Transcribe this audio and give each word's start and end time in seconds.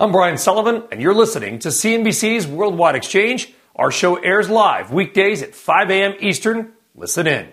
I'm 0.00 0.12
Brian 0.12 0.38
Sullivan, 0.38 0.84
and 0.92 1.02
you're 1.02 1.12
listening 1.12 1.58
to 1.58 1.70
CNBC's 1.70 2.46
Worldwide 2.46 2.94
Exchange. 2.94 3.52
Our 3.74 3.90
show 3.90 4.14
airs 4.14 4.48
live 4.48 4.92
weekdays 4.92 5.42
at 5.42 5.56
5 5.56 5.90
a.m. 5.90 6.14
Eastern. 6.20 6.72
Listen 6.94 7.26
in. 7.26 7.48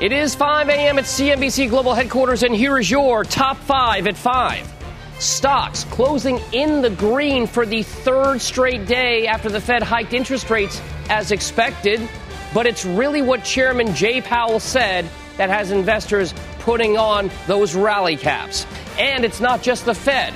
It 0.00 0.12
is 0.12 0.34
5 0.34 0.70
a.m. 0.70 0.98
at 0.98 1.04
CNBC 1.04 1.68
Global 1.68 1.92
Headquarters, 1.92 2.42
and 2.42 2.56
here 2.56 2.78
is 2.78 2.90
your 2.90 3.24
top 3.24 3.58
five 3.58 4.06
at 4.06 4.16
5. 4.16 4.72
Stocks 5.18 5.84
closing 5.84 6.40
in 6.52 6.80
the 6.80 6.88
green 6.88 7.46
for 7.46 7.66
the 7.66 7.82
third 7.82 8.40
straight 8.40 8.86
day 8.86 9.26
after 9.26 9.50
the 9.50 9.60
Fed 9.60 9.82
hiked 9.82 10.14
interest 10.14 10.48
rates 10.48 10.80
as 11.10 11.30
expected. 11.30 12.00
But 12.54 12.66
it's 12.66 12.86
really 12.86 13.20
what 13.20 13.44
Chairman 13.44 13.94
Jay 13.94 14.22
Powell 14.22 14.60
said 14.60 15.06
that 15.36 15.50
has 15.50 15.72
investors 15.72 16.32
putting 16.60 16.96
on 16.96 17.30
those 17.46 17.74
rally 17.74 18.16
caps. 18.16 18.66
And 18.98 19.26
it's 19.26 19.40
not 19.40 19.60
just 19.60 19.84
the 19.84 19.94
Fed. 19.94 20.32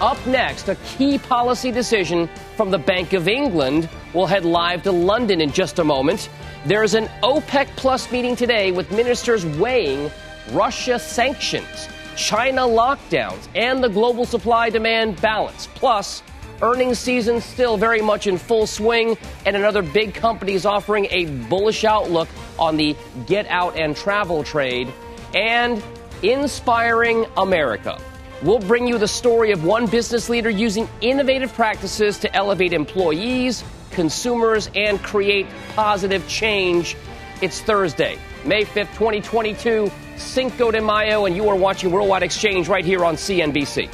Up 0.00 0.24
next, 0.28 0.68
a 0.68 0.76
key 0.76 1.18
policy 1.18 1.72
decision 1.72 2.28
from 2.56 2.70
the 2.70 2.78
Bank 2.78 3.14
of 3.14 3.26
England. 3.26 3.88
We'll 4.14 4.26
head 4.26 4.44
live 4.44 4.84
to 4.84 4.92
London 4.92 5.40
in 5.40 5.50
just 5.50 5.80
a 5.80 5.84
moment. 5.84 6.28
There's 6.64 6.94
an 6.94 7.08
OPEC 7.24 7.66
Plus 7.74 8.12
meeting 8.12 8.36
today 8.36 8.70
with 8.70 8.92
ministers 8.92 9.44
weighing 9.44 10.08
Russia 10.52 11.00
sanctions, 11.00 11.88
China 12.14 12.60
lockdowns, 12.60 13.48
and 13.56 13.82
the 13.82 13.88
global 13.88 14.24
supply 14.24 14.70
demand 14.70 15.20
balance. 15.20 15.66
Plus, 15.74 16.22
earnings 16.62 17.00
season 17.00 17.40
still 17.40 17.76
very 17.76 18.00
much 18.00 18.28
in 18.28 18.38
full 18.38 18.68
swing, 18.68 19.18
and 19.46 19.56
another 19.56 19.82
big 19.82 20.14
company 20.14 20.52
is 20.52 20.64
offering 20.64 21.08
a 21.10 21.24
bullish 21.48 21.82
outlook 21.82 22.28
on 22.56 22.76
the 22.76 22.94
get 23.26 23.48
out 23.48 23.76
and 23.76 23.96
travel 23.96 24.44
trade. 24.44 24.92
And 25.34 25.82
inspiring 26.22 27.26
America. 27.36 28.00
We'll 28.40 28.60
bring 28.60 28.86
you 28.86 28.98
the 28.98 29.08
story 29.08 29.50
of 29.50 29.64
one 29.64 29.86
business 29.86 30.28
leader 30.28 30.48
using 30.48 30.88
innovative 31.00 31.52
practices 31.54 32.18
to 32.20 32.32
elevate 32.32 32.72
employees, 32.72 33.64
consumers, 33.90 34.70
and 34.76 35.02
create 35.02 35.48
positive 35.74 36.26
change. 36.28 36.96
It's 37.42 37.60
Thursday, 37.60 38.16
May 38.44 38.64
5th, 38.64 38.92
2022, 38.94 39.90
Cinco 40.16 40.70
de 40.70 40.80
Mayo, 40.80 41.24
and 41.26 41.34
you 41.34 41.48
are 41.48 41.56
watching 41.56 41.90
Worldwide 41.90 42.22
Exchange 42.22 42.68
right 42.68 42.84
here 42.84 43.04
on 43.04 43.16
CNBC. 43.16 43.90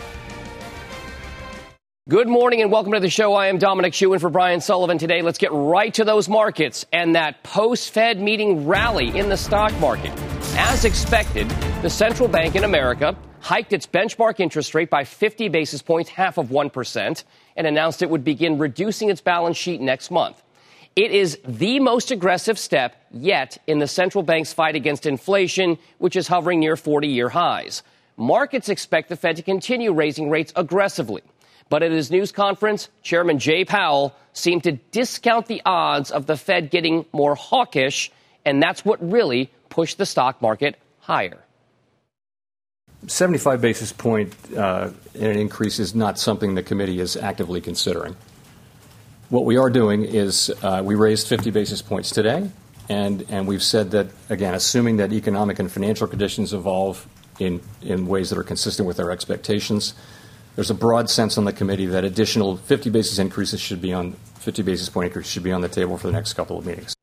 Good 2.06 2.28
morning 2.28 2.60
and 2.60 2.70
welcome 2.70 2.92
to 2.92 3.00
the 3.00 3.08
show. 3.08 3.32
I 3.32 3.46
am 3.46 3.56
Dominic 3.56 3.94
Chu 3.94 4.12
in 4.12 4.20
for 4.20 4.28
Brian 4.28 4.60
Sullivan 4.60 4.98
today. 4.98 5.22
Let's 5.22 5.38
get 5.38 5.52
right 5.52 5.94
to 5.94 6.04
those 6.04 6.28
markets 6.28 6.84
and 6.92 7.14
that 7.14 7.42
post 7.44 7.92
Fed 7.92 8.20
meeting 8.20 8.66
rally 8.66 9.16
in 9.16 9.30
the 9.30 9.38
stock 9.38 9.72
market. 9.80 10.12
As 10.66 10.86
expected, 10.86 11.48
the 11.82 11.90
central 11.90 12.26
bank 12.26 12.56
in 12.56 12.64
America 12.64 13.14
hiked 13.40 13.74
its 13.74 13.86
benchmark 13.86 14.40
interest 14.40 14.74
rate 14.74 14.88
by 14.88 15.04
50 15.04 15.48
basis 15.50 15.82
points, 15.82 16.08
half 16.08 16.38
of 16.38 16.48
1%, 16.48 17.24
and 17.56 17.66
announced 17.66 18.00
it 18.00 18.08
would 18.08 18.24
begin 18.24 18.56
reducing 18.56 19.10
its 19.10 19.20
balance 19.20 19.58
sheet 19.58 19.82
next 19.82 20.10
month. 20.10 20.42
It 20.96 21.10
is 21.12 21.38
the 21.46 21.80
most 21.80 22.10
aggressive 22.10 22.58
step 22.58 22.96
yet 23.12 23.58
in 23.66 23.78
the 23.78 23.86
central 23.86 24.24
bank's 24.24 24.54
fight 24.54 24.74
against 24.74 25.04
inflation, 25.04 25.78
which 25.98 26.16
is 26.16 26.26
hovering 26.26 26.60
near 26.60 26.76
40 26.76 27.08
year 27.08 27.28
highs. 27.28 27.82
Markets 28.16 28.70
expect 28.70 29.10
the 29.10 29.16
Fed 29.16 29.36
to 29.36 29.42
continue 29.42 29.92
raising 29.92 30.30
rates 30.30 30.52
aggressively. 30.56 31.22
But 31.68 31.82
at 31.82 31.92
his 31.92 32.10
news 32.10 32.32
conference, 32.32 32.88
Chairman 33.02 33.38
Jay 33.38 33.66
Powell 33.66 34.16
seemed 34.32 34.64
to 34.64 34.72
discount 34.72 35.46
the 35.46 35.60
odds 35.66 36.10
of 36.10 36.24
the 36.24 36.38
Fed 36.38 36.70
getting 36.70 37.04
more 37.12 37.34
hawkish, 37.34 38.10
and 38.46 38.62
that's 38.62 38.82
what 38.82 38.98
really 39.12 39.50
pushed 39.74 39.98
the 39.98 40.06
stock 40.06 40.40
market 40.40 40.76
higher. 41.00 41.42
75 43.08 43.60
basis 43.60 43.92
point 43.92 44.32
uh, 44.56 44.90
in 45.14 45.30
an 45.32 45.36
increase 45.36 45.80
is 45.80 45.96
not 45.96 46.16
something 46.16 46.54
the 46.54 46.62
committee 46.62 47.00
is 47.00 47.16
actively 47.16 47.60
considering. 47.60 48.14
What 49.30 49.44
we 49.44 49.56
are 49.56 49.68
doing 49.68 50.04
is 50.04 50.48
uh, 50.62 50.80
we 50.84 50.94
raised 50.94 51.26
50 51.26 51.50
basis 51.50 51.82
points 51.82 52.10
today, 52.10 52.48
and, 52.88 53.26
and 53.28 53.48
we've 53.48 53.64
said 53.64 53.90
that, 53.90 54.06
again, 54.30 54.54
assuming 54.54 54.98
that 54.98 55.12
economic 55.12 55.58
and 55.58 55.70
financial 55.70 56.06
conditions 56.06 56.54
evolve 56.54 57.04
in, 57.40 57.60
in 57.82 58.06
ways 58.06 58.30
that 58.30 58.38
are 58.38 58.44
consistent 58.44 58.86
with 58.86 59.00
our 59.00 59.10
expectations, 59.10 59.94
there's 60.54 60.70
a 60.70 60.74
broad 60.74 61.10
sense 61.10 61.36
on 61.36 61.46
the 61.46 61.52
committee 61.52 61.86
that 61.86 62.04
additional 62.04 62.58
50 62.58 62.90
basis 62.90 63.18
increases 63.18 63.60
should 63.60 63.82
be 63.82 63.92
on 63.92 64.12
50 64.38 64.62
basis 64.62 64.88
point 64.88 65.06
increases 65.06 65.32
should 65.32 65.42
be 65.42 65.50
on 65.50 65.62
the 65.62 65.68
table 65.68 65.98
for 65.98 66.06
the 66.06 66.12
next 66.12 66.34
couple 66.34 66.56
of 66.56 66.64
meetings. 66.64 66.94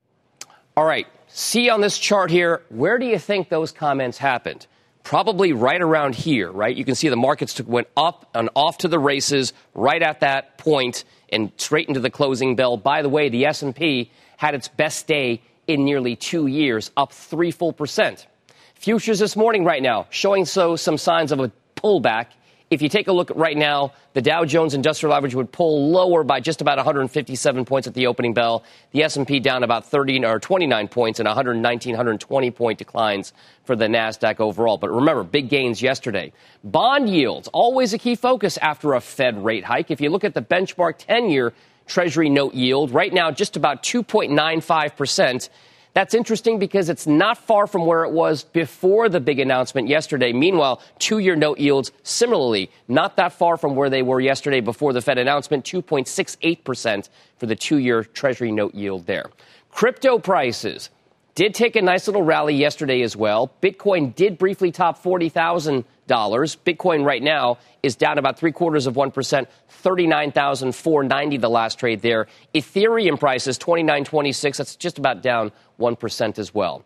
All 0.77 0.85
right. 0.85 1.05
See 1.33 1.69
on 1.69 1.81
this 1.81 1.97
chart 1.97 2.29
here, 2.29 2.61
where 2.69 2.97
do 2.97 3.05
you 3.05 3.17
think 3.17 3.49
those 3.49 3.71
comments 3.71 4.17
happened? 4.17 4.67
probably 5.03 5.53
right 5.53 5.81
around 5.81 6.15
here, 6.15 6.51
right? 6.51 6.75
You 6.75 6.85
can 6.85 6.95
see 6.95 7.09
the 7.09 7.15
markets 7.15 7.53
took, 7.53 7.67
went 7.67 7.87
up 7.97 8.29
and 8.33 8.49
off 8.55 8.79
to 8.79 8.87
the 8.87 8.99
races 8.99 9.53
right 9.73 10.01
at 10.01 10.19
that 10.21 10.57
point 10.57 11.03
and 11.29 11.51
straight 11.57 11.87
into 11.87 11.99
the 11.99 12.09
closing 12.09 12.55
bell. 12.55 12.77
By 12.77 13.01
the 13.01 13.09
way, 13.09 13.29
the 13.29 13.45
S&P 13.45 14.11
had 14.37 14.55
its 14.55 14.67
best 14.67 15.07
day 15.07 15.41
in 15.67 15.85
nearly 15.85 16.15
two 16.15 16.47
years, 16.47 16.91
up 16.97 17.13
three 17.13 17.51
full 17.51 17.73
percent. 17.73 18.27
Futures 18.75 19.19
this 19.19 19.35
morning 19.35 19.63
right 19.63 19.81
now 19.81 20.07
showing 20.09 20.45
so 20.45 20.75
some 20.75 20.97
signs 20.97 21.31
of 21.31 21.39
a 21.39 21.51
pullback 21.75 22.27
if 22.71 22.81
you 22.81 22.87
take 22.87 23.09
a 23.09 23.11
look 23.11 23.29
right 23.35 23.57
now, 23.57 23.91
the 24.13 24.21
Dow 24.21 24.45
Jones 24.45 24.73
Industrial 24.73 25.13
Average 25.13 25.35
would 25.35 25.51
pull 25.51 25.91
lower 25.91 26.23
by 26.23 26.39
just 26.39 26.61
about 26.61 26.77
157 26.77 27.65
points 27.65 27.85
at 27.85 27.93
the 27.93 28.07
opening 28.07 28.33
bell. 28.33 28.63
The 28.91 29.03
S&P 29.03 29.41
down 29.41 29.63
about 29.63 29.85
30 29.85 30.23
or 30.23 30.39
29 30.39 30.87
points 30.87 31.19
and 31.19 31.27
119, 31.27 31.91
120 31.91 32.51
point 32.51 32.79
declines 32.79 33.33
for 33.65 33.75
the 33.75 33.87
Nasdaq 33.87 34.39
overall. 34.39 34.77
But 34.77 34.89
remember, 34.89 35.23
big 35.23 35.49
gains 35.49 35.81
yesterday. 35.81 36.31
Bond 36.63 37.09
yields 37.09 37.49
always 37.49 37.93
a 37.93 37.97
key 37.97 38.15
focus 38.15 38.57
after 38.59 38.93
a 38.93 39.01
Fed 39.01 39.43
rate 39.43 39.65
hike. 39.65 39.91
If 39.91 39.99
you 39.99 40.09
look 40.09 40.23
at 40.23 40.33
the 40.33 40.41
benchmark 40.41 41.05
10-year 41.05 41.51
Treasury 41.87 42.29
note 42.29 42.53
yield, 42.53 42.91
right 42.91 43.11
now 43.11 43.31
just 43.31 43.57
about 43.57 43.83
2.95 43.83 44.95
percent. 44.95 45.49
That's 45.93 46.13
interesting 46.13 46.57
because 46.57 46.87
it's 46.87 47.05
not 47.05 47.37
far 47.37 47.67
from 47.67 47.85
where 47.85 48.05
it 48.05 48.11
was 48.11 48.45
before 48.45 49.09
the 49.09 49.19
big 49.19 49.39
announcement 49.39 49.89
yesterday. 49.89 50.31
Meanwhile, 50.31 50.81
two 50.99 51.19
year 51.19 51.35
note 51.35 51.59
yields 51.59 51.91
similarly 52.03 52.71
not 52.87 53.17
that 53.17 53.33
far 53.33 53.57
from 53.57 53.75
where 53.75 53.89
they 53.89 54.01
were 54.01 54.21
yesterday 54.21 54.61
before 54.61 54.93
the 54.93 55.01
Fed 55.01 55.17
announcement, 55.17 55.65
2.68% 55.65 57.09
for 57.37 57.45
the 57.45 57.55
two 57.55 57.77
year 57.77 58.03
Treasury 58.03 58.51
note 58.51 58.73
yield 58.73 59.05
there. 59.05 59.25
Crypto 59.69 60.17
prices 60.17 60.89
did 61.35 61.53
take 61.53 61.75
a 61.75 61.81
nice 61.81 62.07
little 62.07 62.23
rally 62.23 62.53
yesterday 62.53 63.01
as 63.01 63.15
well. 63.15 63.51
Bitcoin 63.61 64.13
did 64.15 64.37
briefly 64.37 64.71
top 64.71 65.01
$40,000. 65.01 65.83
Bitcoin 66.07 67.05
right 67.05 67.23
now 67.23 67.57
is 67.81 67.95
down 67.95 68.17
about 68.17 68.37
three 68.37 68.51
quarters 68.51 68.85
of 68.85 68.95
1%, 68.95 69.47
39,490 69.69 71.37
the 71.37 71.49
last 71.49 71.79
trade 71.79 72.01
there. 72.01 72.27
Ethereum 72.53 73.17
prices 73.19 73.57
29.26, 73.57 74.57
that's 74.57 74.75
just 74.75 74.97
about 74.97 75.21
down 75.23 75.51
1% 75.81 76.39
as 76.39 76.53
well. 76.53 76.85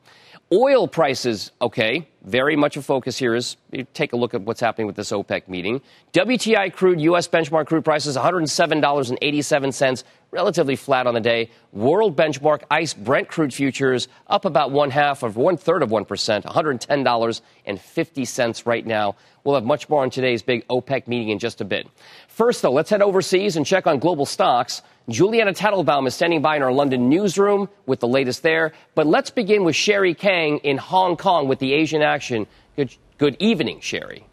Oil 0.53 0.87
prices, 0.87 1.51
okay, 1.59 2.07
very 2.23 2.55
much 2.55 2.77
a 2.77 2.81
focus 2.81 3.17
here 3.17 3.33
is 3.33 3.57
take 3.93 4.13
a 4.13 4.15
look 4.15 4.33
at 4.35 4.41
what's 4.41 4.59
happening 4.61 4.85
with 4.85 4.95
this 4.95 5.11
OPEC 5.11 5.47
meeting. 5.47 5.81
WTI 6.13 6.71
crude, 6.71 7.01
U.S. 7.01 7.27
benchmark 7.27 7.65
crude 7.65 7.83
prices 7.83 8.15
$107.87, 8.15 10.03
relatively 10.35 10.75
flat 10.75 11.07
on 11.07 11.13
the 11.13 11.21
day. 11.21 11.49
World 11.71 12.17
benchmark 12.17 12.63
ICE 12.69 12.93
Brent 12.93 13.29
crude 13.29 13.53
futures 13.53 14.09
up 14.27 14.43
about 14.43 14.71
one 14.71 14.91
half 14.91 15.23
of 15.23 15.37
one 15.37 15.55
third 15.55 15.81
of 15.81 15.89
1%, 15.89 16.43
$110.50 16.43 18.65
right 18.65 18.85
now. 18.85 19.15
We'll 19.45 19.55
have 19.55 19.63
much 19.63 19.87
more 19.87 20.01
on 20.01 20.09
today's 20.09 20.41
big 20.41 20.67
OPEC 20.67 21.07
meeting 21.07 21.29
in 21.29 21.39
just 21.39 21.61
a 21.61 21.65
bit. 21.65 21.87
First, 22.27 22.61
though, 22.61 22.73
let's 22.73 22.89
head 22.89 23.01
overseas 23.01 23.55
and 23.55 23.65
check 23.65 23.87
on 23.87 23.99
global 23.99 24.25
stocks. 24.25 24.81
Juliana 25.07 25.53
Tatelbaum 25.53 26.05
is 26.05 26.15
standing 26.15 26.41
by 26.41 26.57
in 26.57 26.63
our 26.63 26.73
London 26.73 27.07
newsroom 27.07 27.69
with 27.85 28.01
the 28.01 28.07
latest 28.07 28.43
there. 28.43 28.73
But 28.93 29.07
let's 29.07 29.29
begin 29.29 29.63
with 29.63 29.77
Sherry 29.77 30.15
Kang 30.15 30.57
in 30.63 30.77
Hong 30.77 31.15
Kong 31.15 31.47
with 31.47 31.59
the 31.59 31.71
Asian 31.71 32.01
action. 32.01 32.45
Good, 32.75 32.93
good 33.17 33.37
evening, 33.39 33.79
Sherry. 33.79 34.25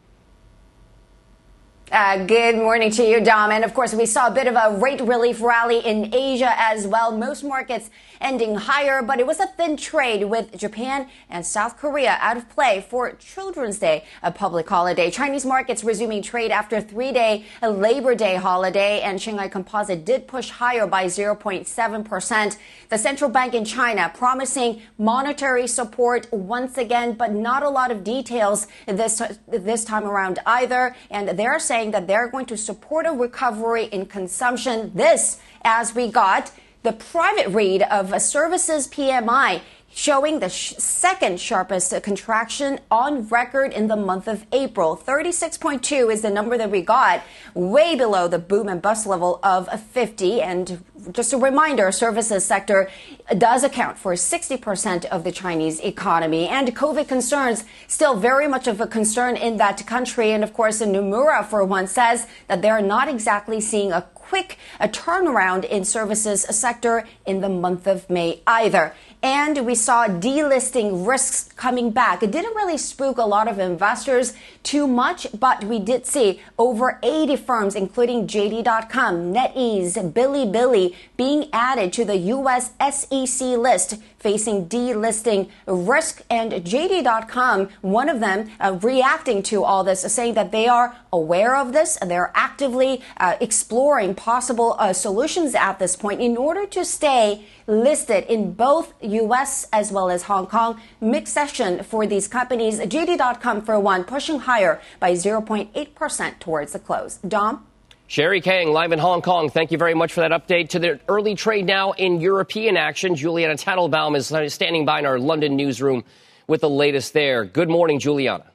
Uh, 1.93 2.25
good 2.25 2.57
morning 2.57 2.91
to 2.91 3.05
you, 3.05 3.21
Dom. 3.21 3.51
And 3.51 3.65
of 3.65 3.75
course, 3.75 3.93
we 3.93 4.07
saw 4.07 4.29
a 4.29 4.31
bit 4.31 4.47
of 4.47 4.55
a 4.55 4.79
rate 4.79 5.03
relief 5.03 5.43
rally 5.43 5.81
in 5.81 6.15
Asia 6.15 6.51
as 6.57 6.87
well. 6.87 7.15
Most 7.15 7.45
markets 7.45 7.91
ending 8.19 8.55
higher, 8.55 9.03
but 9.03 9.21
it 9.21 9.27
was 9.27 9.41
a 9.41 9.47
thin 9.47 9.77
trade 9.77 10.25
with 10.25 10.57
Japan 10.57 11.07
and 11.29 11.45
South 11.45 11.77
Korea 11.77 12.17
out 12.23 12.39
of 12.39 12.49
play 12.49 12.87
for 12.89 13.13
Children's 13.13 13.79
Day, 13.79 14.05
a 14.23 14.33
public 14.33 14.67
holiday. 14.67 15.11
Chinese 15.11 15.45
markets 15.45 15.85
resuming 15.85 16.23
trade 16.23 16.51
after 16.51 16.81
three 16.81 17.13
day 17.13 17.45
Labor 17.61 18.15
Day 18.15 18.37
holiday, 18.37 19.03
and 19.03 19.21
Shanghai 19.21 19.49
Composite 19.49 20.07
did 20.07 20.27
push 20.27 20.49
higher 20.49 20.87
by 20.87 21.07
0.7%. 21.07 22.57
The 22.89 22.97
central 22.97 23.29
bank 23.29 23.53
in 23.53 23.67
China 23.67 24.11
promising 24.15 24.81
monetary 24.97 25.67
support 25.67 26.27
once 26.33 26.79
again, 26.79 27.13
but 27.13 27.33
not 27.33 27.63
a 27.63 27.69
lot 27.69 27.91
of 27.91 28.03
details 28.03 28.67
this, 28.87 29.21
this 29.47 29.85
time 29.85 30.05
around 30.05 30.39
either. 30.47 30.97
And 31.11 31.29
they're 31.39 31.59
saying 31.59 31.82
that 31.91 32.07
they're 32.07 32.29
going 32.29 32.47
to 32.47 32.57
support 32.57 33.07
a 33.07 33.13
recovery 33.13 33.87
in 33.87 34.07
consumption. 34.07 34.93
This 34.95 35.39
as 35.63 35.95
we 35.95 36.09
got 36.11 36.53
the 36.83 36.93
private 36.93 37.49
read 37.49 37.83
of 37.83 38.13
a 38.13 38.21
services 38.21 38.89
PMI 38.89 39.61
showing 39.95 40.41
the 40.41 40.49
sh- 40.49 40.75
second 40.79 41.41
sharpest 41.41 42.03
contraction 42.03 42.81
on 42.91 43.27
record 43.29 43.73
in 43.73 43.89
the 43.89 43.97
month 43.97 44.27
of 44.27 44.47
April. 44.53 44.97
36.2 44.97 46.13
is 46.13 46.23
the 46.23 46.31
number 46.31 46.57
that 46.57 46.71
we 46.71 46.83
got, 46.83 47.23
way 47.55 47.95
below 47.95 48.29
the 48.29 48.39
boom 48.39 48.69
and 48.69 48.81
bust 48.81 49.07
level 49.07 49.39
of 49.43 49.69
50. 49.81 50.41
And 50.41 50.85
just 51.13 51.33
a 51.33 51.37
reminder, 51.37 51.91
services 51.93 52.45
sector 52.45 52.89
does 53.37 53.65
account 53.65 53.99
for 53.99 54.15
60% 54.15 55.05
of 55.07 55.25
the 55.25 55.33
Chinese 55.33 55.81
economy. 55.81 56.49
And 56.49 56.75
COVID 56.75 57.09
concerns 57.09 57.65
still 57.87 58.17
very 58.17 58.49
much 58.49 58.67
of 58.67 58.81
a 58.81 58.87
concern 58.87 59.37
in 59.37 59.57
that 59.59 59.87
country. 59.87 60.33
And 60.33 60.43
of 60.43 60.53
course, 60.53 60.81
Nomura, 60.81 61.45
for 61.45 61.65
one, 61.65 61.87
says 61.87 62.27
that 62.49 62.63
they're 62.63 62.83
not 62.83 63.09
exactly 63.09 63.61
seeing 63.61 63.93
a 63.93 64.03
quick 64.33 64.57
a 64.81 64.89
turnaround 64.89 65.63
in 65.65 65.85
services 65.85 66.41
sector 66.43 67.07
in 67.27 67.43
the 67.43 67.49
month 67.51 67.87
of 67.87 68.09
May 68.09 68.41
either. 68.47 68.95
And 69.23 69.65
we 69.65 69.77
saw 69.77 70.09
delisting 70.09 71.07
risks 71.07 71.45
coming 71.55 71.93
back. 71.93 72.25
It 72.25 72.33
didn't 72.33 72.57
really 72.57 72.77
spook 72.77 73.19
a 73.19 73.25
lot 73.25 73.47
of 73.47 73.61
investors 73.61 74.35
too 74.65 74.89
much, 74.89 75.29
but 75.39 75.63
we 75.63 75.79
did 75.79 76.07
see 76.07 76.41
over 76.59 76.99
80 77.05 77.37
firms, 77.37 77.77
including 77.77 78.27
JD.com, 78.27 79.33
NetEase, 79.33 80.13
Bilibili, 80.13 80.97
being 81.17 81.49
added 81.53 81.93
to 81.93 82.05
the 82.05 82.17
U.S. 82.17 82.73
SEC 82.81 83.41
list 83.57 83.99
facing 84.19 84.69
delisting 84.69 85.51
risk. 85.67 86.23
And 86.29 86.53
JD.com, 86.53 87.69
one 87.81 88.09
of 88.09 88.19
them, 88.19 88.51
uh, 88.59 88.79
reacting 88.83 89.43
to 89.45 89.63
all 89.63 89.85
this, 89.85 90.01
saying 90.01 90.35
that 90.35 90.51
they 90.51 90.67
are 90.67 90.97
aware 91.13 91.57
of 91.57 91.73
this 91.73 91.97
and 91.97 92.11
they're 92.11 92.33
actively 92.35 93.03
uh, 93.19 93.37
exploring 93.41 94.15
possible 94.15 94.77
uh, 94.79 94.93
solutions 94.93 95.55
at 95.55 95.79
this 95.79 95.97
point 95.97 96.21
in 96.21 96.37
order 96.37 96.67
to 96.67 96.85
stay 96.85 97.45
listed 97.67 98.25
in 98.25 98.53
both 98.53 98.95
U.S. 99.03 99.69
as 99.73 99.93
well 99.93 100.11
as 100.11 100.25
Hong 100.25 100.47
Kong. 100.47 100.81
Mixed 101.01 101.35
session 101.35 101.83
for 101.83 102.07
these 102.07 102.29
companies. 102.29 102.81
JD.com, 102.81 103.63
for 103.63 103.79
one, 103.79 104.05
pushing 104.05 104.41
higher 104.41 104.81
by 105.01 105.13
0.8% 105.13 106.39
towards 106.39 106.73
the 106.73 106.79
close. 106.79 107.17
Dom? 107.17 107.67
Sherry 108.07 108.43
Kang, 108.43 108.73
live 108.73 108.93
in 108.93 108.99
Hong 108.99 109.23
Kong. 109.23 109.49
Thank 109.49 109.73
you 109.73 109.79
very 109.79 109.95
much 109.95 110.13
for 110.13 110.21
that 110.21 110.33
update. 110.33 110.69
To 110.71 110.79
the 110.79 111.01
early 111.09 111.35
trade 111.35 111.65
now 111.65 111.93
in 111.93 112.21
European 112.21 112.77
action. 112.77 113.15
Juliana 113.15 113.55
Tatelbaum 113.55 114.17
is 114.17 114.53
standing 114.53 114.85
by 114.85 114.99
in 114.99 115.07
our 115.07 115.19
London 115.19 115.57
newsroom 115.57 116.05
with 116.47 116.61
the 116.61 116.69
latest 116.69 117.15
there. 117.15 117.47
Good 117.47 117.71
morning, 117.71 117.99
Juliana. 117.99 118.52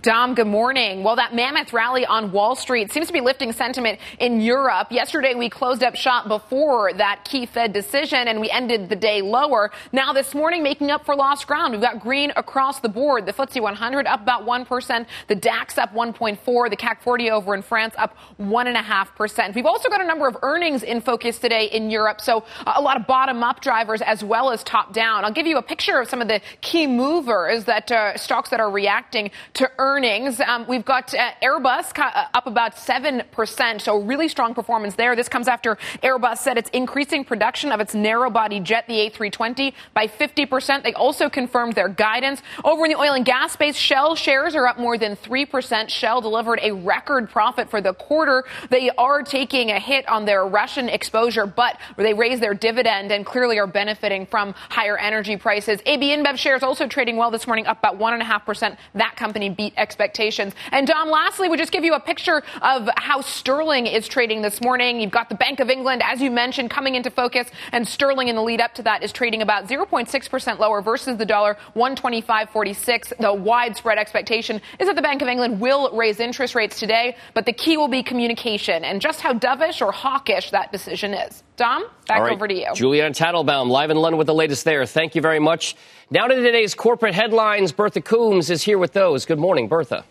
Dom, 0.00 0.34
good 0.34 0.48
morning. 0.48 1.04
Well, 1.04 1.14
that 1.16 1.36
mammoth 1.36 1.72
rally 1.72 2.04
on 2.04 2.32
Wall 2.32 2.56
Street 2.56 2.90
seems 2.92 3.06
to 3.06 3.12
be 3.12 3.20
lifting 3.20 3.52
sentiment 3.52 4.00
in 4.18 4.40
Europe. 4.40 4.90
Yesterday, 4.90 5.34
we 5.34 5.48
closed 5.48 5.84
up 5.84 5.94
shop 5.94 6.26
before 6.26 6.92
that 6.94 7.24
key 7.24 7.46
Fed 7.46 7.72
decision 7.72 8.26
and 8.26 8.40
we 8.40 8.50
ended 8.50 8.88
the 8.88 8.96
day 8.96 9.22
lower. 9.22 9.70
Now, 9.92 10.12
this 10.12 10.34
morning, 10.34 10.64
making 10.64 10.90
up 10.90 11.06
for 11.06 11.14
lost 11.14 11.46
ground. 11.46 11.72
We've 11.72 11.80
got 11.80 12.00
green 12.00 12.32
across 12.34 12.80
the 12.80 12.88
board. 12.88 13.24
The 13.24 13.32
FTSE 13.32 13.62
100 13.62 14.08
up 14.08 14.20
about 14.20 14.44
1%, 14.44 15.06
the 15.28 15.34
DAX 15.36 15.78
up 15.78 15.94
1.4, 15.94 16.70
the 16.70 16.76
CAC 16.76 17.00
40 17.00 17.30
over 17.30 17.54
in 17.54 17.62
France 17.62 17.94
up 17.96 18.16
1.5%. 18.40 19.54
We've 19.54 19.64
also 19.64 19.88
got 19.88 20.00
a 20.00 20.06
number 20.06 20.26
of 20.26 20.36
earnings 20.42 20.82
in 20.82 21.02
focus 21.02 21.38
today 21.38 21.66
in 21.66 21.88
Europe, 21.88 22.20
so 22.20 22.44
a 22.66 22.82
lot 22.82 23.00
of 23.00 23.06
bottom 23.06 23.44
up 23.44 23.60
drivers 23.60 24.02
as 24.02 24.24
well 24.24 24.50
as 24.50 24.64
top 24.64 24.92
down. 24.92 25.24
I'll 25.24 25.32
give 25.32 25.46
you 25.46 25.56
a 25.56 25.62
picture 25.62 26.00
of 26.00 26.08
some 26.08 26.20
of 26.20 26.26
the 26.26 26.40
key 26.62 26.88
movers 26.88 27.64
that 27.66 27.92
uh, 27.92 28.16
stocks 28.16 28.50
that 28.50 28.58
are 28.58 28.70
reacting 28.70 29.30
to 29.54 29.70
earnings 29.78 29.83
earnings. 29.84 30.40
Um, 30.40 30.66
we've 30.66 30.84
got 30.84 31.14
uh, 31.14 31.32
Airbus 31.42 31.98
uh, 31.98 32.24
up 32.32 32.46
about 32.46 32.74
7%, 32.74 33.80
so 33.82 34.00
really 34.00 34.28
strong 34.28 34.54
performance 34.54 34.94
there. 34.94 35.14
This 35.14 35.28
comes 35.28 35.46
after 35.46 35.76
Airbus 36.02 36.38
said 36.38 36.56
it's 36.56 36.70
increasing 36.70 37.22
production 37.22 37.70
of 37.70 37.80
its 37.80 37.94
narrow 37.94 38.30
body 38.30 38.60
jet, 38.60 38.86
the 38.88 38.94
A320, 38.94 39.74
by 39.92 40.06
50%. 40.06 40.84
They 40.84 40.94
also 40.94 41.28
confirmed 41.28 41.74
their 41.74 41.90
guidance. 41.90 42.40
Over 42.64 42.86
in 42.86 42.92
the 42.92 42.98
oil 42.98 43.12
and 43.12 43.26
gas 43.26 43.52
space, 43.52 43.76
Shell 43.76 44.14
shares 44.14 44.54
are 44.54 44.66
up 44.66 44.78
more 44.78 44.96
than 44.96 45.16
3%. 45.16 45.90
Shell 45.90 46.22
delivered 46.22 46.60
a 46.62 46.72
record 46.72 47.28
profit 47.28 47.68
for 47.68 47.82
the 47.82 47.92
quarter. 47.92 48.44
They 48.70 48.88
are 48.88 49.22
taking 49.22 49.70
a 49.70 49.78
hit 49.78 50.08
on 50.08 50.24
their 50.24 50.46
Russian 50.46 50.88
exposure, 50.88 51.44
but 51.44 51.78
they 51.98 52.14
raised 52.14 52.42
their 52.42 52.54
dividend 52.54 53.12
and 53.12 53.26
clearly 53.26 53.58
are 53.58 53.66
benefiting 53.66 54.24
from 54.24 54.54
higher 54.70 54.96
energy 54.96 55.36
prices. 55.36 55.80
AB 55.84 56.08
InBev 56.08 56.38
shares 56.38 56.62
also 56.62 56.86
trading 56.86 57.18
well 57.18 57.30
this 57.30 57.46
morning, 57.46 57.66
up 57.66 57.80
about 57.80 57.98
1.5%. 57.98 58.78
That 58.94 59.16
company 59.16 59.50
beat 59.50 59.73
expectations. 59.76 60.54
And 60.72 60.86
Dom, 60.86 61.10
lastly, 61.10 61.48
we 61.48 61.56
just 61.56 61.72
give 61.72 61.84
you 61.84 61.94
a 61.94 62.00
picture 62.00 62.42
of 62.62 62.88
how 62.96 63.20
sterling 63.20 63.86
is 63.86 64.08
trading 64.08 64.42
this 64.42 64.60
morning. 64.60 65.00
You've 65.00 65.10
got 65.10 65.28
the 65.28 65.34
Bank 65.34 65.60
of 65.60 65.70
England, 65.70 66.02
as 66.04 66.20
you 66.20 66.30
mentioned, 66.30 66.70
coming 66.70 66.94
into 66.94 67.10
focus, 67.10 67.48
and 67.72 67.86
sterling 67.86 68.28
in 68.28 68.36
the 68.36 68.42
lead 68.42 68.60
up 68.60 68.74
to 68.74 68.82
that 68.82 69.02
is 69.02 69.12
trading 69.12 69.42
about 69.42 69.66
0.6% 69.66 70.58
lower 70.58 70.82
versus 70.82 71.16
the 71.16 71.26
dollar, 71.26 71.56
125.46. 71.76 73.18
The 73.18 73.32
widespread 73.32 73.98
expectation 73.98 74.60
is 74.78 74.86
that 74.86 74.96
the 74.96 75.02
Bank 75.02 75.22
of 75.22 75.28
England 75.28 75.60
will 75.60 75.90
raise 75.96 76.20
interest 76.20 76.54
rates 76.54 76.78
today, 76.78 77.16
but 77.34 77.46
the 77.46 77.52
key 77.52 77.76
will 77.76 77.88
be 77.88 78.02
communication 78.02 78.84
and 78.84 79.00
just 79.00 79.20
how 79.20 79.34
dovish 79.34 79.80
or 79.80 79.92
hawkish 79.92 80.50
that 80.50 80.72
decision 80.72 81.14
is. 81.14 81.42
Dom, 81.56 81.84
back 82.08 82.20
right. 82.20 82.32
over 82.32 82.48
to 82.48 82.54
you. 82.54 82.66
Juliana 82.74 83.14
Tatelbaum, 83.14 83.68
live 83.68 83.90
in 83.90 83.96
London 83.96 84.18
with 84.18 84.26
the 84.26 84.34
latest 84.34 84.64
there. 84.64 84.84
Thank 84.86 85.14
you 85.14 85.22
very 85.22 85.38
much. 85.38 85.76
Now 86.10 86.26
to 86.26 86.34
today's 86.34 86.74
corporate 86.74 87.14
headlines. 87.14 87.70
Bertha 87.70 88.00
Coombs 88.00 88.50
is 88.50 88.64
here 88.64 88.76
with 88.76 88.92
those. 88.92 89.24
Good 89.24 89.38
morning, 89.38 89.68
Bertha. 89.68 90.04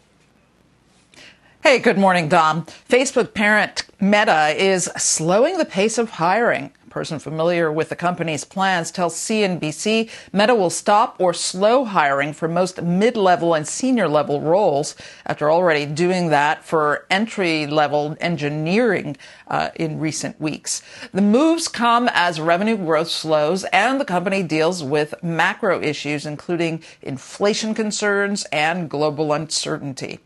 Hey, 1.62 1.80
good 1.80 1.98
morning, 1.98 2.30
Dom. 2.30 2.66
Facebook 2.88 3.34
parent 3.34 3.84
Meta 4.00 4.54
is 4.58 4.86
slowing 4.98 5.58
the 5.58 5.66
pace 5.66 5.98
of 5.98 6.12
hiring 6.12 6.72
person 6.94 7.18
familiar 7.18 7.72
with 7.72 7.90
the 7.90 7.96
company's 7.96 8.46
plans 8.46 8.92
tells 8.92 9.16
CNBC 9.16 10.12
Meta 10.32 10.54
will 10.54 10.70
stop 10.70 11.16
or 11.20 11.34
slow 11.34 11.86
hiring 11.86 12.34
for 12.34 12.48
most 12.48 12.84
mid 12.84 13.18
level 13.18 13.56
and 13.56 13.68
senior 13.68 14.08
level 14.08 14.40
roles 14.40 14.96
after 15.26 15.50
already 15.50 15.88
doing 15.88 16.30
that 16.30 16.64
for 16.64 17.08
entry 17.10 17.66
level 17.66 18.16
engineering 18.22 19.18
uh, 19.48 19.72
in 19.76 20.00
recent 20.00 20.40
weeks. 20.40 20.84
The 21.12 21.24
moves 21.24 21.68
come 21.68 22.08
as 22.14 22.40
revenue 22.40 22.78
growth 22.78 23.10
slows 23.10 23.64
and 23.74 24.00
the 24.00 24.06
company 24.06 24.44
deals 24.44 24.84
with 24.84 25.16
macro 25.24 25.82
issues, 25.82 26.28
including 26.28 26.84
inflation 27.02 27.74
concerns 27.74 28.46
and 28.52 28.88
global 28.88 29.34
uncertainty. 29.34 30.20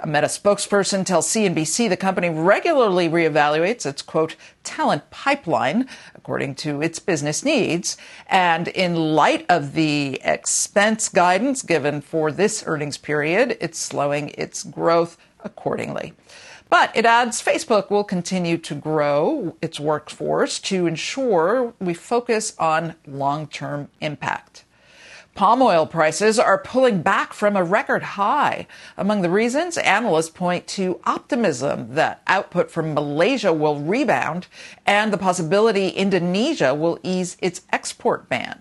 A 0.00 0.06
Meta 0.06 0.26
spokesperson 0.26 1.04
tells 1.04 1.28
CNBC 1.28 1.88
the 1.88 1.96
company 1.96 2.30
regularly 2.30 3.08
reevaluates 3.08 3.86
its 3.86 4.02
quote 4.02 4.36
talent 4.62 5.10
pipeline 5.10 5.88
according 6.14 6.54
to 6.56 6.82
its 6.82 6.98
business 6.98 7.44
needs. 7.44 7.96
And 8.26 8.68
in 8.68 9.14
light 9.14 9.46
of 9.48 9.74
the 9.74 10.20
expense 10.24 11.08
guidance 11.08 11.62
given 11.62 12.00
for 12.00 12.32
this 12.32 12.64
earnings 12.66 12.98
period, 12.98 13.56
it's 13.60 13.78
slowing 13.78 14.30
its 14.30 14.62
growth 14.62 15.16
accordingly. 15.44 16.14
But 16.70 16.90
it 16.96 17.06
adds 17.06 17.42
Facebook 17.42 17.90
will 17.90 18.04
continue 18.04 18.58
to 18.58 18.74
grow 18.74 19.56
its 19.62 19.78
workforce 19.78 20.58
to 20.60 20.86
ensure 20.86 21.74
we 21.78 21.94
focus 21.94 22.54
on 22.58 22.96
long 23.06 23.46
term 23.46 23.90
impact. 24.00 24.64
Palm 25.34 25.62
oil 25.62 25.84
prices 25.84 26.38
are 26.38 26.58
pulling 26.58 27.02
back 27.02 27.32
from 27.32 27.56
a 27.56 27.64
record 27.64 28.04
high. 28.04 28.68
Among 28.96 29.22
the 29.22 29.30
reasons, 29.30 29.76
analysts 29.76 30.30
point 30.30 30.68
to 30.68 31.00
optimism 31.04 31.96
that 31.96 32.22
output 32.28 32.70
from 32.70 32.94
Malaysia 32.94 33.52
will 33.52 33.80
rebound 33.80 34.46
and 34.86 35.12
the 35.12 35.18
possibility 35.18 35.88
Indonesia 35.88 36.72
will 36.72 37.00
ease 37.02 37.36
its 37.42 37.62
export 37.72 38.28
ban. 38.28 38.60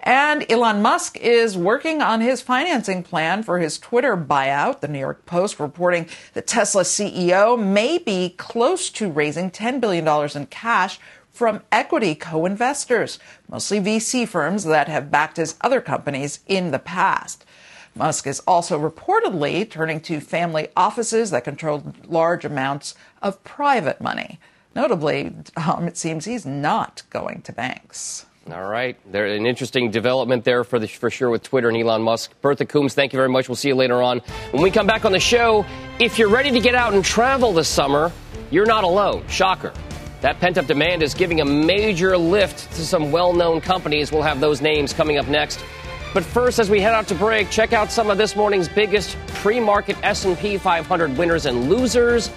And 0.00 0.50
Elon 0.50 0.82
Musk 0.82 1.16
is 1.16 1.56
working 1.56 2.02
on 2.02 2.20
his 2.20 2.42
financing 2.42 3.02
plan 3.02 3.42
for 3.42 3.58
his 3.58 3.78
Twitter 3.78 4.14
buyout. 4.14 4.80
The 4.80 4.88
New 4.88 4.98
York 4.98 5.24
Post 5.24 5.58
reporting 5.58 6.06
that 6.34 6.46
Tesla 6.46 6.82
CEO 6.82 7.58
may 7.58 7.96
be 7.96 8.30
close 8.36 8.90
to 8.90 9.10
raising 9.10 9.50
$10 9.50 9.80
billion 9.80 10.06
in 10.34 10.46
cash 10.46 10.98
from 11.40 11.62
equity 11.72 12.14
co-investors, 12.14 13.18
mostly 13.50 13.80
VC 13.80 14.28
firms 14.28 14.64
that 14.64 14.88
have 14.88 15.10
backed 15.10 15.38
his 15.38 15.54
other 15.62 15.80
companies 15.80 16.40
in 16.46 16.70
the 16.70 16.78
past. 16.78 17.46
Musk 17.94 18.26
is 18.26 18.40
also 18.40 18.78
reportedly 18.78 19.68
turning 19.68 20.00
to 20.00 20.20
family 20.20 20.68
offices 20.76 21.30
that 21.30 21.42
control 21.42 21.94
large 22.04 22.44
amounts 22.44 22.94
of 23.22 23.42
private 23.42 24.02
money. 24.02 24.38
Notably, 24.74 25.32
um, 25.56 25.88
it 25.88 25.96
seems 25.96 26.26
he's 26.26 26.44
not 26.44 27.04
going 27.08 27.40
to 27.40 27.54
banks. 27.54 28.26
All 28.52 28.68
right. 28.68 28.98
There's 29.10 29.34
an 29.34 29.46
interesting 29.46 29.90
development 29.90 30.44
there 30.44 30.62
for, 30.62 30.78
the, 30.78 30.88
for 30.88 31.08
sure 31.08 31.30
with 31.30 31.42
Twitter 31.42 31.70
and 31.70 31.78
Elon 31.78 32.02
Musk. 32.02 32.38
Bertha 32.42 32.66
Coombs, 32.66 32.92
thank 32.92 33.14
you 33.14 33.16
very 33.16 33.30
much. 33.30 33.48
We'll 33.48 33.56
see 33.56 33.68
you 33.68 33.74
later 33.76 34.02
on. 34.02 34.18
When 34.50 34.62
we 34.62 34.70
come 34.70 34.86
back 34.86 35.06
on 35.06 35.12
the 35.12 35.18
show, 35.18 35.64
if 35.98 36.18
you're 36.18 36.28
ready 36.28 36.50
to 36.50 36.60
get 36.60 36.74
out 36.74 36.92
and 36.92 37.02
travel 37.02 37.54
this 37.54 37.68
summer, 37.68 38.12
you're 38.50 38.66
not 38.66 38.84
alone. 38.84 39.26
Shocker. 39.28 39.72
That 40.20 40.38
pent 40.38 40.58
up 40.58 40.66
demand 40.66 41.02
is 41.02 41.14
giving 41.14 41.40
a 41.40 41.44
major 41.44 42.16
lift 42.18 42.70
to 42.76 42.84
some 42.84 43.10
well 43.10 43.32
known 43.32 43.60
companies. 43.60 44.12
We'll 44.12 44.22
have 44.22 44.40
those 44.40 44.60
names 44.60 44.92
coming 44.92 45.16
up 45.16 45.28
next. 45.28 45.64
But 46.12 46.24
first, 46.24 46.58
as 46.58 46.68
we 46.68 46.80
head 46.80 46.92
out 46.92 47.06
to 47.08 47.14
break, 47.14 47.50
check 47.50 47.72
out 47.72 47.90
some 47.90 48.10
of 48.10 48.18
this 48.18 48.34
morning's 48.36 48.68
biggest 48.68 49.16
pre-market 49.28 49.96
S&P 50.02 50.58
500 50.58 51.16
winners 51.16 51.46
and 51.46 51.70
losers. 51.70 52.30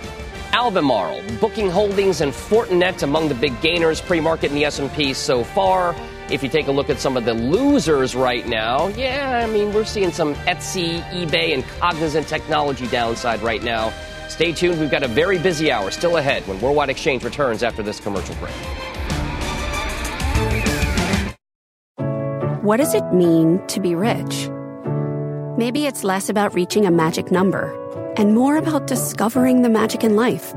Albemarle, 0.54 1.24
Booking 1.42 1.70
Holdings, 1.70 2.22
and 2.22 2.32
Fortinet 2.32 3.02
among 3.02 3.28
the 3.28 3.36
big 3.36 3.60
gainers 3.62 4.00
pre-market 4.00 4.52
in 4.52 4.56
the 4.56 4.66
S&P 4.66 5.14
so 5.14 5.44
far. 5.44 5.96
If 6.30 6.44
you 6.44 6.50
take 6.50 6.68
a 6.68 6.72
look 6.72 6.92
at 6.92 7.00
some 7.00 7.18
of 7.18 7.26
the 7.26 7.34
losers 7.34 8.16
right 8.16 8.48
now, 8.48 8.88
yeah, 8.90 9.42
I 9.44 9.52
mean, 9.52 9.74
we're 9.74 9.84
seeing 9.84 10.12
some 10.12 10.36
Etsy, 10.36 11.02
eBay, 11.10 11.56
and 11.56 11.64
Cognizant 11.80 12.28
technology 12.28 12.88
downside 12.88 13.42
right 13.42 13.64
now. 13.64 13.92
Stay 14.34 14.52
tuned. 14.52 14.80
We've 14.80 14.90
got 14.90 15.04
a 15.04 15.08
very 15.08 15.38
busy 15.38 15.72
hour 15.72 15.92
still 15.92 16.18
ahead 16.18 16.48
when 16.48 16.60
Worldwide 16.60 16.90
Exchange 16.90 17.24
returns 17.24 17.62
after 17.62 17.84
this 17.84 18.00
commercial 18.00 18.34
break. 18.38 18.56
What 22.64 22.78
does 22.78 22.96
it 22.96 23.14
mean 23.14 23.62
to 23.68 23.80
be 23.80 23.94
rich? 23.94 24.50
Maybe 25.56 25.86
it's 25.86 26.04
less 26.04 26.30
about 26.30 26.56
reaching 26.56 26.88
a 26.88 26.92
magic 26.92 27.32
number 27.32 27.72
and 28.18 28.34
more 28.34 28.58
about 28.58 28.88
discovering 28.88 29.62
the 29.62 29.70
magic 29.70 30.04
in 30.04 30.16
life. 30.16 30.56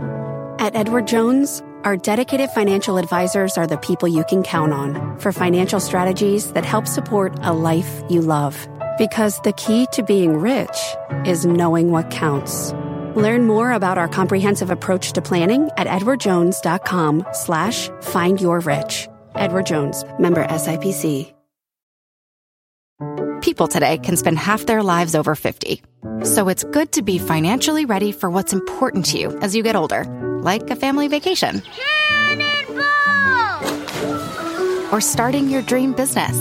At 0.59 0.75
Edward 0.75 1.07
Jones, 1.07 1.63
our 1.85 1.99
dedicated 1.99 2.49
financial 2.53 2.97
advisors 2.97 3.59
are 3.59 3.67
the 3.67 3.77
people 3.77 4.09
you 4.09 4.25
can 4.25 4.43
count 4.43 4.73
on 4.73 5.19
for 5.19 5.33
financial 5.33 5.81
strategies 5.81 6.51
that 6.55 6.65
help 6.65 6.87
support 6.87 7.39
a 7.43 7.53
life 7.53 8.03
you 8.09 8.23
love. 8.23 8.57
Because 8.97 9.39
the 9.43 9.53
key 9.53 9.87
to 9.93 10.03
being 10.03 10.39
rich 10.39 10.79
is 11.27 11.45
knowing 11.45 11.91
what 11.91 12.11
counts. 12.11 12.73
Learn 13.17 13.47
more 13.47 13.73
about 13.73 13.97
our 13.97 14.09
comprehensive 14.09 14.71
approach 14.71 15.13
to 15.13 15.23
planning 15.23 15.71
at 15.79 15.87
edwardjones.com 15.87 17.27
slash 17.33 17.89
find 18.03 18.39
your 18.39 18.61
rich. 18.61 19.09
Edward 19.35 19.67
Jones, 19.67 20.05
member 20.19 20.45
SIPC. 20.45 21.33
People 23.43 23.69
today 23.69 23.99
can 23.99 24.17
spend 24.17 24.39
half 24.39 24.67
their 24.67 24.83
lives 24.83 25.15
over 25.15 25.35
50. 25.35 25.83
So 26.25 26.49
it's 26.49 26.65
good 26.65 26.93
to 26.93 27.03
be 27.03 27.19
financially 27.19 27.85
ready 27.85 28.11
for 28.11 28.29
what's 28.29 28.53
important 28.53 29.07
to 29.07 29.19
you 29.19 29.39
as 29.39 29.55
you 29.55 29.63
get 29.63 29.77
older, 29.77 30.05
like 30.43 30.69
a 30.71 30.77
family 30.77 31.07
vacation. 31.07 31.63
Or 34.93 35.01
starting 35.01 35.49
your 35.49 35.63
dream 35.63 35.93
business. 35.93 36.37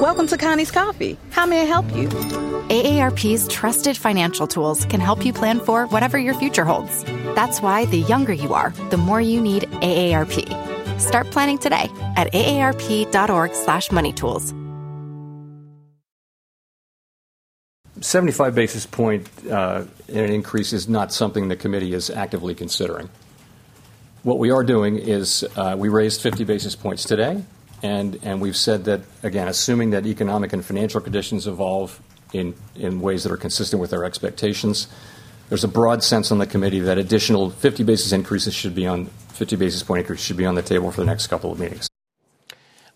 Welcome 0.00 0.26
to 0.28 0.36
Connie's 0.36 0.70
Coffee. 0.70 1.16
How 1.30 1.46
may 1.46 1.62
I 1.62 1.64
help 1.64 1.86
you? 1.96 2.08
AARP's 2.08 3.48
trusted 3.48 3.96
financial 3.96 4.46
tools 4.46 4.84
can 4.84 5.00
help 5.00 5.24
you 5.24 5.32
plan 5.32 5.60
for 5.60 5.86
whatever 5.86 6.18
your 6.18 6.34
future 6.34 6.64
holds. 6.64 7.04
That's 7.34 7.62
why 7.62 7.86
the 7.86 8.00
younger 8.00 8.32
you 8.32 8.54
are, 8.54 8.70
the 8.90 8.96
more 8.96 9.20
you 9.20 9.40
need 9.40 9.62
AARP. 9.62 11.00
Start 11.00 11.30
planning 11.30 11.58
today 11.58 11.88
at 12.16 12.32
aarp.org/moneytools. 12.32 14.62
75 18.00 18.54
basis 18.54 18.86
point 18.86 19.28
uh, 19.50 19.84
in 20.08 20.18
an 20.18 20.30
increase 20.30 20.72
is 20.72 20.88
not 20.88 21.12
something 21.12 21.48
the 21.48 21.56
committee 21.56 21.94
is 21.94 22.10
actively 22.10 22.54
considering. 22.54 23.08
What 24.22 24.38
we 24.38 24.50
are 24.50 24.64
doing 24.64 24.98
is 24.98 25.46
uh, 25.56 25.76
we 25.78 25.88
raised 25.88 26.20
50 26.20 26.44
basis 26.44 26.76
points 26.76 27.04
today, 27.04 27.42
and, 27.82 28.18
and 28.22 28.40
we've 28.40 28.56
said 28.56 28.84
that, 28.84 29.02
again, 29.22 29.48
assuming 29.48 29.90
that 29.90 30.06
economic 30.06 30.52
and 30.52 30.64
financial 30.64 31.00
conditions 31.00 31.46
evolve 31.46 32.00
in, 32.32 32.54
in 32.74 33.00
ways 33.00 33.22
that 33.24 33.32
are 33.32 33.36
consistent 33.36 33.80
with 33.80 33.92
our 33.92 34.04
expectations, 34.04 34.88
there's 35.48 35.64
a 35.64 35.68
broad 35.68 36.02
sense 36.02 36.32
on 36.32 36.38
the 36.38 36.46
committee 36.46 36.80
that 36.80 36.98
additional 36.98 37.50
50 37.50 37.84
basis 37.84 38.12
increases 38.12 38.54
should 38.54 38.74
be 38.74 38.86
on 38.86 39.06
50 39.06 39.56
basis 39.56 39.82
point 39.82 40.00
increase 40.00 40.20
should 40.20 40.36
be 40.36 40.46
on 40.46 40.54
the 40.54 40.62
table 40.62 40.90
for 40.90 41.00
the 41.00 41.06
next 41.06 41.26
couple 41.26 41.52
of 41.52 41.58
meetings. 41.58 41.88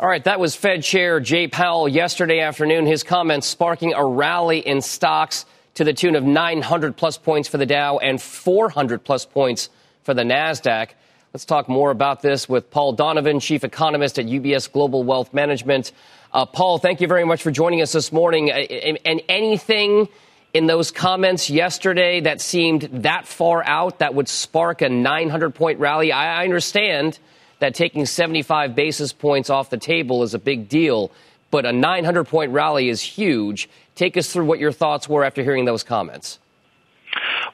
All 0.01 0.09
right, 0.09 0.25
that 0.25 0.41
was 0.41 0.57
Fed 0.57 0.83
Chair 0.83 1.21
Jay 1.21 1.47
Powell 1.47 1.87
yesterday 1.87 2.41
afternoon. 2.41 2.87
His 2.87 3.03
comments 3.03 3.47
sparking 3.47 3.93
a 3.93 4.05
rally 4.05 4.59
in 4.59 4.81
stocks 4.81 5.45
to 5.75 5.85
the 5.85 5.93
tune 5.93 6.17
of 6.17 6.25
900 6.25 6.97
plus 6.97 7.19
points 7.19 7.49
for 7.49 7.59
the 7.59 7.67
Dow 7.67 7.99
and 7.99 8.21
400 8.21 9.05
plus 9.05 9.27
points 9.27 9.69
for 10.03 10.15
the 10.15 10.23
NASDAQ. 10.23 10.89
Let's 11.33 11.45
talk 11.45 11.69
more 11.69 11.93
about 11.93 12.23
this 12.23 12.49
with 12.49 12.73
Paul 12.73 12.95
Donovan, 12.95 13.39
Chief 13.39 13.63
Economist 13.63 14.19
at 14.19 14.27
UBS 14.27 14.71
Global 14.73 15.05
Wealth 15.05 15.33
Management. 15.33 15.93
Uh, 16.33 16.45
Paul, 16.45 16.79
thank 16.79 17.01
you 17.01 17.07
very 17.07 17.25
much 17.25 17.41
for 17.41 17.53
joining 17.53 17.83
us 17.83 17.93
this 17.93 18.11
morning. 18.11 18.51
And 18.51 19.23
anything 19.29 20.09
in 20.53 20.67
those 20.67 20.91
comments 20.91 21.49
yesterday 21.49 22.19
that 22.23 22.41
seemed 22.41 22.83
that 23.05 23.29
far 23.29 23.63
out 23.65 24.01
that 24.01 24.13
would 24.13 24.29
spark 24.29 24.83
a 24.83 24.89
900 24.89 25.55
point 25.55 25.79
rally? 25.79 26.11
I 26.11 26.43
understand 26.43 27.21
that 27.61 27.77
taking 27.77 28.07
75 28.07 28.75
basis 28.75 29.13
points 29.13 29.51
off 29.51 29.71
the 29.71 29.79
table 29.79 30.25
is 30.25 30.35
a 30.35 30.39
big 30.41 30.69
deal, 30.69 31.13
but 31.53 31.65
a 31.65 31.73
900 31.73 32.25
point 32.25 32.51
rally 32.51 32.89
is 32.89 33.01
huge. 33.01 33.71
Take 33.95 34.17
us 34.17 34.33
through 34.33 34.47
what 34.47 34.59
your 34.59 34.73
thoughts 34.73 35.09
were 35.09 35.23
after 35.23 35.45
hearing 35.45 35.65
those 35.65 35.85
comments. 35.85 36.41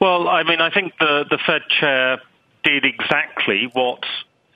Well, 0.01 0.29
I 0.29 0.45
mean, 0.45 0.63
I 0.63 0.71
think 0.71 0.95
the, 0.99 1.27
the 1.29 1.39
Fed 1.47 1.61
chair 1.79 2.23
did 2.67 2.85
exactly 2.85 3.71
what 3.73 4.03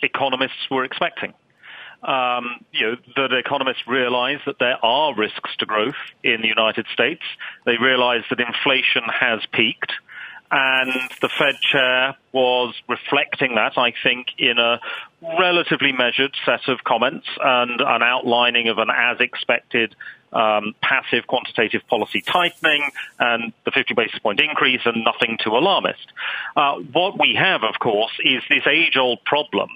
economists 0.02 0.68
were 0.70 0.84
expecting. 0.84 1.32
Um, 2.02 2.64
you 2.72 2.86
know, 2.86 2.96
that 3.16 3.32
economists 3.32 3.86
realize 3.86 4.40
that 4.46 4.58
there 4.58 4.82
are 4.82 5.14
risks 5.14 5.50
to 5.58 5.66
growth 5.66 6.00
in 6.24 6.40
the 6.40 6.48
United 6.48 6.86
States. 6.92 7.22
They 7.66 7.76
realize 7.76 8.22
that 8.30 8.40
inflation 8.40 9.02
has 9.20 9.40
peaked 9.52 9.92
and 10.50 10.90
the 11.20 11.28
Fed 11.38 11.54
chair 11.60 12.16
was 12.32 12.74
reflecting 12.88 13.54
that, 13.54 13.78
I 13.78 13.92
think, 14.02 14.28
in 14.36 14.58
a 14.58 14.80
relatively 15.38 15.92
measured 15.92 16.34
set 16.44 16.68
of 16.68 16.82
comments 16.82 17.26
and 17.40 17.80
an 17.80 18.02
outlining 18.02 18.68
of 18.68 18.78
an 18.78 18.88
as 18.90 19.20
expected 19.20 19.94
um, 20.32 20.74
passive 20.82 21.26
quantitative 21.26 21.82
policy 21.88 22.22
tightening 22.22 22.90
and 23.18 23.52
the 23.64 23.70
50 23.70 23.94
basis 23.94 24.18
point 24.20 24.40
increase 24.40 24.80
and 24.84 25.04
nothing 25.04 25.38
too 25.42 25.50
alarmist. 25.50 26.06
Uh, 26.56 26.76
what 26.92 27.18
we 27.18 27.34
have, 27.34 27.62
of 27.64 27.78
course, 27.78 28.12
is 28.24 28.42
this 28.48 28.66
age 28.66 28.96
old 28.96 29.24
problem 29.24 29.68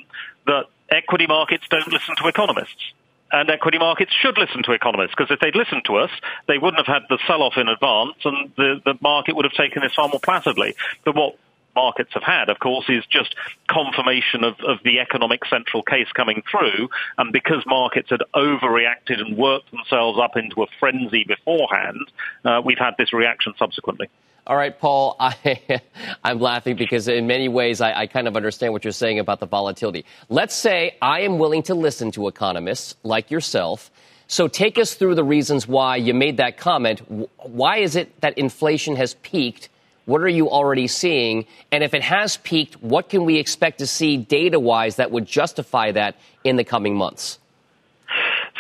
that 0.46 0.64
equity 0.90 1.26
markets 1.26 1.64
don't 1.70 1.92
listen 1.92 2.14
to 2.16 2.28
economists 2.28 2.92
and 3.34 3.50
equity 3.50 3.78
markets 3.78 4.12
should 4.22 4.38
listen 4.38 4.62
to 4.62 4.72
economists 4.72 5.12
because 5.16 5.30
if 5.30 5.40
they'd 5.40 5.56
listened 5.56 5.82
to 5.86 5.96
us, 5.96 6.10
they 6.46 6.56
wouldn't 6.56 6.86
have 6.86 6.86
had 6.86 7.02
the 7.08 7.18
sell-off 7.26 7.54
in 7.56 7.68
advance, 7.68 8.14
and 8.24 8.52
the, 8.56 8.80
the 8.84 8.94
market 9.00 9.34
would 9.34 9.44
have 9.44 9.54
taken 9.54 9.82
this 9.82 9.92
far 9.94 10.08
more 10.08 10.20
placidly. 10.20 10.76
But 11.04 11.16
what 11.16 11.36
markets 11.74 12.10
have 12.14 12.22
had, 12.22 12.48
of 12.48 12.58
course, 12.58 12.86
is 12.88 13.04
just 13.06 13.34
confirmation 13.68 14.44
of, 14.44 14.54
of 14.66 14.78
the 14.84 15.00
economic 15.00 15.44
central 15.46 15.82
case 15.82 16.08
coming 16.14 16.42
through. 16.50 16.88
And 17.18 17.32
because 17.32 17.62
markets 17.66 18.10
had 18.10 18.22
overreacted 18.34 19.20
and 19.20 19.36
worked 19.36 19.70
themselves 19.70 20.18
up 20.22 20.36
into 20.36 20.62
a 20.62 20.66
frenzy 20.78 21.24
beforehand, 21.24 22.10
uh, 22.44 22.60
we've 22.64 22.78
had 22.78 22.94
this 22.98 23.12
reaction 23.12 23.54
subsequently. 23.58 24.08
All 24.46 24.56
right, 24.56 24.78
Paul, 24.78 25.16
I, 25.20 25.80
am 26.22 26.38
laughing 26.38 26.76
because 26.76 27.08
in 27.08 27.26
many 27.26 27.48
ways 27.48 27.80
I, 27.80 28.00
I, 28.00 28.06
kind 28.06 28.28
of 28.28 28.36
understand 28.36 28.74
what 28.74 28.84
you're 28.84 28.92
saying 28.92 29.18
about 29.18 29.40
the 29.40 29.46
volatility. 29.46 30.04
Let's 30.28 30.54
say 30.54 30.96
I 31.00 31.20
am 31.20 31.38
willing 31.38 31.62
to 31.64 31.74
listen 31.74 32.10
to 32.12 32.28
economists 32.28 32.94
like 33.02 33.30
yourself. 33.30 33.90
So 34.26 34.48
take 34.48 34.78
us 34.78 34.94
through 34.94 35.14
the 35.14 35.24
reasons 35.24 35.66
why 35.66 35.96
you 35.96 36.12
made 36.12 36.36
that 36.38 36.58
comment. 36.58 37.00
Why 37.38 37.78
is 37.78 37.96
it 37.96 38.20
that 38.20 38.36
inflation 38.36 38.96
has 38.96 39.14
peaked? 39.14 39.70
What 40.06 40.20
are 40.20 40.28
you 40.28 40.50
already 40.50 40.86
seeing? 40.86 41.46
And 41.72 41.82
if 41.82 41.94
it 41.94 42.02
has 42.02 42.36
peaked, 42.38 42.82
what 42.82 43.08
can 43.08 43.24
we 43.24 43.38
expect 43.38 43.78
to 43.78 43.86
see 43.86 44.16
data 44.16 44.60
wise 44.60 44.96
that 44.96 45.10
would 45.10 45.26
justify 45.26 45.92
that 45.92 46.16
in 46.42 46.56
the 46.56 46.64
coming 46.64 46.94
months? 46.94 47.38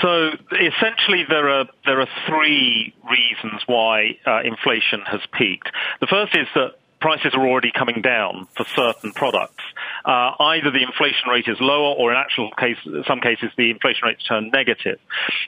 So 0.02 0.30
essentially, 0.50 1.24
there 1.28 1.48
are 1.48 1.66
there 1.84 2.00
are 2.00 2.08
three 2.26 2.94
reasons 3.08 3.62
why 3.66 4.18
uh, 4.26 4.40
inflation 4.42 5.02
has 5.02 5.20
peaked. 5.32 5.70
The 6.00 6.06
first 6.06 6.34
is 6.34 6.48
that 6.54 6.74
prices 7.00 7.34
are 7.34 7.46
already 7.46 7.70
coming 7.70 8.00
down 8.00 8.48
for 8.56 8.64
certain 8.74 9.12
products. 9.12 9.62
Uh, 10.04 10.32
either 10.40 10.70
the 10.70 10.82
inflation 10.82 11.28
rate 11.30 11.46
is 11.46 11.58
lower, 11.60 11.94
or 11.94 12.10
in 12.10 12.16
actual 12.16 12.50
case, 12.52 12.78
some 13.06 13.20
cases, 13.20 13.50
the 13.56 13.70
inflation 13.70 14.08
rates 14.08 14.24
turn 14.24 14.50
negative. 14.50 14.98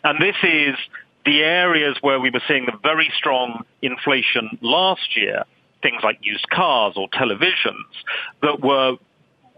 And 0.05 0.21
this 0.21 0.37
is 0.43 0.77
the 1.25 1.43
areas 1.43 1.97
where 2.03 2.21
we 2.21 2.31
were 2.31 2.43
seeing 2.47 2.67
the 2.67 2.79
very 2.83 3.11
strong 3.17 3.65
inflation 3.83 4.59
last 4.61 5.17
year, 5.17 5.45
things 5.83 6.03
like 6.03 6.19
used 6.23 6.49
cars 6.51 6.95
or 6.97 7.09
televisions, 7.09 7.85
that 8.43 8.61
were 8.61 8.97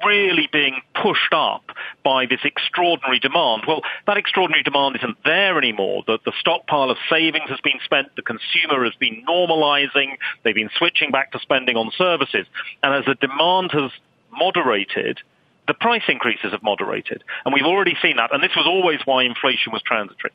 really 0.04 0.48
being 0.52 0.80
pushed 0.94 1.32
up 1.32 1.64
by 2.04 2.26
this 2.26 2.40
extraordinary 2.44 3.18
demand. 3.18 3.64
Well, 3.66 3.82
that 4.06 4.16
extraordinary 4.16 4.62
demand 4.62 4.96
isn't 4.96 5.16
there 5.24 5.58
anymore. 5.58 6.04
The, 6.06 6.18
the 6.24 6.32
stockpile 6.38 6.90
of 6.90 6.98
savings 7.10 7.50
has 7.50 7.60
been 7.60 7.80
spent. 7.84 8.14
The 8.16 8.22
consumer 8.22 8.84
has 8.84 8.94
been 8.94 9.24
normalizing. 9.28 10.16
They've 10.44 10.54
been 10.54 10.70
switching 10.76 11.10
back 11.10 11.32
to 11.32 11.40
spending 11.40 11.76
on 11.76 11.90
services. 11.96 12.46
And 12.82 12.94
as 12.94 13.04
the 13.06 13.14
demand 13.14 13.72
has 13.72 13.90
moderated, 14.30 15.18
the 15.66 15.74
price 15.74 16.04
increases 16.08 16.52
have 16.52 16.62
moderated. 16.62 17.22
And 17.44 17.52
we've 17.52 17.66
already 17.66 17.96
seen 18.00 18.16
that. 18.16 18.32
And 18.32 18.42
this 18.42 18.56
was 18.56 18.66
always 18.66 19.00
why 19.04 19.24
inflation 19.24 19.72
was 19.72 19.82
transitory. 19.82 20.32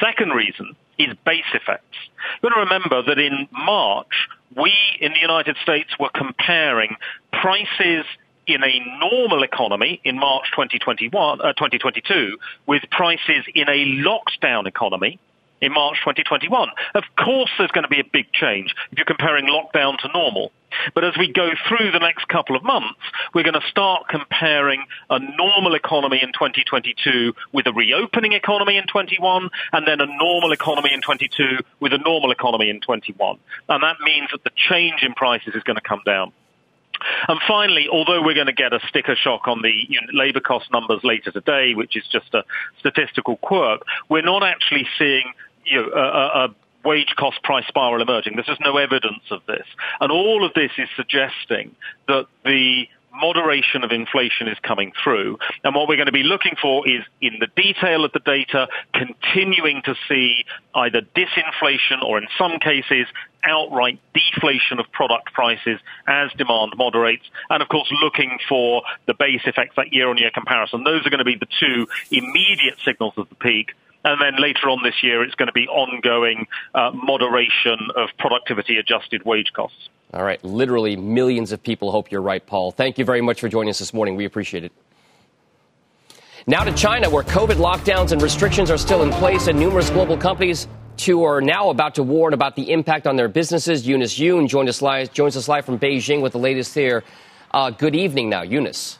Second 0.00 0.30
reason 0.30 0.74
is 0.98 1.14
base 1.24 1.44
effects. 1.54 1.96
You've 2.42 2.50
got 2.50 2.56
to 2.56 2.64
remember 2.64 3.02
that 3.02 3.18
in 3.18 3.48
March, 3.52 4.28
we 4.56 4.72
in 5.00 5.12
the 5.12 5.20
United 5.20 5.56
States 5.62 5.90
were 5.98 6.10
comparing 6.14 6.96
prices 7.32 8.04
in 8.46 8.62
a 8.62 8.98
normal 8.98 9.42
economy 9.42 10.00
in 10.04 10.18
March 10.18 10.50
2021, 10.50 11.40
uh, 11.40 11.52
2022 11.52 12.38
with 12.66 12.82
prices 12.90 13.44
in 13.54 13.68
a 13.68 13.86
lockdown 14.04 14.66
economy 14.66 15.18
in 15.62 15.72
March 15.72 15.96
2021. 16.00 16.68
Of 16.94 17.04
course, 17.16 17.50
there's 17.56 17.70
going 17.70 17.84
to 17.84 17.88
be 17.88 18.00
a 18.00 18.10
big 18.12 18.32
change 18.32 18.74
if 18.90 18.98
you're 18.98 19.06
comparing 19.06 19.46
lockdown 19.46 19.96
to 19.98 20.08
normal. 20.12 20.52
But 20.94 21.04
as 21.04 21.14
we 21.16 21.32
go 21.32 21.50
through 21.68 21.92
the 21.92 21.98
next 21.98 22.26
couple 22.28 22.56
of 22.56 22.64
months, 22.64 22.98
we're 23.32 23.44
going 23.44 23.60
to 23.60 23.68
start 23.70 24.08
comparing 24.08 24.84
a 25.08 25.18
normal 25.18 25.74
economy 25.74 26.18
in 26.22 26.32
2022 26.32 27.34
with 27.52 27.66
a 27.66 27.72
reopening 27.72 28.32
economy 28.32 28.76
in 28.76 28.86
21, 28.86 29.50
and 29.72 29.86
then 29.86 30.00
a 30.00 30.06
normal 30.06 30.52
economy 30.52 30.90
in 30.92 31.00
22 31.00 31.58
with 31.78 31.92
a 31.92 31.98
normal 31.98 32.32
economy 32.32 32.68
in 32.68 32.80
21. 32.80 33.38
And 33.68 33.82
that 33.82 33.96
means 34.00 34.30
that 34.32 34.42
the 34.44 34.50
change 34.56 35.02
in 35.02 35.14
prices 35.14 35.54
is 35.54 35.62
going 35.62 35.76
to 35.76 35.82
come 35.82 36.00
down. 36.04 36.32
And 37.28 37.40
finally, 37.46 37.88
although 37.90 38.22
we're 38.22 38.34
going 38.34 38.46
to 38.46 38.52
get 38.52 38.72
a 38.72 38.80
sticker 38.88 39.16
shock 39.16 39.48
on 39.48 39.62
the 39.62 39.72
labour 40.12 40.40
cost 40.40 40.70
numbers 40.72 41.00
later 41.02 41.30
today, 41.30 41.74
which 41.74 41.96
is 41.96 42.04
just 42.10 42.32
a 42.34 42.44
statistical 42.78 43.36
quirk, 43.36 43.82
we're 44.08 44.22
not 44.22 44.42
actually 44.42 44.86
seeing 44.98 45.32
you 45.64 45.82
know, 45.82 45.90
a, 45.94 46.44
a 46.44 46.54
wage 46.84 47.14
cost 47.16 47.42
price 47.42 47.66
spiral 47.68 48.02
emerging. 48.02 48.34
There's 48.34 48.46
just 48.46 48.60
no 48.60 48.76
evidence 48.76 49.22
of 49.30 49.40
this. 49.46 49.66
And 50.00 50.10
all 50.10 50.44
of 50.44 50.54
this 50.54 50.72
is 50.78 50.88
suggesting 50.96 51.74
that 52.08 52.26
the 52.44 52.88
moderation 53.14 53.84
of 53.84 53.92
inflation 53.92 54.48
is 54.48 54.56
coming 54.62 54.92
through. 55.02 55.38
And 55.64 55.74
what 55.74 55.86
we're 55.86 55.96
going 55.96 56.06
to 56.06 56.12
be 56.12 56.22
looking 56.22 56.54
for 56.60 56.88
is 56.88 57.02
in 57.20 57.38
the 57.40 57.48
detail 57.56 58.04
of 58.04 58.12
the 58.12 58.20
data, 58.20 58.68
continuing 58.94 59.82
to 59.84 59.94
see 60.08 60.44
either 60.74 61.02
disinflation 61.14 62.02
or 62.02 62.18
in 62.18 62.26
some 62.38 62.58
cases 62.58 63.06
outright 63.44 63.98
deflation 64.14 64.78
of 64.78 64.90
product 64.92 65.32
prices 65.34 65.78
as 66.06 66.30
demand 66.38 66.72
moderates. 66.76 67.24
And 67.50 67.62
of 67.62 67.68
course, 67.68 67.92
looking 68.02 68.38
for 68.48 68.82
the 69.06 69.14
base 69.14 69.42
effects, 69.44 69.76
that 69.76 69.92
year 69.92 70.08
on 70.08 70.16
year 70.16 70.30
comparison. 70.32 70.84
Those 70.84 71.06
are 71.06 71.10
going 71.10 71.18
to 71.18 71.24
be 71.24 71.36
the 71.36 71.48
two 71.60 71.86
immediate 72.10 72.78
signals 72.84 73.14
of 73.16 73.28
the 73.28 73.34
peak. 73.34 73.72
And 74.04 74.20
then 74.20 74.42
later 74.42 74.68
on 74.68 74.82
this 74.82 75.02
year, 75.02 75.22
it's 75.22 75.34
going 75.36 75.46
to 75.46 75.52
be 75.52 75.68
ongoing 75.68 76.46
uh, 76.74 76.90
moderation 76.92 77.78
of 77.96 78.08
productivity 78.18 78.76
adjusted 78.78 79.24
wage 79.24 79.52
costs. 79.52 79.88
All 80.12 80.24
right. 80.24 80.42
Literally 80.44 80.96
millions 80.96 81.52
of 81.52 81.62
people 81.62 81.90
hope 81.92 82.10
you're 82.10 82.20
right, 82.22 82.44
Paul. 82.44 82.72
Thank 82.72 82.98
you 82.98 83.04
very 83.04 83.20
much 83.20 83.40
for 83.40 83.48
joining 83.48 83.70
us 83.70 83.78
this 83.78 83.94
morning. 83.94 84.16
We 84.16 84.24
appreciate 84.24 84.64
it. 84.64 84.72
Now 86.46 86.64
to 86.64 86.72
China, 86.74 87.08
where 87.08 87.22
COVID 87.22 87.54
lockdowns 87.54 88.10
and 88.10 88.20
restrictions 88.20 88.68
are 88.70 88.76
still 88.76 89.04
in 89.04 89.10
place, 89.10 89.46
and 89.46 89.58
numerous 89.58 89.90
global 89.90 90.16
companies 90.16 90.66
too 90.96 91.22
are 91.22 91.40
now 91.40 91.70
about 91.70 91.94
to 91.94 92.02
warn 92.02 92.34
about 92.34 92.56
the 92.56 92.72
impact 92.72 93.06
on 93.06 93.14
their 93.16 93.28
businesses. 93.28 93.86
Eunice 93.86 94.18
Yoon 94.18 94.48
joins 94.48 94.68
us 94.68 94.82
live, 94.82 95.12
joins 95.12 95.36
us 95.36 95.46
live 95.48 95.64
from 95.64 95.78
Beijing 95.78 96.20
with 96.20 96.32
the 96.32 96.38
latest 96.38 96.74
here. 96.74 97.04
Uh, 97.52 97.70
good 97.70 97.94
evening 97.94 98.28
now, 98.28 98.42
Eunice. 98.42 98.98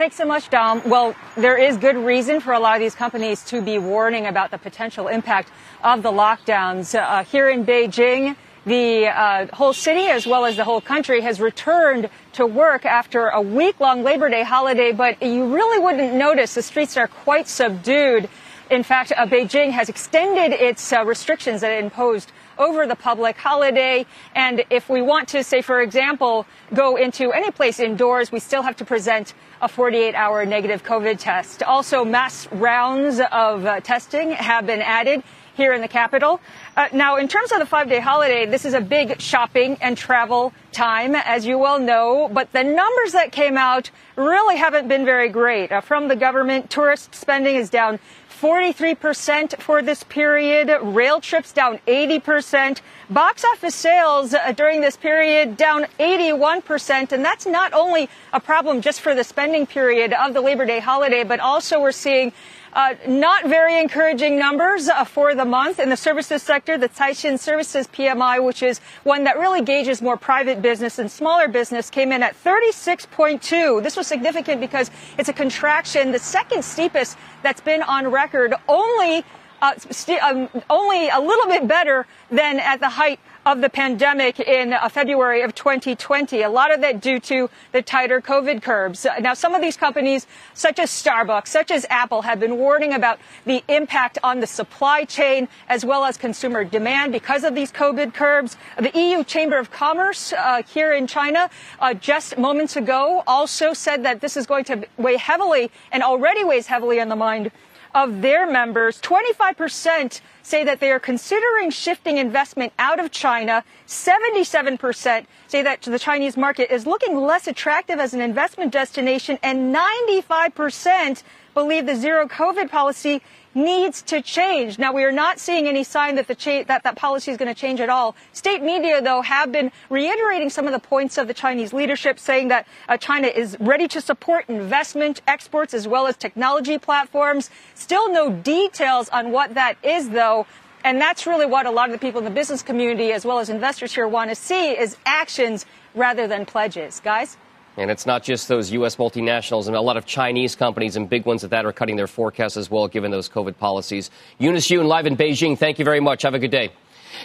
Thanks 0.00 0.16
so 0.16 0.24
much, 0.24 0.48
Dom. 0.48 0.80
Well, 0.88 1.14
there 1.36 1.58
is 1.58 1.76
good 1.76 1.94
reason 1.94 2.40
for 2.40 2.54
a 2.54 2.58
lot 2.58 2.74
of 2.74 2.80
these 2.80 2.94
companies 2.94 3.44
to 3.44 3.60
be 3.60 3.76
warning 3.76 4.24
about 4.24 4.50
the 4.50 4.56
potential 4.56 5.08
impact 5.08 5.50
of 5.84 6.02
the 6.02 6.10
lockdowns. 6.10 6.98
Uh, 6.98 7.22
here 7.22 7.50
in 7.50 7.66
Beijing, 7.66 8.34
the 8.64 9.08
uh, 9.08 9.54
whole 9.54 9.74
city, 9.74 10.06
as 10.06 10.26
well 10.26 10.46
as 10.46 10.56
the 10.56 10.64
whole 10.64 10.80
country, 10.80 11.20
has 11.20 11.38
returned 11.38 12.08
to 12.32 12.46
work 12.46 12.86
after 12.86 13.26
a 13.26 13.42
week 13.42 13.78
long 13.78 14.02
Labor 14.02 14.30
Day 14.30 14.42
holiday, 14.42 14.90
but 14.92 15.22
you 15.22 15.54
really 15.54 15.78
wouldn't 15.78 16.14
notice 16.14 16.54
the 16.54 16.62
streets 16.62 16.96
are 16.96 17.06
quite 17.06 17.46
subdued. 17.46 18.30
In 18.70 18.82
fact, 18.82 19.12
uh, 19.14 19.26
Beijing 19.26 19.70
has 19.72 19.90
extended 19.90 20.54
its 20.54 20.94
uh, 20.94 21.04
restrictions 21.04 21.60
that 21.60 21.72
it 21.72 21.84
imposed 21.84 22.32
over 22.60 22.86
the 22.86 22.94
public 22.94 23.36
holiday. 23.36 24.06
And 24.36 24.64
if 24.70 24.88
we 24.88 25.02
want 25.02 25.28
to, 25.28 25.42
say, 25.42 25.62
for 25.62 25.80
example, 25.80 26.46
go 26.72 26.96
into 26.96 27.32
any 27.32 27.50
place 27.50 27.80
indoors, 27.80 28.30
we 28.30 28.38
still 28.38 28.62
have 28.62 28.76
to 28.76 28.84
present 28.84 29.34
a 29.60 29.68
48 29.68 30.14
hour 30.14 30.46
negative 30.46 30.84
COVID 30.84 31.18
test. 31.18 31.62
Also, 31.62 32.04
mass 32.04 32.46
rounds 32.52 33.20
of 33.32 33.66
uh, 33.66 33.80
testing 33.80 34.30
have 34.32 34.66
been 34.66 34.82
added 34.82 35.22
here 35.54 35.72
in 35.74 35.80
the 35.80 35.88
capital. 35.88 36.40
Uh, 36.76 36.88
now, 36.92 37.16
in 37.16 37.28
terms 37.28 37.52
of 37.52 37.58
the 37.58 37.66
five 37.66 37.88
day 37.88 38.00
holiday, 38.00 38.46
this 38.46 38.64
is 38.64 38.72
a 38.72 38.80
big 38.80 39.20
shopping 39.20 39.76
and 39.80 39.96
travel 39.96 40.52
time, 40.72 41.14
as 41.14 41.44
you 41.44 41.58
well 41.58 41.78
know, 41.78 42.30
but 42.32 42.50
the 42.52 42.62
numbers 42.62 43.12
that 43.12 43.32
came 43.32 43.58
out 43.58 43.90
really 44.16 44.56
haven't 44.56 44.88
been 44.88 45.04
very 45.04 45.28
great. 45.28 45.70
Uh, 45.70 45.80
from 45.80 46.08
the 46.08 46.16
government, 46.16 46.70
tourist 46.70 47.14
spending 47.14 47.56
is 47.56 47.68
down 47.68 47.98
43% 48.40 49.60
for 49.60 49.82
this 49.82 50.02
period. 50.04 50.70
Rail 50.82 51.20
trips 51.20 51.52
down 51.52 51.78
80%. 51.86 52.80
Box 53.10 53.44
office 53.44 53.74
sales 53.74 54.32
uh, 54.32 54.52
during 54.52 54.80
this 54.80 54.96
period 54.96 55.58
down 55.58 55.84
81%. 55.98 57.12
And 57.12 57.22
that's 57.22 57.44
not 57.44 57.74
only 57.74 58.08
a 58.32 58.40
problem 58.40 58.80
just 58.80 59.02
for 59.02 59.14
the 59.14 59.24
spending 59.24 59.66
period 59.66 60.14
of 60.14 60.32
the 60.32 60.40
Labor 60.40 60.64
Day 60.64 60.80
holiday, 60.80 61.22
but 61.22 61.38
also 61.38 61.82
we're 61.82 61.92
seeing 61.92 62.32
uh, 62.72 62.94
not 63.06 63.46
very 63.46 63.78
encouraging 63.78 64.38
numbers 64.38 64.88
uh, 64.88 65.04
for 65.04 65.34
the 65.34 65.44
month 65.44 65.78
in 65.78 65.90
the 65.90 65.96
services 65.96 66.42
sector. 66.42 66.78
The 66.78 66.88
Caixin 66.88 67.38
Services 67.38 67.86
PMI, 67.88 68.44
which 68.44 68.62
is 68.62 68.80
one 69.02 69.24
that 69.24 69.38
really 69.38 69.62
gauges 69.62 70.00
more 70.00 70.16
private 70.16 70.62
business 70.62 70.98
and 70.98 71.10
smaller 71.10 71.48
business, 71.48 71.90
came 71.90 72.12
in 72.12 72.22
at 72.22 72.34
36.2. 72.44 73.82
This 73.82 73.96
was 73.96 74.06
significant 74.06 74.60
because 74.60 74.90
it's 75.18 75.28
a 75.28 75.32
contraction, 75.32 76.12
the 76.12 76.18
second 76.18 76.64
steepest 76.64 77.16
that's 77.42 77.60
been 77.60 77.82
on 77.82 78.08
record, 78.08 78.54
only 78.68 79.24
uh, 79.62 79.74
st- 79.90 80.22
um, 80.22 80.48
only 80.70 81.08
a 81.08 81.20
little 81.20 81.46
bit 81.46 81.68
better 81.68 82.06
than 82.30 82.58
at 82.58 82.80
the 82.80 82.88
height 82.88 83.20
of 83.46 83.60
the 83.60 83.70
pandemic 83.70 84.38
in 84.38 84.72
uh, 84.72 84.88
February 84.88 85.42
of 85.42 85.54
2020. 85.54 86.42
A 86.42 86.48
lot 86.50 86.72
of 86.72 86.80
that 86.82 87.00
due 87.00 87.18
to 87.20 87.48
the 87.72 87.82
tighter 87.82 88.20
COVID 88.20 88.62
curbs. 88.62 89.06
Now, 89.20 89.34
some 89.34 89.54
of 89.54 89.62
these 89.62 89.76
companies, 89.76 90.26
such 90.54 90.78
as 90.78 90.90
Starbucks, 90.90 91.48
such 91.48 91.70
as 91.70 91.86
Apple, 91.88 92.22
have 92.22 92.38
been 92.38 92.56
warning 92.56 92.92
about 92.92 93.18
the 93.46 93.62
impact 93.68 94.18
on 94.22 94.40
the 94.40 94.46
supply 94.46 95.04
chain 95.04 95.48
as 95.68 95.84
well 95.84 96.04
as 96.04 96.16
consumer 96.16 96.64
demand 96.64 97.12
because 97.12 97.44
of 97.44 97.54
these 97.54 97.72
COVID 97.72 98.14
curbs. 98.14 98.56
The 98.78 98.90
EU 98.98 99.24
Chamber 99.24 99.58
of 99.58 99.70
Commerce 99.70 100.32
uh, 100.32 100.62
here 100.62 100.92
in 100.92 101.06
China 101.06 101.48
uh, 101.80 101.94
just 101.94 102.36
moments 102.36 102.76
ago 102.76 103.22
also 103.26 103.72
said 103.72 104.04
that 104.04 104.20
this 104.20 104.36
is 104.36 104.46
going 104.46 104.64
to 104.64 104.86
weigh 104.98 105.16
heavily 105.16 105.70
and 105.92 106.02
already 106.02 106.44
weighs 106.44 106.66
heavily 106.66 107.00
on 107.00 107.08
the 107.08 107.16
mind 107.16 107.50
of 107.94 108.22
their 108.22 108.50
members. 108.50 109.00
25% 109.00 110.20
say 110.42 110.64
that 110.64 110.80
they 110.80 110.90
are 110.90 110.98
considering 110.98 111.70
shifting 111.70 112.18
investment 112.18 112.72
out 112.78 112.98
of 112.98 113.10
China. 113.10 113.64
77% 113.86 115.26
say 115.48 115.62
that 115.62 115.82
the 115.82 115.98
Chinese 115.98 116.36
market 116.36 116.72
is 116.72 116.86
looking 116.86 117.16
less 117.16 117.46
attractive 117.46 117.98
as 117.98 118.14
an 118.14 118.20
investment 118.20 118.72
destination. 118.72 119.38
And 119.42 119.74
95% 119.74 121.22
believe 121.54 121.86
the 121.86 121.96
zero 121.96 122.26
COVID 122.26 122.70
policy 122.70 123.22
needs 123.54 124.02
to 124.02 124.22
change. 124.22 124.78
Now, 124.78 124.92
we 124.92 125.04
are 125.04 125.12
not 125.12 125.38
seeing 125.38 125.66
any 125.66 125.84
sign 125.84 126.14
that 126.16 126.28
the 126.28 126.34
cha- 126.34 126.64
that, 126.64 126.82
that 126.84 126.96
policy 126.96 127.30
is 127.30 127.36
going 127.36 127.52
to 127.52 127.60
change 127.60 127.80
at 127.80 127.88
all. 127.88 128.14
State 128.32 128.62
media, 128.62 129.02
though, 129.02 129.22
have 129.22 129.50
been 129.50 129.72
reiterating 129.88 130.50
some 130.50 130.66
of 130.66 130.72
the 130.72 130.78
points 130.78 131.18
of 131.18 131.26
the 131.26 131.34
Chinese 131.34 131.72
leadership, 131.72 132.18
saying 132.18 132.48
that 132.48 132.66
uh, 132.88 132.96
China 132.96 133.26
is 133.26 133.56
ready 133.60 133.88
to 133.88 134.00
support 134.00 134.44
investment, 134.48 135.20
exports, 135.26 135.74
as 135.74 135.88
well 135.88 136.06
as 136.06 136.16
technology 136.16 136.78
platforms. 136.78 137.50
Still 137.74 138.12
no 138.12 138.30
details 138.30 139.08
on 139.08 139.32
what 139.32 139.54
that 139.54 139.76
is, 139.82 140.10
though. 140.10 140.46
And 140.82 141.00
that's 141.00 141.26
really 141.26 141.46
what 141.46 141.66
a 141.66 141.70
lot 141.70 141.90
of 141.90 141.92
the 141.92 141.98
people 141.98 142.20
in 142.20 142.24
the 142.24 142.30
business 142.30 142.62
community, 142.62 143.12
as 143.12 143.26
well 143.26 143.38
as 143.38 143.50
investors 143.50 143.94
here, 143.94 144.08
want 144.08 144.30
to 144.30 144.34
see 144.34 144.70
is 144.70 144.96
actions 145.04 145.66
rather 145.94 146.26
than 146.26 146.46
pledges. 146.46 147.00
Guys? 147.00 147.36
And 147.80 147.90
it's 147.90 148.04
not 148.04 148.22
just 148.22 148.46
those 148.46 148.70
U.S. 148.72 148.96
multinationals 148.96 149.66
and 149.66 149.74
a 149.74 149.80
lot 149.80 149.96
of 149.96 150.04
Chinese 150.04 150.54
companies 150.54 150.96
and 150.96 151.08
big 151.08 151.24
ones 151.24 151.44
at 151.44 151.50
that 151.50 151.64
are 151.64 151.72
cutting 151.72 151.96
their 151.96 152.06
forecasts 152.06 152.58
as 152.58 152.70
well, 152.70 152.86
given 152.88 153.10
those 153.10 153.26
COVID 153.26 153.56
policies. 153.56 154.10
Eunice 154.38 154.68
Yoon 154.68 154.86
live 154.86 155.06
in 155.06 155.16
Beijing. 155.16 155.58
Thank 155.58 155.78
you 155.78 155.84
very 155.86 155.98
much. 155.98 156.20
Have 156.20 156.34
a 156.34 156.38
good 156.38 156.50
day. 156.50 156.72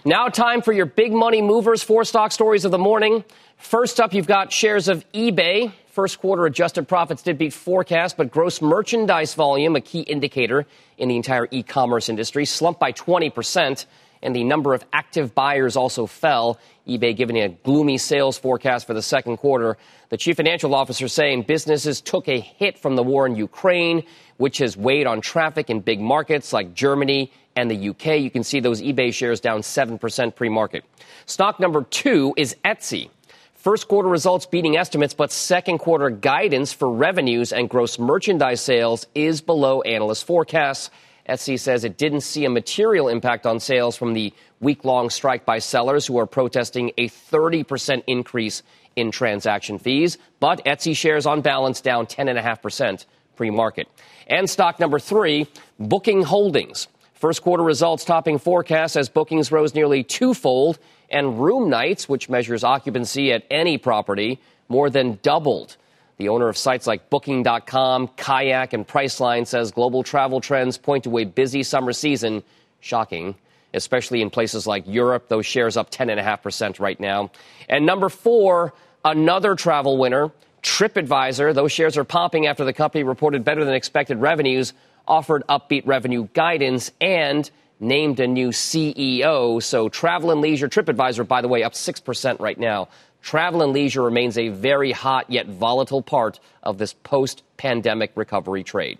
Now, 0.05 0.29
time 0.29 0.61
for 0.61 0.71
your 0.71 0.85
big 0.85 1.11
money 1.11 1.41
movers, 1.41 1.83
four 1.83 2.05
stock 2.05 2.31
stories 2.31 2.63
of 2.63 2.71
the 2.71 2.77
morning. 2.77 3.25
First 3.57 3.99
up, 3.99 4.13
you've 4.13 4.27
got 4.27 4.53
shares 4.53 4.87
of 4.87 5.03
eBay. 5.11 5.73
First 5.87 6.19
quarter 6.19 6.45
adjusted 6.45 6.87
profits 6.87 7.21
did 7.21 7.37
beat 7.37 7.51
forecast, 7.51 8.15
but 8.15 8.31
gross 8.31 8.61
merchandise 8.61 9.33
volume, 9.33 9.75
a 9.75 9.81
key 9.81 10.01
indicator 10.01 10.65
in 10.97 11.09
the 11.09 11.17
entire 11.17 11.49
e 11.51 11.63
commerce 11.63 12.07
industry, 12.07 12.45
slumped 12.45 12.79
by 12.79 12.93
20%. 12.93 13.85
And 14.25 14.35
the 14.35 14.43
number 14.43 14.73
of 14.73 14.83
active 14.91 15.33
buyers 15.35 15.77
also 15.77 16.05
fell. 16.05 16.59
eBay 16.87 17.15
giving 17.15 17.37
a 17.37 17.49
gloomy 17.49 17.97
sales 17.97 18.37
forecast 18.37 18.87
for 18.87 18.93
the 18.93 19.01
second 19.01 19.37
quarter. 19.37 19.77
The 20.09 20.17
chief 20.17 20.37
financial 20.37 20.75
officer 20.75 21.07
saying 21.07 21.43
businesses 21.43 22.01
took 22.01 22.27
a 22.27 22.39
hit 22.39 22.77
from 22.77 22.95
the 22.95 23.03
war 23.03 23.25
in 23.27 23.35
Ukraine, 23.35 24.03
which 24.37 24.57
has 24.57 24.75
weighed 24.75 25.07
on 25.07 25.21
traffic 25.21 25.69
in 25.69 25.79
big 25.79 26.01
markets 26.01 26.51
like 26.51 26.73
Germany 26.73 27.31
and 27.55 27.71
the 27.71 27.89
UK. 27.89 28.19
You 28.19 28.31
can 28.31 28.43
see 28.43 28.59
those 28.59 28.81
eBay 28.81 29.13
shares 29.13 29.39
down 29.39 29.61
7% 29.61 30.35
pre 30.35 30.49
market. 30.49 30.83
Stock 31.25 31.59
number 31.59 31.83
two 31.83 32.33
is 32.35 32.55
Etsy. 32.65 33.09
First 33.53 33.87
quarter 33.87 34.09
results 34.09 34.45
beating 34.45 34.77
estimates, 34.77 35.15
but 35.15 35.31
second 35.31 35.79
quarter 35.79 36.11
guidance 36.11 36.71
for 36.71 36.91
revenues 36.91 37.51
and 37.51 37.67
gross 37.67 37.97
merchandise 37.97 38.61
sales 38.61 39.07
is 39.15 39.41
below 39.41 39.81
analyst 39.81 40.25
forecasts. 40.25 40.91
Etsy 41.27 41.59
says 41.59 41.83
it 41.83 41.97
didn't 41.97 42.21
see 42.21 42.45
a 42.45 42.49
material 42.49 43.07
impact 43.07 43.45
on 43.45 43.59
sales 43.59 43.95
from 43.95 44.13
the 44.13 44.33
week 44.59 44.85
long 44.85 45.09
strike 45.09 45.45
by 45.45 45.59
sellers 45.59 46.05
who 46.05 46.17
are 46.19 46.27
protesting 46.27 46.91
a 46.97 47.09
30% 47.09 48.03
increase 48.07 48.61
in 48.95 49.11
transaction 49.11 49.79
fees. 49.79 50.17
But 50.39 50.63
Etsy 50.65 50.95
shares 50.95 51.25
on 51.25 51.41
balance 51.41 51.81
down 51.81 52.05
10.5% 52.05 53.05
pre 53.35 53.49
market. 53.49 53.87
And 54.27 54.49
stock 54.49 54.79
number 54.79 54.99
three, 54.99 55.47
Booking 55.79 56.23
Holdings. 56.23 56.87
First 57.13 57.41
quarter 57.41 57.63
results 57.63 58.05
topping 58.05 58.37
forecasts 58.37 58.95
as 58.95 59.09
bookings 59.09 59.51
rose 59.51 59.73
nearly 59.73 60.03
twofold 60.03 60.77
and 61.09 61.39
room 61.39 61.69
nights, 61.69 62.09
which 62.09 62.29
measures 62.29 62.63
occupancy 62.63 63.31
at 63.31 63.43
any 63.49 63.77
property, 63.77 64.39
more 64.67 64.89
than 64.89 65.19
doubled. 65.21 65.77
The 66.17 66.29
owner 66.29 66.47
of 66.47 66.57
sites 66.57 66.87
like 66.87 67.09
Booking.com, 67.09 68.09
Kayak, 68.15 68.73
and 68.73 68.87
Priceline 68.87 69.45
says 69.45 69.71
global 69.71 70.03
travel 70.03 70.39
trends 70.39 70.77
point 70.77 71.03
to 71.03 71.17
a 71.17 71.25
busy 71.25 71.63
summer 71.63 71.91
season. 71.91 72.43
Shocking, 72.79 73.35
especially 73.73 74.21
in 74.21 74.29
places 74.29 74.65
like 74.65 74.83
Europe. 74.87 75.27
Those 75.27 75.45
shares 75.45 75.75
up 75.75 75.91
10.5% 75.91 76.79
right 76.79 76.99
now. 76.99 77.31
And 77.67 77.85
number 77.85 78.09
four, 78.09 78.73
another 79.03 79.55
travel 79.55 79.97
winner, 79.97 80.31
TripAdvisor. 80.63 81.53
Those 81.53 81.71
shares 81.71 81.97
are 81.97 82.03
popping 82.03 82.47
after 82.47 82.63
the 82.63 82.73
company 82.73 83.03
reported 83.03 83.43
better 83.43 83.65
than 83.65 83.73
expected 83.73 84.17
revenues, 84.17 84.73
offered 85.07 85.43
upbeat 85.49 85.85
revenue 85.85 86.27
guidance, 86.33 86.91
and 87.01 87.49
named 87.79 88.19
a 88.19 88.27
new 88.27 88.49
CEO. 88.49 89.61
So 89.61 89.89
Travel 89.89 90.31
and 90.31 90.41
Leisure 90.41 90.69
TripAdvisor, 90.69 91.27
by 91.27 91.41
the 91.41 91.47
way, 91.47 91.63
up 91.63 91.73
6% 91.73 92.39
right 92.39 92.57
now. 92.57 92.87
Travel 93.25 93.63
and 93.63 93.73
leisure 93.73 94.03
remains 94.03 94.37
a 94.37 94.49
very 94.49 94.91
hot 94.91 95.31
yet 95.31 95.47
volatile 95.47 96.03
part 96.03 96.39
of 96.61 96.77
this 96.77 96.93
post 96.93 97.41
pandemic 97.57 98.11
recovery 98.13 98.63
trade. 98.63 98.99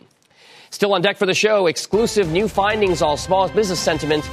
Still 0.72 0.96
on 0.96 1.04
deck 1.04 1.18
for 1.18 1.28
the 1.28 1.36
show, 1.36 1.68
exclusive 1.68 2.32
new 2.32 2.48
findings 2.48 3.04
on 3.04 3.20
small 3.20 3.48
business 3.50 3.80
sentiment 3.80 4.28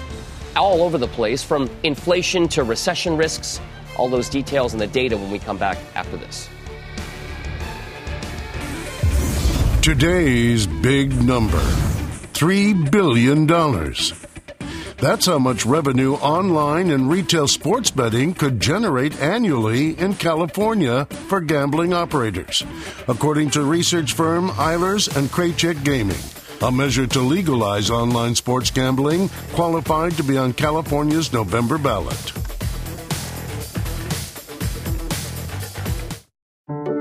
all 0.57 0.81
over 0.81 0.97
the 0.97 1.09
place, 1.09 1.43
from 1.43 1.69
inflation 1.83 2.49
to 2.49 2.65
recession 2.65 3.19
risks. 3.19 3.61
All 3.99 4.09
those 4.09 4.31
details 4.31 4.73
and 4.73 4.81
the 4.81 4.87
data 4.87 5.15
when 5.19 5.31
we 5.31 5.39
come 5.39 5.59
back 5.59 5.77
after 5.95 6.17
this. 6.17 6.49
Today's 9.83 10.67
big 10.67 11.23
number 11.23 11.61
$3 12.33 12.91
billion. 12.91 13.47
That's 15.03 15.27
how 15.27 15.41
much 15.41 15.67
revenue 15.67 16.15
online 16.15 16.93
and 16.93 17.11
retail 17.11 17.49
sports 17.49 17.91
betting 17.91 18.35
could 18.35 18.61
generate 18.61 19.21
annually 19.21 19.99
in 19.99 20.15
California 20.15 21.07
for 21.27 21.41
gambling 21.41 21.93
operators, 21.93 22.63
according 23.09 23.51
to 23.51 23.65
research 23.65 24.13
firm 24.13 24.51
Eilers 24.51 25.13
and 25.17 25.29
Krejcik 25.29 25.83
Gaming. 25.83 26.21
A 26.63 26.71
measure 26.71 27.09
to 27.09 27.19
legalize 27.19 27.91
online 27.91 28.37
sports 28.37 28.71
gambling 28.71 29.29
qualified 29.55 30.13
to 30.13 30.23
be 30.23 30.39
on 30.39 30.53
California's 30.53 31.33
November 31.33 31.79
ballot. 31.79 32.33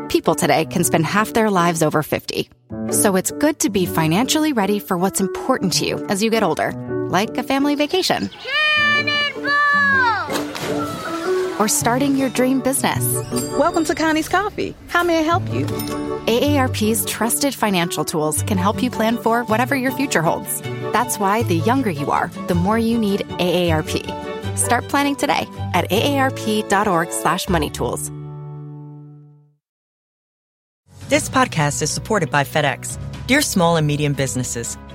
People 0.09 0.33
today 0.33 0.65
can 0.65 0.83
spend 0.83 1.05
half 1.05 1.33
their 1.33 1.51
lives 1.51 1.83
over 1.83 2.01
50. 2.01 2.49
So 2.89 3.15
it's 3.15 3.29
good 3.29 3.59
to 3.59 3.69
be 3.69 3.85
financially 3.85 4.53
ready 4.53 4.79
for 4.79 4.97
what's 4.97 5.21
important 5.21 5.73
to 5.73 5.85
you 5.85 6.03
as 6.07 6.23
you 6.23 6.31
get 6.31 6.41
older 6.41 6.90
like 7.11 7.37
a 7.37 7.43
family 7.43 7.75
vacation. 7.75 8.29
Or 11.59 11.67
starting 11.67 12.15
your 12.15 12.29
dream 12.29 12.61
business. 12.61 13.03
Welcome 13.59 13.83
to 13.85 13.93
Connie's 13.93 14.29
Coffee. 14.29 14.73
How 14.87 15.03
may 15.03 15.19
I 15.19 15.21
help 15.21 15.43
you? 15.53 15.65
AARP's 16.25 17.05
trusted 17.05 17.53
financial 17.53 18.05
tools 18.05 18.41
can 18.43 18.57
help 18.57 18.81
you 18.81 18.89
plan 18.89 19.17
for 19.17 19.43
whatever 19.43 19.75
your 19.75 19.91
future 19.91 20.21
holds. 20.21 20.61
That's 20.93 21.19
why 21.19 21.43
the 21.43 21.57
younger 21.57 21.91
you 21.91 22.09
are, 22.09 22.29
the 22.47 22.55
more 22.55 22.79
you 22.79 22.97
need 22.97 23.21
AARP. 23.37 24.57
Start 24.57 24.87
planning 24.87 25.15
today 25.15 25.45
at 25.73 25.89
aarp.org/slash 25.89 27.49
money 27.49 27.69
tools. 27.69 28.09
This 31.09 31.27
podcast 31.27 31.81
is 31.81 31.91
supported 31.91 32.31
by 32.31 32.45
FedEx. 32.45 32.97
Dear 33.27 33.41
small 33.41 33.75
and 33.75 33.85
medium 33.85 34.13
businesses, 34.13 34.77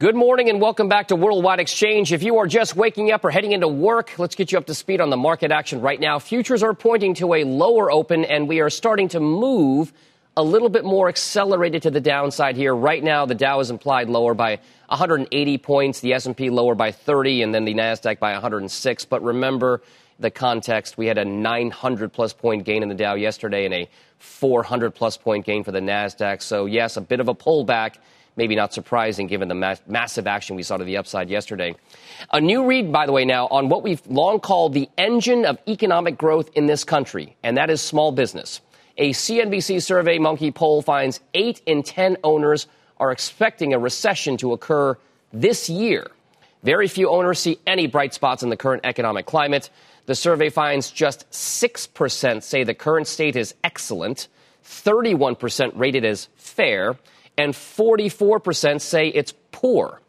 Good 0.00 0.16
morning 0.16 0.48
and 0.48 0.62
welcome 0.62 0.88
back 0.88 1.08
to 1.08 1.14
Worldwide 1.14 1.60
Exchange. 1.60 2.10
If 2.10 2.22
you 2.22 2.38
are 2.38 2.46
just 2.46 2.74
waking 2.74 3.12
up 3.12 3.22
or 3.22 3.30
heading 3.30 3.52
into 3.52 3.68
work, 3.68 4.18
let's 4.18 4.34
get 4.34 4.50
you 4.50 4.56
up 4.56 4.64
to 4.68 4.74
speed 4.74 4.98
on 4.98 5.10
the 5.10 5.18
market 5.18 5.52
action 5.52 5.82
right 5.82 6.00
now. 6.00 6.18
Futures 6.18 6.62
are 6.62 6.72
pointing 6.72 7.12
to 7.16 7.34
a 7.34 7.44
lower 7.44 7.90
open 7.90 8.24
and 8.24 8.48
we 8.48 8.60
are 8.60 8.70
starting 8.70 9.08
to 9.08 9.20
move 9.20 9.92
a 10.38 10.42
little 10.42 10.70
bit 10.70 10.86
more 10.86 11.10
accelerated 11.10 11.82
to 11.82 11.90
the 11.90 12.00
downside 12.00 12.56
here. 12.56 12.74
Right 12.74 13.04
now, 13.04 13.26
the 13.26 13.34
Dow 13.34 13.60
is 13.60 13.68
implied 13.68 14.08
lower 14.08 14.32
by 14.32 14.60
180 14.86 15.58
points, 15.58 16.00
the 16.00 16.14
S&P 16.14 16.48
lower 16.48 16.74
by 16.74 16.92
30 16.92 17.42
and 17.42 17.54
then 17.54 17.66
the 17.66 17.74
Nasdaq 17.74 18.18
by 18.18 18.32
106. 18.32 19.04
But 19.04 19.22
remember 19.22 19.82
the 20.18 20.30
context. 20.30 20.96
We 20.96 21.08
had 21.08 21.18
a 21.18 21.26
900 21.26 22.10
plus 22.10 22.32
point 22.32 22.64
gain 22.64 22.82
in 22.82 22.88
the 22.88 22.94
Dow 22.94 23.16
yesterday 23.16 23.66
and 23.66 23.74
a 23.74 23.90
400 24.16 24.94
plus 24.94 25.18
point 25.18 25.44
gain 25.44 25.62
for 25.62 25.72
the 25.72 25.80
Nasdaq. 25.80 26.40
So 26.40 26.64
yes, 26.64 26.96
a 26.96 27.02
bit 27.02 27.20
of 27.20 27.28
a 27.28 27.34
pullback 27.34 27.96
maybe 28.36 28.54
not 28.54 28.72
surprising 28.72 29.26
given 29.26 29.48
the 29.48 29.54
ma- 29.54 29.74
massive 29.86 30.26
action 30.26 30.56
we 30.56 30.62
saw 30.62 30.76
to 30.76 30.84
the 30.84 30.96
upside 30.96 31.30
yesterday. 31.30 31.74
A 32.32 32.40
new 32.40 32.66
read, 32.66 32.92
by 32.92 33.06
the 33.06 33.12
way, 33.12 33.24
now 33.24 33.46
on 33.48 33.68
what 33.68 33.82
we've 33.82 34.06
long 34.06 34.40
called 34.40 34.74
the 34.74 34.88
engine 34.96 35.44
of 35.44 35.58
economic 35.68 36.16
growth 36.16 36.50
in 36.54 36.66
this 36.66 36.84
country, 36.84 37.36
and 37.42 37.56
that 37.56 37.70
is 37.70 37.80
small 37.80 38.12
business. 38.12 38.60
A 38.98 39.10
CNBC 39.10 39.82
survey 39.82 40.18
monkey 40.18 40.50
poll 40.50 40.82
finds 40.82 41.20
8 41.34 41.62
in 41.66 41.82
10 41.82 42.18
owners 42.22 42.66
are 42.98 43.12
expecting 43.12 43.72
a 43.72 43.78
recession 43.78 44.36
to 44.38 44.52
occur 44.52 44.98
this 45.32 45.70
year. 45.70 46.06
Very 46.62 46.88
few 46.88 47.08
owners 47.08 47.38
see 47.38 47.58
any 47.66 47.86
bright 47.86 48.12
spots 48.12 48.42
in 48.42 48.50
the 48.50 48.56
current 48.56 48.84
economic 48.84 49.24
climate. 49.24 49.70
The 50.06 50.14
survey 50.14 50.50
finds 50.50 50.90
just 50.90 51.28
6% 51.30 52.42
say 52.42 52.64
the 52.64 52.74
current 52.74 53.06
state 53.06 53.36
is 53.36 53.54
excellent, 53.64 54.28
31% 54.64 55.72
rated 55.76 56.04
as 56.04 56.28
fair, 56.36 56.96
and 57.40 57.54
44% 57.54 58.82
say 58.82 59.08
it's 59.08 59.32
poor. 59.50 60.02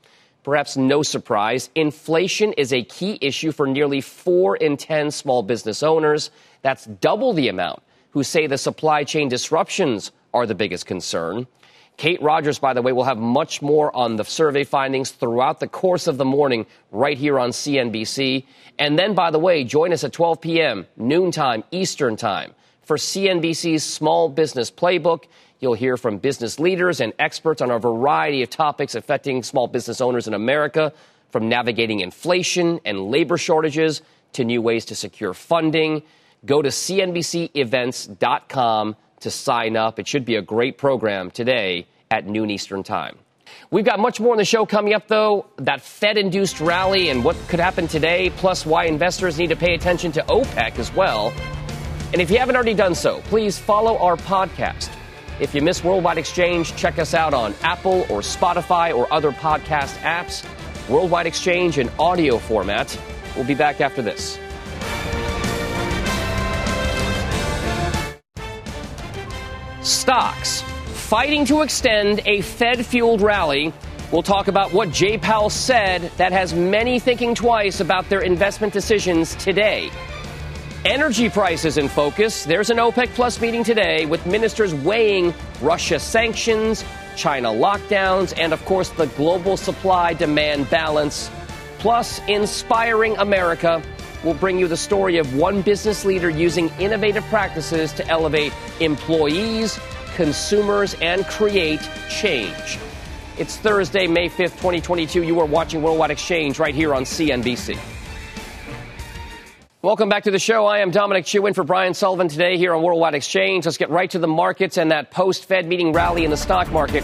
Perhaps 0.44 0.76
no 0.76 1.02
surprise, 1.02 1.70
inflation 1.76 2.52
is 2.54 2.74
a 2.74 2.84
key 2.84 3.18
issue 3.22 3.54
for 3.54 3.68
nearly 3.68 4.02
4 4.02 4.58
in 4.58 4.76
10 4.76 5.12
small 5.12 5.42
business 5.42 5.82
owners. 5.82 6.30
That's 6.62 6.86
double 6.86 7.32
the 7.32 7.48
amount 7.48 7.84
who 8.10 8.24
say 8.24 8.48
the 8.48 8.58
supply 8.58 9.06
chain 9.06 9.30
disruptions 9.30 10.12
are 10.34 10.46
the 10.46 10.56
biggest 10.56 10.86
concern. 10.86 11.48
Kate 11.96 12.22
Rogers, 12.22 12.60
by 12.60 12.74
the 12.74 12.82
way, 12.82 12.92
will 12.92 13.06
have 13.06 13.18
much 13.18 13.62
more 13.62 13.96
on 13.96 14.18
the 14.18 14.26
survey 14.26 14.66
findings 14.66 15.12
throughout 15.12 15.62
the 15.62 15.68
course 15.70 16.08
of 16.08 16.18
the 16.18 16.26
morning 16.26 16.66
right 16.92 17.18
here 17.18 17.40
on 17.40 17.52
CNBC. 17.52 18.44
And 18.78 19.00
then, 19.00 19.14
by 19.14 19.32
the 19.32 19.40
way, 19.40 19.64
join 19.64 19.94
us 19.94 20.04
at 20.04 20.12
12 20.12 20.42
p.m., 20.42 20.86
noontime, 20.98 21.64
Eastern 21.72 22.18
Time, 22.18 22.54
for 22.82 22.98
CNBC's 22.98 23.86
Small 23.86 24.28
Business 24.28 24.70
Playbook. 24.70 25.26
You'll 25.62 25.76
hear 25.76 25.96
from 25.96 26.18
business 26.18 26.60
leaders 26.60 27.00
and 27.02 27.14
experts 27.20 27.62
on 27.62 27.70
a 27.70 27.78
variety 27.78 28.42
of 28.42 28.50
topics 28.50 28.96
affecting 28.96 29.44
small 29.44 29.68
business 29.68 30.02
owners 30.02 30.28
in 30.28 30.34
America, 30.34 30.92
from 31.30 31.50
navigating 31.50 32.00
inflation 32.00 32.80
and 32.84 33.12
labor 33.12 33.38
shortages 33.38 34.02
to 34.34 34.44
new 34.44 34.60
ways 34.60 34.86
to 34.86 34.96
secure 34.96 35.36
funding. 35.36 36.02
Go 36.48 36.64
to 36.64 36.70
CNBCevents.com 36.70 38.96
to 39.20 39.30
sign 39.30 39.78
up. 39.78 40.00
It 40.00 40.08
should 40.08 40.26
be 40.26 40.36
a 40.36 40.42
great 40.42 40.80
program 40.80 41.30
today 41.30 41.86
at 42.10 42.26
noon 42.26 42.50
Eastern 42.50 42.82
Time. 42.82 43.20
We've 43.70 43.86
got 43.86 44.00
much 44.00 44.20
more 44.20 44.32
on 44.32 44.40
the 44.40 44.46
show 44.46 44.66
coming 44.66 44.96
up, 44.96 45.08
though. 45.08 45.46
That 45.58 45.82
Fed 45.82 46.18
induced 46.18 46.60
rally 46.60 47.10
and 47.10 47.24
what 47.24 47.36
could 47.50 47.60
happen 47.60 47.88
today, 47.88 48.32
plus 48.38 48.66
why 48.66 48.86
investors 48.86 49.38
need 49.38 49.50
to 49.50 49.56
pay 49.56 49.76
attention 49.76 50.12
to 50.14 50.24
OPEC 50.24 50.80
as 50.80 50.92
well. 50.96 51.32
And 52.14 52.20
if 52.20 52.32
you 52.32 52.40
haven't 52.40 52.56
already 52.56 52.74
done 52.74 52.96
so, 52.96 53.22
please 53.26 53.60
follow 53.60 54.00
our 54.00 54.18
podcast. 54.18 54.90
If 55.42 55.56
you 55.56 55.64
miss 55.64 55.84
Worldwide 55.84 56.20
Exchange, 56.20 56.76
check 56.76 57.00
us 57.00 57.16
out 57.16 57.34
on 57.34 57.56
Apple 57.64 58.02
or 58.10 58.20
Spotify 58.20 58.96
or 58.96 59.12
other 59.12 59.32
podcast 59.32 59.98
apps. 60.04 60.46
Worldwide 60.88 61.26
Exchange 61.26 61.80
in 61.80 61.90
audio 61.98 62.38
format. 62.38 62.96
We'll 63.36 63.48
be 63.48 63.56
back 63.56 63.82
after 63.82 64.04
this. 64.04 64.38
Stocks 69.82 70.62
fighting 70.62 71.44
to 71.46 71.64
extend 71.64 72.22
a 72.28 72.42
Fed 72.42 72.86
fueled 72.86 73.22
rally. 73.22 73.74
We'll 74.12 74.22
talk 74.22 74.48
about 74.48 74.74
what 74.74 74.92
Jay 74.92 75.18
Powell 75.18 75.50
said 75.50 76.12
that 76.18 76.32
has 76.32 76.54
many 76.54 77.00
thinking 77.00 77.34
twice 77.34 77.80
about 77.80 78.08
their 78.10 78.22
investment 78.22 78.74
decisions 78.74 79.34
today. 79.36 79.90
Energy 80.86 81.30
prices 81.30 81.78
in 81.78 81.88
focus. 81.88 82.44
There's 82.44 82.72
an 82.72 82.78
OPEC 82.78 83.10
Plus 83.10 83.40
meeting 83.40 83.64
today 83.64 84.08
with 84.08 84.26
ministers 84.26 84.74
weighing 84.74 85.32
Russia 85.62 86.00
sanctions, 86.00 86.84
China 87.16 87.50
lockdowns, 87.50 88.34
and 88.36 88.52
of 88.52 88.66
course 88.66 88.90
the 88.90 89.06
global 89.10 89.58
supply 89.58 90.16
demand 90.16 90.68
balance. 90.72 91.30
Plus, 91.78 92.20
inspiring 92.28 93.16
America 93.18 93.80
will 94.24 94.34
bring 94.34 94.58
you 94.58 94.68
the 94.68 94.76
story 94.76 95.18
of 95.20 95.36
one 95.36 95.62
business 95.62 96.04
leader 96.04 96.32
using 96.32 96.70
innovative 96.80 97.26
practices 97.26 97.94
to 97.94 98.08
elevate 98.08 98.52
employees, 98.80 99.80
consumers, 100.16 100.96
and 100.96 101.28
create 101.28 101.88
change. 102.10 102.80
It's 103.38 103.56
Thursday, 103.56 104.08
May 104.08 104.30
5th, 104.30 104.58
2022. 104.58 105.22
You 105.22 105.40
are 105.42 105.46
watching 105.46 105.84
Worldwide 105.84 106.10
Exchange 106.10 106.58
right 106.58 106.74
here 106.74 106.96
on 106.96 107.04
CNBC. 107.04 108.01
Welcome 109.84 110.10
back 110.10 110.26
to 110.26 110.32
the 110.32 110.38
show. 110.38 110.68
I 110.68 110.82
am 110.82 110.92
Dominic 110.92 111.26
Chu 111.26 111.44
in 111.48 111.56
for 111.56 111.64
Brian 111.64 111.96
Sullivan 111.96 112.28
today 112.28 112.56
here 112.56 112.76
on 112.76 112.84
Worldwide 112.84 113.16
Exchange. 113.16 113.66
Let's 113.66 113.80
get 113.80 113.90
right 113.90 114.12
to 114.12 114.20
the 114.20 114.28
markets 114.28 114.78
and 114.78 114.92
that 114.92 115.10
post 115.10 115.46
Fed 115.46 115.66
meeting 115.66 115.92
rally 115.92 116.24
in 116.24 116.30
the 116.30 116.38
stock 116.38 116.72
market. 116.72 117.04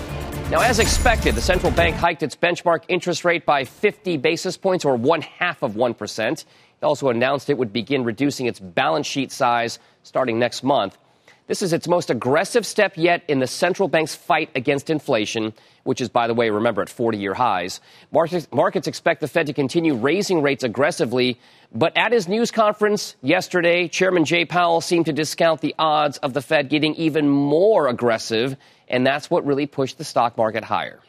Now, 0.52 0.60
as 0.60 0.78
expected, 0.78 1.34
the 1.34 1.42
central 1.42 1.72
bank 1.72 1.96
hiked 1.96 2.22
its 2.22 2.36
benchmark 2.36 2.84
interest 2.88 3.26
rate 3.26 3.48
by 3.48 3.66
50 3.66 4.18
basis 4.18 4.58
points 4.58 4.86
or 4.86 4.96
one 4.96 5.22
half 5.22 5.64
of 5.64 5.72
1%. 5.74 6.32
It 6.32 6.46
also 6.84 7.10
announced 7.10 7.50
it 7.50 7.58
would 7.58 7.74
begin 7.74 8.04
reducing 8.04 8.46
its 8.46 8.60
balance 8.60 9.08
sheet 9.08 9.32
size 9.32 9.80
starting 10.04 10.38
next 10.38 10.62
month. 10.62 11.00
This 11.48 11.62
is 11.62 11.72
its 11.72 11.88
most 11.88 12.10
aggressive 12.10 12.66
step 12.66 12.98
yet 12.98 13.24
in 13.30 13.40
the 13.40 13.48
central 13.48 13.88
bank's 13.88 14.14
fight 14.14 14.50
against 14.54 14.90
inflation, 14.90 15.54
which 15.84 16.02
is, 16.02 16.10
by 16.10 16.28
the 16.28 16.34
way, 16.34 16.50
remember, 16.50 16.82
at 16.82 16.90
40 16.90 17.18
year 17.18 17.34
highs. 17.34 17.80
Markets, 18.12 18.50
markets 18.52 18.88
expect 18.88 19.22
the 19.22 19.30
Fed 19.30 19.48
to 19.48 19.54
continue 19.54 19.96
raising 19.96 20.42
rates 20.42 20.66
aggressively, 20.66 21.40
but 21.74 21.96
at 21.96 22.12
his 22.12 22.28
news 22.28 22.52
conference 22.52 23.16
yesterday, 23.22 23.88
Chairman 23.88 24.26
Jay 24.26 24.44
Powell 24.44 24.82
seemed 24.82 25.06
to 25.06 25.14
discount 25.14 25.62
the 25.62 25.74
odds 25.80 26.18
of 26.18 26.34
the 26.34 26.42
Fed 26.42 26.68
getting 26.68 26.96
even 26.96 27.30
more 27.30 27.88
aggressive, 27.88 28.58
and 28.90 29.08
that's 29.08 29.30
what 29.30 29.46
really 29.46 29.68
pushed 29.68 29.98
the 29.98 30.04
stock 30.04 30.38
market 30.38 30.66
higher. 30.66 31.00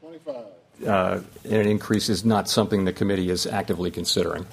25. 0.00 0.36
Uh, 0.86 1.20
an 1.44 1.66
increase 1.66 2.08
is 2.08 2.24
not 2.24 2.48
something 2.48 2.84
the 2.84 2.92
committee 2.92 3.30
is 3.30 3.46
actively 3.46 3.90
considering. 3.92 4.44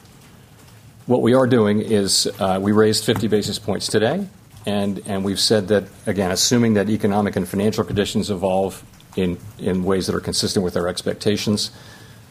What 1.07 1.21
we 1.21 1.35
are 1.35 1.45
doing 1.45 1.81
is 1.81 2.27
uh, 2.39 2.57
we 2.59 2.71
raised 2.71 3.05
50 3.05 3.27
basis 3.27 3.59
points 3.59 3.87
today, 3.87 4.27
and, 4.65 5.03
and 5.05 5.23
we've 5.23 5.39
said 5.39 5.67
that, 5.67 5.83
again, 6.07 6.31
assuming 6.31 6.73
that 6.73 6.89
economic 6.89 7.35
and 7.35 7.47
financial 7.47 7.83
conditions 7.83 8.31
evolve 8.31 8.83
in, 9.15 9.37
in 9.59 9.83
ways 9.83 10.07
that 10.07 10.15
are 10.15 10.19
consistent 10.19 10.63
with 10.63 10.75
our 10.75 10.87
expectations, 10.87 11.69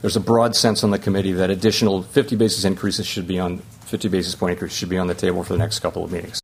there's 0.00 0.16
a 0.16 0.20
broad 0.20 0.56
sense 0.56 0.82
on 0.82 0.90
the 0.90 0.98
committee 0.98 1.30
that 1.32 1.50
additional 1.50 2.02
50 2.02 2.34
basis 2.34 2.64
increases 2.64 3.06
should 3.06 3.28
be 3.28 3.38
on 3.38 3.58
50 3.58 4.08
basis 4.08 4.34
point 4.34 4.54
increase 4.54 4.72
should 4.72 4.88
be 4.88 4.98
on 4.98 5.06
the 5.06 5.14
table 5.14 5.44
for 5.44 5.52
the 5.52 5.58
next 5.58 5.78
couple 5.78 6.02
of 6.02 6.10
meetings. 6.10 6.43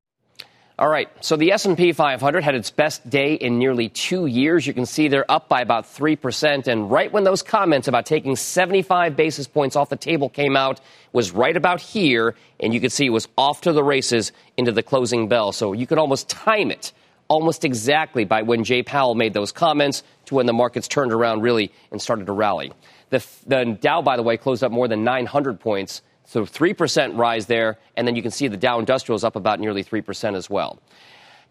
All 0.81 0.89
right. 0.89 1.11
So 1.23 1.37
the 1.37 1.53
S&P 1.53 1.93
500 1.93 2.43
had 2.43 2.55
its 2.55 2.71
best 2.71 3.09
day 3.11 3.35
in 3.35 3.59
nearly 3.59 3.91
2 3.91 4.25
years. 4.25 4.67
You 4.67 4.73
can 4.73 4.87
see 4.87 5.09
they're 5.09 5.31
up 5.31 5.47
by 5.47 5.61
about 5.61 5.85
3% 5.85 6.69
and 6.69 6.91
right 6.91 7.13
when 7.13 7.23
those 7.23 7.43
comments 7.43 7.87
about 7.87 8.07
taking 8.07 8.35
75 8.35 9.15
basis 9.15 9.47
points 9.47 9.77
off 9.77 9.91
the 9.91 9.97
table 9.97 10.31
came 10.31 10.57
out 10.57 10.81
was 11.13 11.33
right 11.33 11.55
about 11.55 11.83
here 11.83 12.35
and 12.61 12.73
you 12.73 12.81
could 12.81 12.93
see 12.93 13.05
it 13.05 13.11
was 13.11 13.29
off 13.37 13.61
to 13.61 13.75
the 13.75 13.85
races 13.85 14.33
into 14.57 14.73
the 14.73 14.83
closing 14.83 15.29
bell. 15.29 15.53
So 15.53 15.75
you 15.75 15.87
could 15.87 15.99
almost 15.99 16.31
time 16.31 16.71
it 16.71 16.95
almost 17.29 17.67
exactly 17.67 18.25
by 18.25 18.41
when 18.41 18.65
Jay 18.65 18.83
Powell 18.83 19.15
made 19.15 19.35
those 19.35 19.53
comments 19.53 20.03
to 20.25 20.35
when 20.35 20.47
the 20.47 20.55
markets 20.55 20.89
turned 20.89 21.13
around 21.13 21.43
really 21.43 21.73
and 21.93 22.01
started 22.01 22.25
to 22.25 22.33
rally. 22.33 22.73
The, 23.11 23.23
the 23.47 23.79
Dow 23.79 24.01
by 24.01 24.17
the 24.17 24.23
way 24.23 24.39
closed 24.39 24.65
up 24.65 24.73
more 24.73 24.89
than 24.89 25.05
900 25.05 25.61
points 25.61 26.01
so 26.31 26.43
3% 26.43 27.19
rise 27.19 27.47
there, 27.47 27.77
and 27.97 28.07
then 28.07 28.15
you 28.15 28.23
can 28.23 28.31
see 28.31 28.47
the 28.47 28.57
Dow 28.57 28.79
Industrial 28.79 29.17
is 29.17 29.25
up 29.25 29.35
about 29.35 29.59
nearly 29.59 29.83
3% 29.83 30.37
as 30.37 30.49
well. 30.49 30.79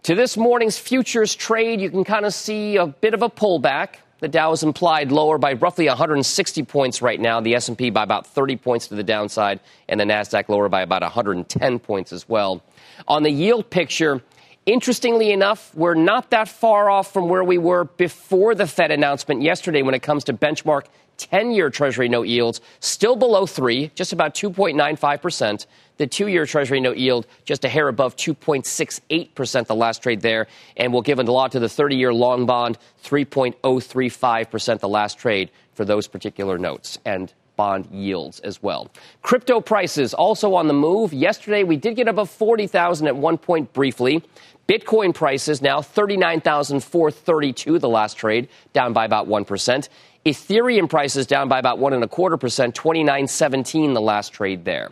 To 0.04 0.16
this 0.16 0.38
morning's 0.38 0.78
futures 0.78 1.36
trade, 1.36 1.82
you 1.82 1.90
can 1.90 2.06
kind 2.06 2.26
of 2.26 2.34
see 2.34 2.78
a 2.78 2.88
bit 2.88 3.14
of 3.14 3.22
a 3.22 3.30
pullback. 3.30 3.96
The 4.22 4.30
Dow 4.30 4.54
is 4.54 4.64
implied 4.64 5.12
lower 5.12 5.38
by 5.38 5.52
roughly 5.52 5.90
160 5.90 6.64
points 6.64 7.02
right 7.02 7.20
now, 7.20 7.42
the 7.42 7.56
S&P 7.56 7.90
by 7.90 8.04
about 8.04 8.26
30 8.28 8.56
points 8.56 8.88
to 8.88 8.96
the 8.96 9.04
downside, 9.04 9.60
and 9.90 10.00
the 10.00 10.06
Nasdaq 10.06 10.48
lower 10.48 10.70
by 10.70 10.82
about 10.82 11.02
110 11.02 11.80
points 11.80 12.14
as 12.14 12.30
well. 12.30 12.64
On 13.06 13.24
the 13.24 13.32
yield 13.32 13.70
picture, 13.70 14.22
Interestingly 14.66 15.32
enough, 15.32 15.74
we're 15.74 15.96
not 15.96 16.30
that 16.30 16.48
far 16.48 16.92
off 16.92 17.12
from 17.12 17.28
where 17.28 17.44
we 17.44 17.58
were 17.58 17.86
before 17.86 18.54
the 18.54 18.68
Fed 18.68 18.92
announcement 18.92 19.42
yesterday 19.42 19.82
when 19.82 19.96
it 19.96 20.04
comes 20.04 20.26
to 20.26 20.34
benchmark 20.34 20.84
10 21.20 21.52
year 21.52 21.70
Treasury 21.70 22.10
note 22.10 22.28
yields 22.28 22.62
still 22.80 23.16
below 23.16 23.46
3, 23.46 23.92
just 23.94 24.14
about 24.14 24.34
2.95%. 24.34 25.68
The 25.98 26.08
two 26.08 26.28
year 26.28 26.46
Treasury 26.46 26.80
note 26.80 26.98
yield 26.98 27.28
just 27.44 27.66
a 27.66 27.70
hair 27.70 27.90
above 27.90 28.16
2.68% 28.16 29.68
the 29.68 29.76
last 29.76 30.02
trade 30.02 30.22
there. 30.22 30.48
And 30.78 30.92
we'll 30.94 31.02
give 31.02 31.20
a 31.20 31.24
lot 31.24 31.52
to 31.52 31.60
the 31.60 31.70
30 31.70 31.98
year 31.98 32.14
long 32.14 32.46
bond, 32.46 32.78
3.035% 33.04 34.80
the 34.80 34.90
last 34.90 35.20
trade 35.20 35.52
for 35.74 35.86
those 35.86 36.08
particular 36.08 36.58
notes. 36.58 36.98
And 37.06 37.34
bond 37.58 37.88
yields 37.92 38.40
as 38.40 38.64
well. 38.64 38.90
Crypto 39.22 39.60
prices 39.60 40.14
also 40.14 40.56
on 40.56 40.68
the 40.68 40.74
move. 40.74 41.12
Yesterday 41.12 41.66
we 41.66 41.76
did 41.76 41.98
get 41.98 42.08
above 42.08 42.30
40,000 42.30 43.06
at 43.06 43.18
one 43.18 43.38
point 43.38 43.74
briefly. 43.74 44.24
Bitcoin 44.70 45.14
prices 45.14 45.62
now 45.62 45.82
39,432 45.82 47.80
the 47.80 47.90
last 47.90 48.16
trade, 48.16 48.48
down 48.72 48.94
by 48.94 49.04
about 49.04 49.28
1%. 49.28 49.90
Ethereum 50.26 50.90
prices 50.90 51.26
down 51.26 51.48
by 51.48 51.60
about 51.60 51.80
one 51.80 51.94
and 51.94 52.04
a 52.04 52.08
quarter 52.08 52.38
percent, 52.38 52.76
29.17 52.76 53.94
the 53.94 54.02
last 54.02 54.34
trade 54.34 54.66
there. 54.66 54.92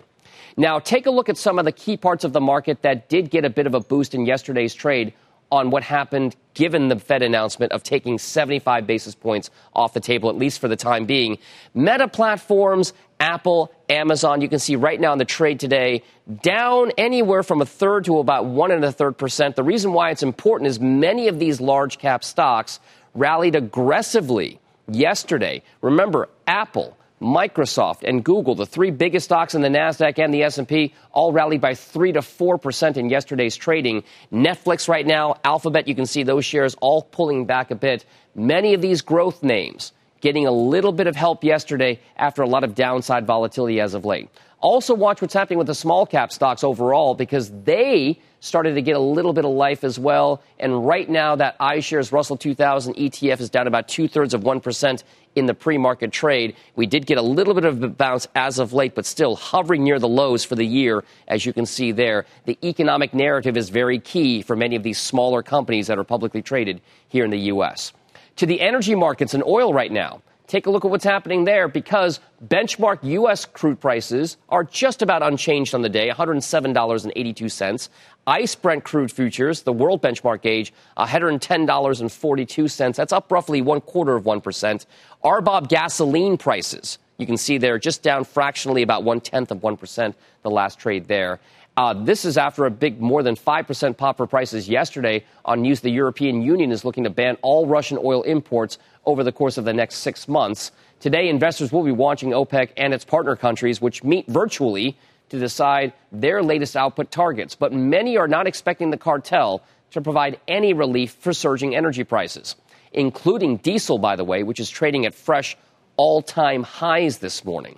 Now, 0.55 0.79
take 0.79 1.05
a 1.05 1.11
look 1.11 1.29
at 1.29 1.37
some 1.37 1.59
of 1.59 1.65
the 1.65 1.71
key 1.71 1.97
parts 1.97 2.23
of 2.23 2.33
the 2.33 2.41
market 2.41 2.81
that 2.81 3.09
did 3.09 3.29
get 3.29 3.45
a 3.45 3.49
bit 3.49 3.67
of 3.67 3.75
a 3.75 3.79
boost 3.79 4.15
in 4.15 4.25
yesterday's 4.25 4.73
trade 4.73 5.13
on 5.51 5.69
what 5.69 5.83
happened 5.83 6.35
given 6.55 6.87
the 6.87 6.97
Fed 6.97 7.21
announcement 7.21 7.71
of 7.71 7.83
taking 7.83 8.17
75 8.17 8.87
basis 8.87 9.15
points 9.15 9.49
off 9.73 9.93
the 9.93 9.99
table, 9.99 10.29
at 10.29 10.35
least 10.35 10.59
for 10.59 10.67
the 10.67 10.75
time 10.75 11.05
being. 11.05 11.37
Meta 11.73 12.07
platforms, 12.07 12.93
Apple, 13.19 13.71
Amazon, 13.89 14.41
you 14.41 14.49
can 14.49 14.59
see 14.59 14.75
right 14.75 14.99
now 14.99 15.13
in 15.13 15.19
the 15.19 15.25
trade 15.25 15.59
today, 15.59 16.03
down 16.41 16.91
anywhere 16.97 17.43
from 17.43 17.61
a 17.61 17.65
third 17.65 18.05
to 18.05 18.17
about 18.19 18.45
one 18.45 18.71
and 18.71 18.83
a 18.83 18.91
third 18.91 19.17
percent. 19.17 19.55
The 19.55 19.63
reason 19.63 19.93
why 19.93 20.09
it's 20.09 20.23
important 20.23 20.69
is 20.69 20.79
many 20.79 21.27
of 21.27 21.37
these 21.39 21.61
large 21.61 21.97
cap 21.97 22.23
stocks 22.23 22.79
rallied 23.13 23.55
aggressively 23.55 24.59
yesterday. 24.88 25.63
Remember, 25.82 26.30
Apple, 26.45 26.97
Microsoft, 27.21 28.04
and 28.04 28.23
Google, 28.23 28.56
the 28.56 28.65
three 28.65 28.91
biggest 28.91 29.26
stocks 29.26 29.56
in 29.56 29.62
the 29.62 29.69
Nasdaq 29.69 30.19
and 30.23 30.34
the 30.34 30.43
S&P, 30.43 30.93
all 31.12 31.32
rallied 31.32 31.62
by 31.62 31.73
3 31.73 32.13
to 32.13 32.19
4% 32.19 32.97
in 32.97 33.10
yesterday's 33.10 33.56
trading. 33.56 34.04
Netflix 34.32 34.88
right 34.88 35.06
now, 35.06 35.36
Alphabet, 35.43 35.88
you 35.88 35.95
can 35.95 36.06
see 36.06 36.23
those 36.23 36.45
shares 36.45 36.76
all 36.80 37.02
pulling 37.02 37.45
back 37.45 37.71
a 37.71 37.76
bit. 37.76 38.06
Many 38.36 38.73
of 38.76 38.82
these 38.82 39.02
growth 39.02 39.41
names 39.41 39.93
getting 40.21 40.47
a 40.47 40.51
little 40.51 40.91
bit 40.91 41.08
of 41.08 41.15
help 41.15 41.43
yesterday 41.43 41.99
after 42.17 42.41
a 42.41 42.47
lot 42.47 42.63
of 42.63 42.75
downside 42.75 43.25
volatility 43.25 43.80
as 43.80 43.93
of 43.93 44.06
late. 44.06 44.30
Also 44.60 44.95
watch 44.95 45.21
what's 45.21 45.36
happening 45.36 45.60
with 45.60 45.67
the 45.67 45.75
small 45.75 46.06
cap 46.06 46.32
stocks 46.32 46.63
overall 46.63 47.13
because 47.13 47.51
they 47.63 48.19
started 48.39 48.73
to 48.73 48.82
get 48.82 48.95
a 48.95 48.99
little 48.99 49.34
bit 49.34 49.45
of 49.45 49.51
life 49.51 49.84
as 49.84 49.99
well. 49.99 50.41
And 50.60 50.86
right 50.86 51.08
now, 51.08 51.36
that 51.36 51.58
iShares 51.60 52.12
Russell 52.12 52.38
2000 52.38 52.95
ETF 52.95 53.39
is 53.39 53.49
down 53.49 53.67
about 53.67 53.88
two 53.88 54.08
thirds 54.08 54.34
of 54.34 54.41
1% 54.41 55.03
in 55.36 55.45
the 55.45 55.53
pre 55.53 55.77
market 55.77 56.12
trade. 56.12 56.56
We 56.75 56.88
did 56.88 57.06
get 57.06 57.19
a 57.19 57.21
little 57.21 57.53
bit 57.53 57.65
of 57.65 57.84
a 57.84 57.88
bounce 57.88 58.27
as 58.34 58.58
of 58.58 58.73
late, 58.73 58.95
but 58.95 59.06
still 59.06 59.36
hovering 59.36 59.84
near 59.84 59.99
the 59.99 60.08
lows 60.08 60.43
for 60.43 60.56
the 60.56 60.65
year, 60.65 61.03
as 61.27 61.45
you 61.45 61.53
can 61.53 61.67
see 61.67 61.91
there. 61.91 62.25
The 62.45 62.58
economic 62.63 63.13
narrative 63.13 63.58
is 63.58 63.69
very 63.69 63.99
key 63.99 64.41
for 64.41 64.56
many 64.56 64.75
of 64.75 64.82
these 64.82 64.99
smaller 64.99 65.43
companies 65.43 65.86
that 65.88 65.99
are 65.99 66.03
publicly 66.03 66.41
traded 66.41 66.82
here 67.10 67.25
in 67.25 67.32
the 67.32 67.39
U.S. 67.51 67.93
To 68.38 68.45
the 68.45 68.62
energy 68.62 68.93
markets 68.93 69.34
and 69.34 69.43
oil 69.43 69.73
right 69.73 69.91
now. 69.91 70.21
take 70.45 70.67
a 70.67 70.69
look 70.69 70.86
at 70.86 70.91
what's 70.91 71.04
happening 71.04 71.43
there 71.43 71.67
because 71.67 72.19
benchmark 72.45 73.00
U.S. 73.04 73.45
crude 73.45 73.82
prices 73.82 74.38
are 74.47 74.63
just 74.63 75.02
about 75.02 75.23
unchanged 75.23 75.73
on 75.73 75.82
the 75.82 75.89
day, 75.89 76.10
$107.82. 76.10 77.89
ICE 78.28 78.56
Brent 78.56 78.84
crude 78.84 79.12
futures, 79.12 79.63
the 79.63 79.73
world 79.73 80.02
benchmark 80.04 80.41
gauge, 80.43 80.71
$110.42. 80.97 82.95
That's 82.95 83.12
up 83.12 83.32
roughly 83.32 83.62
one 83.62 83.82
quarter 83.82 84.15
of 84.15 84.23
1%. 84.23 84.86
RBOB 85.23 85.67
gasoline 85.67 86.38
prices, 86.38 87.00
you 87.17 87.26
can 87.26 87.38
see 87.38 87.58
they're 87.58 87.80
just 87.80 88.04
down 88.04 88.23
fractionally 88.23 88.84
about 88.84 89.04
one 89.04 89.19
tenth 89.19 89.50
of 89.52 89.58
1% 89.60 90.13
the 90.43 90.52
last 90.52 90.80
trade 90.80 91.08
there. 91.08 91.39
Uh, 91.77 91.93
this 91.93 92.25
is 92.25 92.39
after 92.39 92.65
a 92.65 92.71
big 92.71 92.99
more 92.99 93.21
than 93.21 93.35
5% 93.35 93.97
pop 93.97 94.17
for 94.17 94.25
prices 94.25 94.67
yesterday 94.67 95.23
on 95.45 95.61
news 95.61 95.79
the 95.79 95.91
European 95.91 96.41
Union 96.41 96.71
is 96.71 96.83
looking 96.83 97.03
to 97.03 97.11
ban 97.11 97.37
all 97.43 97.67
Russian 97.67 97.99
oil 98.03 98.23
imports 98.23 98.79
over 99.05 99.23
the 99.23 99.31
course 99.31 99.59
of 99.59 99.65
the 99.65 99.73
next 99.73 99.97
six 99.97 100.27
months. 100.27 100.71
Today, 100.99 101.29
investors 101.29 101.71
will 101.71 101.83
be 101.83 101.91
watching 101.91 102.31
OPEC 102.31 102.69
and 102.77 102.95
its 102.95 103.05
partner 103.05 103.35
countries, 103.35 103.79
which 103.79 104.03
meet 104.03 104.25
virtually 104.25 104.97
to 105.29 105.37
decide 105.37 105.93
their 106.11 106.41
latest 106.41 106.75
output 106.75 107.11
targets. 107.11 107.53
But 107.53 107.73
many 107.73 108.17
are 108.17 108.27
not 108.27 108.47
expecting 108.47 108.89
the 108.89 108.97
cartel 108.97 109.61
to 109.91 110.01
provide 110.01 110.39
any 110.47 110.73
relief 110.73 111.11
for 111.19 111.31
surging 111.31 111.75
energy 111.75 112.03
prices, 112.03 112.55
including 112.91 113.57
diesel, 113.57 113.99
by 113.99 114.15
the 114.15 114.23
way, 114.23 114.41
which 114.41 114.59
is 114.59 114.67
trading 114.67 115.05
at 115.05 115.13
fresh 115.13 115.55
all 115.95 116.23
time 116.23 116.63
highs 116.63 117.19
this 117.19 117.45
morning. 117.45 117.77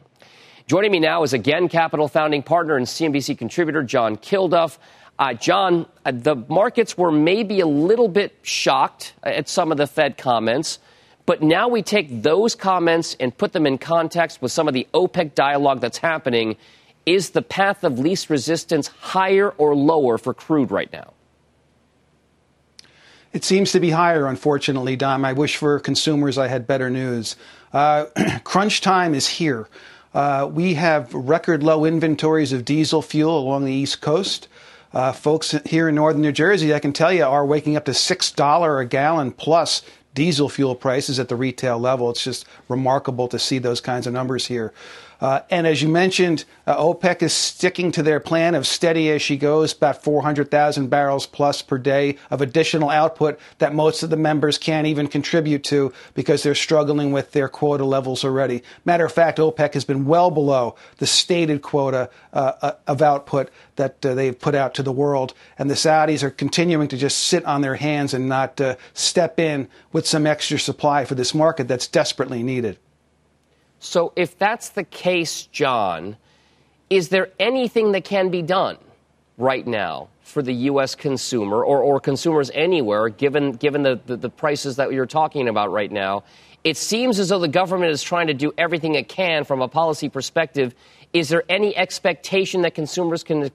Joining 0.69 0.91
me 0.91 0.99
now 0.99 1.23
is 1.23 1.33
again 1.33 1.67
Capital 1.67 2.07
founding 2.07 2.43
partner 2.43 2.77
and 2.77 2.85
CNBC 2.85 3.39
contributor 3.39 3.81
John 3.81 4.17
Kilduff. 4.17 4.77
Uh, 5.17 5.33
John, 5.33 5.87
uh, 6.05 6.11
the 6.11 6.35
markets 6.35 6.95
were 6.95 7.11
maybe 7.11 7.59
a 7.59 7.65
little 7.65 8.07
bit 8.07 8.37
shocked 8.43 9.13
at 9.23 9.49
some 9.49 9.71
of 9.71 9.79
the 9.79 9.87
Fed 9.87 10.15
comments, 10.15 10.77
but 11.25 11.41
now 11.41 11.67
we 11.69 11.81
take 11.81 12.21
those 12.21 12.53
comments 12.53 13.15
and 13.19 13.35
put 13.35 13.51
them 13.51 13.65
in 13.65 13.79
context 13.79 14.43
with 14.43 14.51
some 14.51 14.67
of 14.67 14.75
the 14.75 14.87
OPEC 14.93 15.33
dialogue 15.33 15.81
that's 15.81 15.97
happening. 15.97 16.55
Is 17.03 17.31
the 17.31 17.41
path 17.41 17.83
of 17.83 17.97
least 17.97 18.29
resistance 18.29 18.89
higher 18.89 19.49
or 19.49 19.75
lower 19.75 20.19
for 20.19 20.35
crude 20.35 20.69
right 20.69 20.93
now? 20.93 21.13
It 23.33 23.43
seems 23.43 23.71
to 23.71 23.79
be 23.79 23.89
higher, 23.89 24.27
unfortunately, 24.27 24.95
Dom. 24.95 25.25
I 25.25 25.33
wish 25.33 25.57
for 25.57 25.79
consumers 25.79 26.37
I 26.37 26.47
had 26.47 26.67
better 26.67 26.91
news. 26.91 27.37
Uh, 27.73 28.05
crunch 28.43 28.81
time 28.81 29.15
is 29.15 29.27
here. 29.27 29.67
Uh, 30.13 30.49
we 30.51 30.73
have 30.73 31.13
record 31.13 31.61
low 31.61 31.85
inventories 31.85 32.51
of 32.51 32.65
diesel 32.65 33.01
fuel 33.01 33.37
along 33.37 33.65
the 33.65 33.73
East 33.73 34.01
Coast. 34.01 34.47
Uh, 34.91 35.11
folks 35.11 35.51
here 35.65 35.87
in 35.87 35.95
northern 35.95 36.21
New 36.21 36.31
Jersey, 36.31 36.73
I 36.73 36.79
can 36.79 36.93
tell 36.93 37.13
you, 37.13 37.23
are 37.23 37.45
waking 37.45 37.75
up 37.75 37.85
to 37.85 37.91
$6 37.91 38.81
a 38.81 38.85
gallon 38.85 39.31
plus 39.31 39.83
diesel 40.15 40.49
fuel 40.49 40.73
prices 40.73 41.19
at 41.19 41.29
the 41.29 41.35
retail 41.35 41.77
level. 41.77 42.09
It's 42.09 42.23
just 42.23 42.45
remarkable 42.67 43.27
to 43.27 43.37
see 43.37 43.59
those 43.59 43.81
kinds 43.81 44.07
of 44.07 44.13
numbers 44.13 44.47
here. 44.47 44.73
Uh, 45.21 45.41
and 45.49 45.67
as 45.67 45.81
you 45.81 45.89
mentioned, 45.89 46.45
uh, 46.65 46.77
OPEC 46.77 47.21
is 47.21 47.33
sticking 47.33 47.91
to 47.91 48.01
their 48.01 48.19
plan 48.19 48.55
of 48.55 48.65
steady 48.65 49.09
as 49.09 49.21
she 49.21 49.35
goes, 49.35 49.73
about 49.73 50.01
400,000 50.01 50.87
barrels 50.89 51.25
plus 51.25 51.61
per 51.61 51.77
day 51.77 52.17
of 52.31 52.41
additional 52.41 52.89
output 52.89 53.37
that 53.57 53.73
most 53.73 54.01
of 54.01 54.09
the 54.09 54.15
members 54.17 54.57
can't 54.57 54.87
even 54.87 55.07
contribute 55.07 55.63
to 55.65 55.91
because 56.13 56.43
they're 56.43 56.55
struggling 56.55 57.11
with 57.11 57.33
their 57.33 57.49
quota 57.49 57.83
levels 57.83 58.23
already. 58.23 58.63
Matter 58.85 59.05
of 59.05 59.11
fact, 59.11 59.39
OPEC 59.39 59.73
has 59.73 59.83
been 59.83 60.05
well 60.05 60.31
below 60.31 60.75
the 60.97 61.07
stated 61.07 61.61
quota 61.61 62.09
uh, 62.31 62.53
uh 62.61 62.71
of 62.87 63.01
output 63.01 63.49
that 63.75 64.05
uh, 64.05 64.13
they've 64.13 64.39
put 64.39 64.55
out 64.55 64.73
to 64.75 64.83
the 64.83 64.91
world. 64.91 65.33
And 65.57 65.69
the 65.69 65.75
Saudis 65.75 66.23
are 66.23 66.29
continuing 66.29 66.87
to 66.89 66.97
just 66.97 67.19
sit 67.19 67.43
on 67.45 67.61
their 67.61 67.75
hands 67.75 68.13
and 68.13 68.29
not 68.29 68.59
uh, 68.61 68.75
step 68.93 69.39
in 69.39 69.67
with 69.91 70.07
some 70.07 70.25
extra 70.25 70.59
supply 70.59 71.05
for 71.05 71.15
this 71.15 71.33
market 71.33 71.67
that's 71.67 71.87
desperately 71.87 72.43
needed. 72.43 72.77
So, 73.79 74.11
if 74.15 74.37
that's 74.37 74.69
the 74.69 74.83
case, 74.83 75.43
John, 75.43 76.17
is 76.89 77.09
there 77.09 77.29
anything 77.39 77.93
that 77.93 78.03
can 78.03 78.29
be 78.29 78.41
done 78.41 78.77
right 79.37 79.65
now 79.65 80.09
for 80.21 80.41
the 80.41 80.53
U.S. 80.53 80.95
consumer 80.95 81.63
or, 81.63 81.81
or 81.81 81.99
consumers 81.99 82.51
anywhere, 82.53 83.09
given, 83.09 83.53
given 83.53 83.83
the, 83.83 83.99
the, 84.05 84.17
the 84.17 84.29
prices 84.29 84.75
that 84.75 84.91
you're 84.91 85.05
talking 85.05 85.47
about 85.47 85.71
right 85.71 85.91
now? 85.91 86.23
It 86.63 86.75
seems 86.75 87.19
as 87.19 87.29
though 87.29 87.39
the 87.39 87.47
government 87.47 87.91
is 87.91 88.03
trying 88.03 88.27
to 88.27 88.33
do 88.33 88.53
everything 88.57 88.95
it 88.95 89.07
can 89.07 89.45
from 89.45 89.61
a 89.61 89.67
policy 89.69 90.09
perspective. 90.09 90.75
Is 91.13 91.29
there 91.29 91.43
any 91.47 91.75
expectation 91.75 92.63
that 92.63 92.75
consumers 92.75 93.23
can 93.23 93.49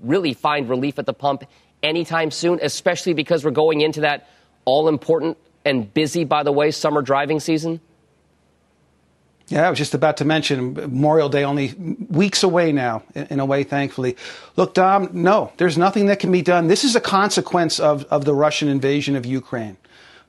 really 0.00 0.34
find 0.34 0.68
relief 0.68 0.98
at 0.98 1.06
the 1.06 1.14
pump 1.14 1.44
anytime 1.84 2.32
soon, 2.32 2.58
especially 2.62 3.12
because 3.14 3.44
we're 3.44 3.52
going 3.52 3.80
into 3.80 4.00
that 4.00 4.28
all 4.64 4.88
important 4.88 5.38
and 5.64 5.92
busy, 5.94 6.24
by 6.24 6.42
the 6.42 6.52
way, 6.52 6.72
summer 6.72 7.00
driving 7.00 7.38
season? 7.38 7.80
Yeah, 9.52 9.66
I 9.66 9.70
was 9.70 9.78
just 9.78 9.92
about 9.92 10.16
to 10.16 10.24
mention 10.24 10.72
Memorial 10.72 11.28
Day 11.28 11.44
only 11.44 11.74
weeks 12.08 12.42
away 12.42 12.72
now, 12.72 13.02
in 13.14 13.38
a 13.38 13.44
way, 13.44 13.64
thankfully. 13.64 14.16
Look, 14.56 14.72
Dom, 14.72 15.10
no, 15.12 15.52
there's 15.58 15.76
nothing 15.76 16.06
that 16.06 16.20
can 16.20 16.32
be 16.32 16.40
done. 16.40 16.68
This 16.68 16.84
is 16.84 16.96
a 16.96 17.02
consequence 17.02 17.78
of, 17.78 18.04
of 18.04 18.24
the 18.24 18.34
Russian 18.34 18.68
invasion 18.70 19.14
of 19.14 19.26
Ukraine. 19.26 19.76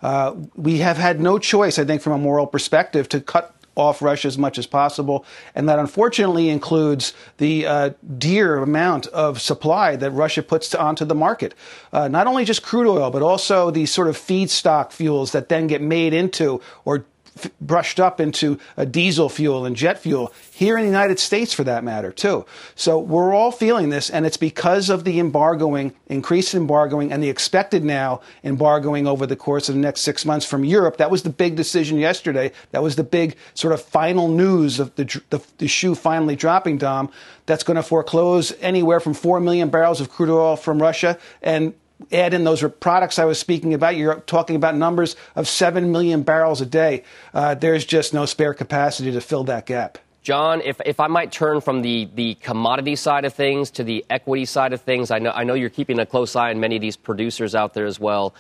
Uh, 0.02 0.36
we 0.58 0.80
have 0.80 0.98
had 0.98 1.22
no 1.22 1.40
choice, 1.40 1.80
I 1.80 1.86
think, 1.86 2.02
from 2.02 2.12
a 2.12 2.18
moral 2.18 2.46
perspective, 2.46 3.08
to 3.10 3.22
cut 3.22 3.56
off 3.76 4.02
Russia 4.02 4.28
as 4.28 4.38
much 4.38 4.58
as 4.58 4.68
possible. 4.68 5.26
And 5.56 5.70
that 5.70 5.80
unfortunately 5.80 6.50
includes 6.50 7.14
the 7.38 7.66
uh, 7.66 7.90
dear 8.18 8.58
amount 8.58 9.08
of 9.08 9.40
supply 9.40 9.96
that 9.96 10.12
Russia 10.12 10.44
puts 10.44 10.68
to, 10.70 10.82
onto 10.82 11.06
the 11.06 11.16
market. 11.16 11.54
Uh, 11.94 12.10
not 12.10 12.28
only 12.28 12.44
just 12.44 12.62
crude 12.62 12.90
oil, 12.90 13.10
but 13.10 13.22
also 13.22 13.72
these 13.72 13.90
sort 13.90 14.10
of 14.10 14.18
feedstock 14.18 14.92
fuels 14.92 15.32
that 15.32 15.48
then 15.48 15.68
get 15.68 15.82
made 15.82 16.14
into 16.14 16.60
or 16.84 17.06
f- 17.38 17.52
brushed 17.62 18.00
up 18.00 18.20
into 18.20 18.60
diesel 18.92 19.30
fuel 19.30 19.66
and 19.66 19.76
jet 19.76 20.00
fuel 20.00 20.34
here 20.52 20.78
in 20.78 20.84
the 20.84 20.90
United 20.90 21.20
States 21.20 21.54
for 21.54 21.64
that 21.64 21.84
matter 21.84 22.12
too. 22.12 22.46
So 22.76 23.00
we're 23.00 23.34
all 23.34 23.52
feeling 23.52 23.90
this 23.90 24.10
and 24.10 24.26
it's 24.26 24.38
because 24.38 24.90
of 24.90 25.04
the 25.04 25.20
embargoing, 25.20 25.94
increased 26.08 26.54
embargoing 26.54 27.12
and 27.12 27.24
the 27.24 27.30
expected 27.30 27.84
now 27.84 28.22
embargoing 28.44 29.08
over 29.08 29.26
the 29.26 29.36
course 29.36 29.70
of 29.70 29.76
the 29.76 29.82
next 29.82 30.02
6 30.02 30.26
months 30.26 30.46
from 30.46 30.64
Europe. 30.64 30.98
That 30.98 31.12
was 31.12 31.24
the 31.24 31.30
big 31.30 31.56
decision 31.56 31.98
yesterday. 31.98 32.52
That 32.72 32.84
was 32.84 32.96
the 32.96 33.04
big 33.04 33.36
sort 33.54 33.74
of 33.74 33.82
final 33.82 34.28
news 34.28 34.80
of 34.80 34.94
the 34.96 35.04
the, 35.30 35.42
the 35.58 35.68
shoe 35.68 35.96
finally 35.96 36.36
dropping 36.36 36.78
Dom 36.78 37.10
that's 37.46 37.64
going 37.64 37.76
to 37.76 37.84
foreclose 37.84 38.54
anywhere 38.62 39.00
from 39.00 39.14
4 39.14 39.40
million 39.40 39.70
barrels 39.70 40.00
of 40.00 40.10
crude 40.10 40.30
oil 40.30 40.56
from 40.56 40.82
Russia 40.82 41.18
and 41.42 41.74
add 42.12 42.34
in 42.34 42.44
those 42.44 42.64
products 42.80 43.20
I 43.20 43.26
was 43.26 43.40
speaking 43.40 43.74
about, 43.74 43.96
you're 43.96 44.22
talking 44.22 44.56
about 44.56 44.76
numbers 44.76 45.16
of 45.36 45.48
7 45.48 45.92
million 45.92 46.24
barrels 46.24 46.62
a 46.62 46.66
day. 46.66 47.04
Uh, 47.34 47.56
there's 47.56 47.86
just 47.86 48.14
no 48.14 48.26
spare 48.26 48.54
capacity 48.54 49.12
to 49.12 49.22
fill 49.22 49.44
that 49.46 49.66
gap. 49.66 49.98
John, 50.24 50.62
if, 50.62 50.80
if 50.86 51.02
I 51.02 51.08
might 51.08 51.34
turn 51.34 51.60
from 51.60 51.82
the, 51.82 52.10
the 52.16 52.36
commodity 52.36 52.96
side 52.96 53.26
of 53.26 53.34
things 53.34 53.72
to 53.72 53.84
the 53.84 54.06
equity 54.10 54.46
side 54.46 54.72
of 54.72 54.80
things, 54.82 55.12
I 55.12 55.20
know, 55.20 55.32
I 55.32 55.44
know 55.44 55.54
you're 55.54 55.70
keeping 55.70 56.00
a 56.00 56.06
close 56.06 56.36
eye 56.36 56.50
on 56.50 56.62
many 56.62 56.78
of 56.78 56.82
these 56.82 56.96
producers 56.96 57.54
out 57.54 57.74
there 57.74 57.86
as 57.86 58.00
well. 58.00 58.34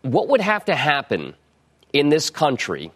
What 0.00 0.28
would 0.28 0.40
have 0.40 0.64
to 0.64 0.74
happen 0.74 1.34
in 1.92 2.08
this 2.08 2.30
country 2.30 2.90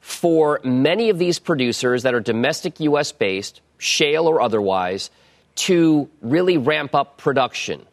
for 0.00 0.60
many 0.64 1.10
of 1.10 1.18
these 1.18 1.38
producers 1.38 2.04
that 2.04 2.14
are 2.14 2.20
domestic 2.20 2.80
U.S. 2.80 3.12
based, 3.12 3.60
shale 3.76 4.26
or 4.26 4.40
otherwise, 4.40 5.10
to 5.56 6.08
really 6.22 6.56
ramp 6.56 6.94
up 6.94 7.18
production? 7.18 7.84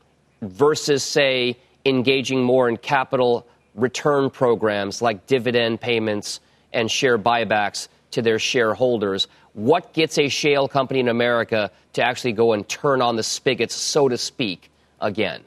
Versus, 0.49 1.03
say, 1.03 1.57
engaging 1.85 2.43
more 2.43 2.67
in 2.69 2.77
capital 2.77 3.45
return 3.75 4.29
programs 4.29 5.01
like 5.01 5.27
dividend 5.27 5.81
payments 5.81 6.39
and 6.73 6.89
share 6.89 7.17
buybacks 7.17 7.87
to 8.11 8.21
their 8.21 8.39
shareholders. 8.39 9.27
What 9.53 9.93
gets 9.93 10.17
a 10.17 10.29
shale 10.29 10.67
company 10.67 10.99
in 10.99 11.07
America 11.07 11.71
to 11.93 12.03
actually 12.03 12.33
go 12.33 12.53
and 12.53 12.67
turn 12.67 13.01
on 13.01 13.15
the 13.15 13.23
spigots, 13.23 13.75
so 13.75 14.09
to 14.09 14.17
speak, 14.17 14.69
again? 14.99 15.43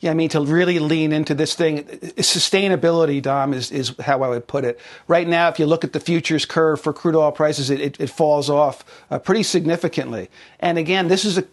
Yeah, 0.00 0.10
I 0.10 0.14
mean, 0.14 0.30
to 0.30 0.40
really 0.40 0.80
lean 0.80 1.12
into 1.12 1.32
this 1.32 1.54
thing, 1.54 1.84
sustainability, 1.84 3.22
Dom, 3.22 3.54
is, 3.54 3.70
is 3.70 3.94
how 4.00 4.24
I 4.24 4.28
would 4.28 4.48
put 4.48 4.64
it. 4.64 4.80
Right 5.06 5.28
now, 5.28 5.48
if 5.48 5.60
you 5.60 5.66
look 5.66 5.84
at 5.84 5.92
the 5.92 6.00
futures 6.00 6.44
curve 6.44 6.80
for 6.80 6.92
crude 6.92 7.14
oil 7.14 7.30
prices, 7.30 7.70
it, 7.70 7.80
it, 7.80 8.00
it 8.00 8.10
falls 8.10 8.50
off 8.50 8.84
uh, 9.12 9.20
pretty 9.20 9.44
significantly. 9.44 10.28
And 10.58 10.76
again, 10.76 11.06
this 11.06 11.24
is 11.24 11.38
a 11.38 11.44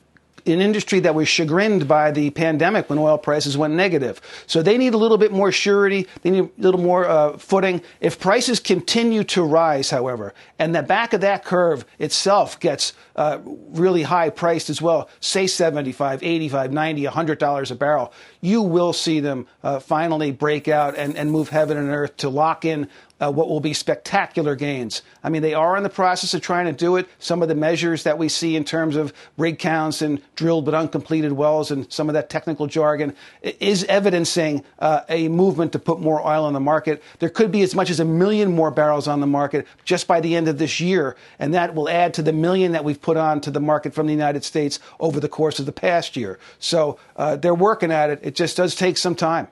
an 0.45 0.61
industry 0.61 0.99
that 1.01 1.15
was 1.15 1.27
chagrined 1.27 1.87
by 1.87 2.11
the 2.11 2.29
pandemic 2.31 2.89
when 2.89 2.99
oil 2.99 3.17
prices 3.17 3.57
went 3.57 3.73
negative. 3.73 4.21
So 4.47 4.61
they 4.61 4.77
need 4.77 4.93
a 4.93 4.97
little 4.97 5.17
bit 5.17 5.31
more 5.31 5.51
surety. 5.51 6.07
They 6.21 6.31
need 6.31 6.43
a 6.43 6.61
little 6.61 6.81
more 6.81 7.07
uh, 7.07 7.37
footing. 7.37 7.81
If 8.01 8.19
prices 8.19 8.59
continue 8.59 9.23
to 9.25 9.43
rise, 9.43 9.89
however, 9.89 10.33
and 10.57 10.75
the 10.75 10.83
back 10.83 11.13
of 11.13 11.21
that 11.21 11.45
curve 11.45 11.85
itself 11.99 12.59
gets 12.59 12.93
uh, 13.19 13.37
really 13.71 14.01
high 14.01 14.29
priced 14.29 14.69
as 14.69 14.81
well, 14.81 15.09
say 15.19 15.45
75, 15.45 16.23
85, 16.23 16.71
90, 16.71 17.03
$100 17.03 17.71
a 17.71 17.75
barrel, 17.75 18.13
you 18.39 18.61
will 18.61 18.93
see 18.93 19.19
them 19.19 19.45
uh, 19.61 19.77
finally 19.79 20.31
break 20.31 20.69
out 20.69 20.95
and, 20.95 21.17
and 21.17 21.29
move 21.29 21.49
heaven 21.49 21.75
and 21.75 21.89
earth 21.89 22.15
to 22.15 22.29
lock 22.29 22.63
in 22.63 22.87
uh, 23.21 23.31
what 23.31 23.49
will 23.49 23.59
be 23.59 23.73
spectacular 23.73 24.55
gains. 24.55 25.01
I 25.23 25.29
mean, 25.29 25.41
they 25.41 25.53
are 25.53 25.75
in 25.75 25.83
the 25.83 25.89
process 25.89 26.33
of 26.33 26.41
trying 26.41 26.65
to 26.65 26.71
do 26.71 26.95
it. 26.95 27.07
Some 27.19 27.41
of 27.41 27.49
the 27.49 27.55
measures 27.55 28.03
that 28.03 28.17
we 28.17 28.29
see 28.29 28.55
in 28.55 28.63
terms 28.63 28.95
of 28.95 29.13
rig 29.37 29.59
counts 29.59 30.01
and 30.01 30.21
drilled 30.35 30.65
but 30.65 30.73
uncompleted 30.73 31.33
wells 31.33 31.71
and 31.71 31.91
some 31.91 32.09
of 32.09 32.13
that 32.13 32.29
technical 32.29 32.67
jargon 32.67 33.13
is 33.41 33.83
evidencing 33.85 34.63
uh, 34.79 35.01
a 35.09 35.27
movement 35.27 35.73
to 35.73 35.79
put 35.79 35.99
more 35.99 36.25
oil 36.25 36.45
on 36.45 36.53
the 36.53 36.59
market. 36.59 37.03
There 37.19 37.29
could 37.29 37.51
be 37.51 37.61
as 37.61 37.75
much 37.75 37.89
as 37.89 37.99
a 37.99 38.05
million 38.05 38.55
more 38.55 38.71
barrels 38.71 39.07
on 39.07 39.19
the 39.19 39.27
market 39.27 39.67
just 39.83 40.07
by 40.07 40.21
the 40.21 40.35
end 40.35 40.47
of 40.47 40.57
this 40.57 40.79
year, 40.79 41.15
and 41.39 41.53
that 41.53 41.75
will 41.75 41.89
add 41.89 42.13
to 42.15 42.21
the 42.21 42.33
million 42.33 42.71
that 42.71 42.83
we've 42.83 43.01
put 43.01 43.08
on 43.17 43.41
to 43.41 43.51
the 43.51 43.59
market 43.59 43.93
from 43.93 44.07
the 44.07 44.13
United 44.13 44.43
States 44.43 44.79
over 44.99 45.19
the 45.19 45.29
course 45.29 45.59
of 45.59 45.65
the 45.65 45.71
past 45.71 46.15
year. 46.15 46.39
So 46.59 46.99
uh, 47.15 47.35
they're 47.35 47.55
working 47.55 47.91
at 47.91 48.09
it. 48.09 48.19
It 48.23 48.35
just 48.35 48.57
does 48.57 48.75
take 48.75 48.97
some 48.97 49.15
time. 49.15 49.47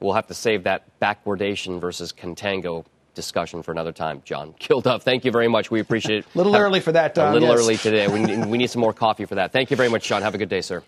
We'll 0.00 0.14
have 0.14 0.28
to 0.28 0.34
save 0.34 0.64
that 0.64 0.84
backwardation 1.00 1.80
versus 1.80 2.12
contango 2.12 2.84
discussion 3.14 3.64
for 3.64 3.72
another 3.72 3.92
time, 3.92 4.22
John. 4.24 4.54
Kilduff, 4.60 5.02
thank 5.02 5.24
you 5.24 5.32
very 5.32 5.48
much. 5.48 5.70
We 5.70 5.80
appreciate 5.80 6.20
it. 6.20 6.26
a 6.34 6.38
little 6.38 6.56
early 6.56 6.80
for 6.80 6.92
that, 6.92 7.14
Don. 7.14 7.30
A 7.30 7.32
little 7.34 7.48
yes. 7.48 7.58
early 7.58 7.76
today. 7.76 8.06
We 8.06 8.20
need, 8.20 8.46
we 8.46 8.58
need 8.58 8.70
some 8.70 8.80
more 8.80 8.92
coffee 8.92 9.24
for 9.24 9.34
that. 9.34 9.52
Thank 9.52 9.70
you 9.70 9.76
very 9.76 9.88
much, 9.88 10.06
John. 10.06 10.22
Have 10.22 10.34
a 10.34 10.38
good 10.38 10.48
day, 10.48 10.60
sir. 10.60 10.82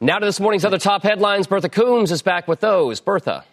Now 0.00 0.18
to 0.18 0.24
this 0.24 0.40
morning's 0.40 0.64
other 0.64 0.78
top 0.78 1.02
headlines. 1.02 1.46
Bertha 1.46 1.68
Coombs 1.68 2.12
is 2.12 2.22
back 2.22 2.48
with 2.48 2.60
those. 2.60 3.00
Bertha. 3.00 3.44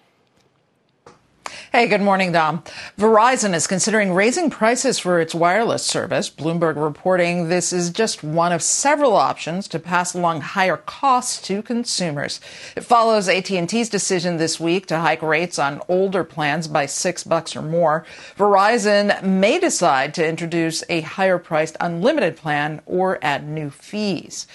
Hey, 1.78 1.88
good 1.88 2.02
morning, 2.02 2.32
Dom. 2.32 2.64
Verizon 2.98 3.54
is 3.54 3.68
considering 3.68 4.12
raising 4.12 4.50
prices 4.50 4.98
for 4.98 5.22
its 5.22 5.36
wireless 5.36 5.86
service. 5.86 6.28
Bloomberg 6.28 6.76
reporting 6.76 7.50
this 7.50 7.72
is 7.72 7.92
just 7.92 8.24
one 8.24 8.52
of 8.52 8.64
several 8.64 9.16
options 9.16 9.68
to 9.68 9.78
pass 9.78 10.16
along 10.16 10.42
higher 10.42 10.78
costs 10.78 11.40
to 11.44 11.62
consumers. 11.62 12.42
It 12.76 12.84
follows 12.84 13.30
AT&T's 13.30 13.90
decision 13.90 14.38
this 14.38 14.60
week 14.60 14.88
to 14.88 14.98
hike 14.98 15.22
rates 15.22 15.60
on 15.60 15.84
older 15.88 16.24
plans 16.24 16.68
by 16.68 16.88
6 16.88 17.24
bucks 17.26 17.56
or 17.56 17.62
more. 17.62 18.08
Verizon 18.36 19.22
may 19.22 19.60
decide 19.60 20.16
to 20.16 20.28
introduce 20.28 20.84
a 20.90 21.02
higher 21.02 21.38
priced 21.38 21.78
unlimited 21.80 22.38
plan 22.38 22.82
or 22.88 23.20
add 23.22 23.48
new 23.48 23.70
fees. 23.70 24.48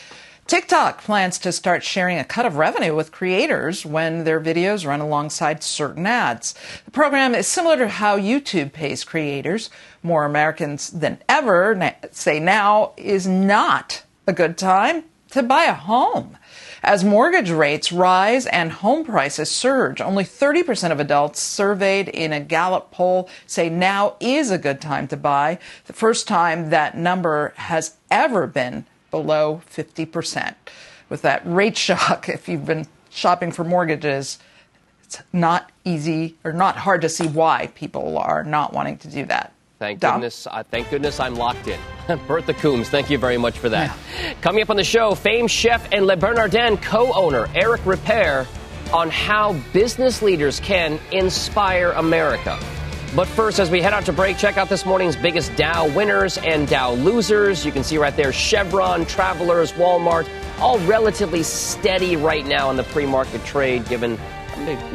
TikTok 0.52 1.00
plans 1.00 1.38
to 1.38 1.50
start 1.50 1.82
sharing 1.82 2.18
a 2.18 2.24
cut 2.24 2.44
of 2.44 2.56
revenue 2.56 2.94
with 2.94 3.10
creators 3.10 3.86
when 3.86 4.24
their 4.24 4.38
videos 4.38 4.86
run 4.86 5.00
alongside 5.00 5.62
certain 5.62 6.06
ads. 6.06 6.54
The 6.84 6.90
program 6.90 7.34
is 7.34 7.46
similar 7.46 7.78
to 7.78 7.88
how 7.88 8.18
YouTube 8.18 8.74
pays 8.74 9.02
creators. 9.02 9.70
More 10.02 10.26
Americans 10.26 10.90
than 10.90 11.22
ever 11.26 11.94
say 12.10 12.38
now 12.38 12.92
is 12.98 13.26
not 13.26 14.02
a 14.26 14.34
good 14.34 14.58
time 14.58 15.04
to 15.30 15.42
buy 15.42 15.64
a 15.64 15.72
home. 15.72 16.36
As 16.82 17.02
mortgage 17.02 17.50
rates 17.50 17.90
rise 17.90 18.44
and 18.44 18.72
home 18.72 19.06
prices 19.06 19.50
surge, 19.50 20.02
only 20.02 20.24
30% 20.24 20.92
of 20.92 21.00
adults 21.00 21.40
surveyed 21.40 22.10
in 22.10 22.34
a 22.34 22.40
Gallup 22.40 22.90
poll 22.90 23.30
say 23.46 23.70
now 23.70 24.16
is 24.20 24.50
a 24.50 24.58
good 24.58 24.82
time 24.82 25.08
to 25.08 25.16
buy. 25.16 25.58
The 25.86 25.94
first 25.94 26.28
time 26.28 26.68
that 26.68 26.94
number 26.94 27.54
has 27.56 27.96
ever 28.10 28.46
been 28.46 28.84
below 29.12 29.62
50%. 29.72 30.56
With 31.08 31.22
that 31.22 31.42
rate 31.44 31.76
shock, 31.76 32.28
if 32.28 32.48
you've 32.48 32.66
been 32.66 32.88
shopping 33.10 33.52
for 33.52 33.62
mortgages, 33.62 34.40
it's 35.04 35.22
not 35.32 35.70
easy 35.84 36.34
or 36.42 36.52
not 36.52 36.76
hard 36.76 37.02
to 37.02 37.08
see 37.08 37.28
why 37.28 37.68
people 37.76 38.18
are 38.18 38.42
not 38.42 38.72
wanting 38.72 38.98
to 38.98 39.08
do 39.08 39.24
that. 39.26 39.52
Thank 39.78 40.00
Dom? 40.00 40.14
goodness. 40.14 40.46
Uh, 40.46 40.62
thank 40.62 40.90
goodness 40.90 41.20
I'm 41.20 41.34
locked 41.34 41.68
in. 41.68 41.78
Bertha 42.26 42.54
Coombs, 42.54 42.88
thank 42.88 43.10
you 43.10 43.18
very 43.18 43.36
much 43.36 43.58
for 43.58 43.68
that. 43.68 43.96
Yeah. 44.20 44.34
Coming 44.40 44.62
up 44.62 44.70
on 44.70 44.76
the 44.76 44.84
show, 44.84 45.14
famed 45.14 45.50
chef 45.50 45.86
and 45.92 46.06
Le 46.06 46.16
Bernardin 46.16 46.76
co-owner 46.78 47.48
Eric 47.54 47.80
Ripert 47.82 48.46
on 48.92 49.10
how 49.10 49.54
business 49.72 50.22
leaders 50.22 50.60
can 50.60 51.00
inspire 51.10 51.90
America. 51.92 52.58
But 53.14 53.28
first, 53.28 53.58
as 53.58 53.68
we 53.68 53.82
head 53.82 53.92
out 53.92 54.06
to 54.06 54.12
break, 54.12 54.38
check 54.38 54.56
out 54.56 54.70
this 54.70 54.86
morning's 54.86 55.16
biggest 55.16 55.54
Dow 55.54 55.86
winners 55.94 56.38
and 56.38 56.66
Dow 56.66 56.94
losers. 56.94 57.62
You 57.64 57.70
can 57.70 57.84
see 57.84 57.98
right 57.98 58.16
there 58.16 58.32
Chevron, 58.32 59.04
Travelers, 59.04 59.72
Walmart, 59.72 60.26
all 60.58 60.78
relatively 60.80 61.42
steady 61.42 62.16
right 62.16 62.46
now 62.46 62.70
in 62.70 62.76
the 62.76 62.84
pre 62.84 63.04
market 63.04 63.44
trade, 63.44 63.86
given 63.86 64.18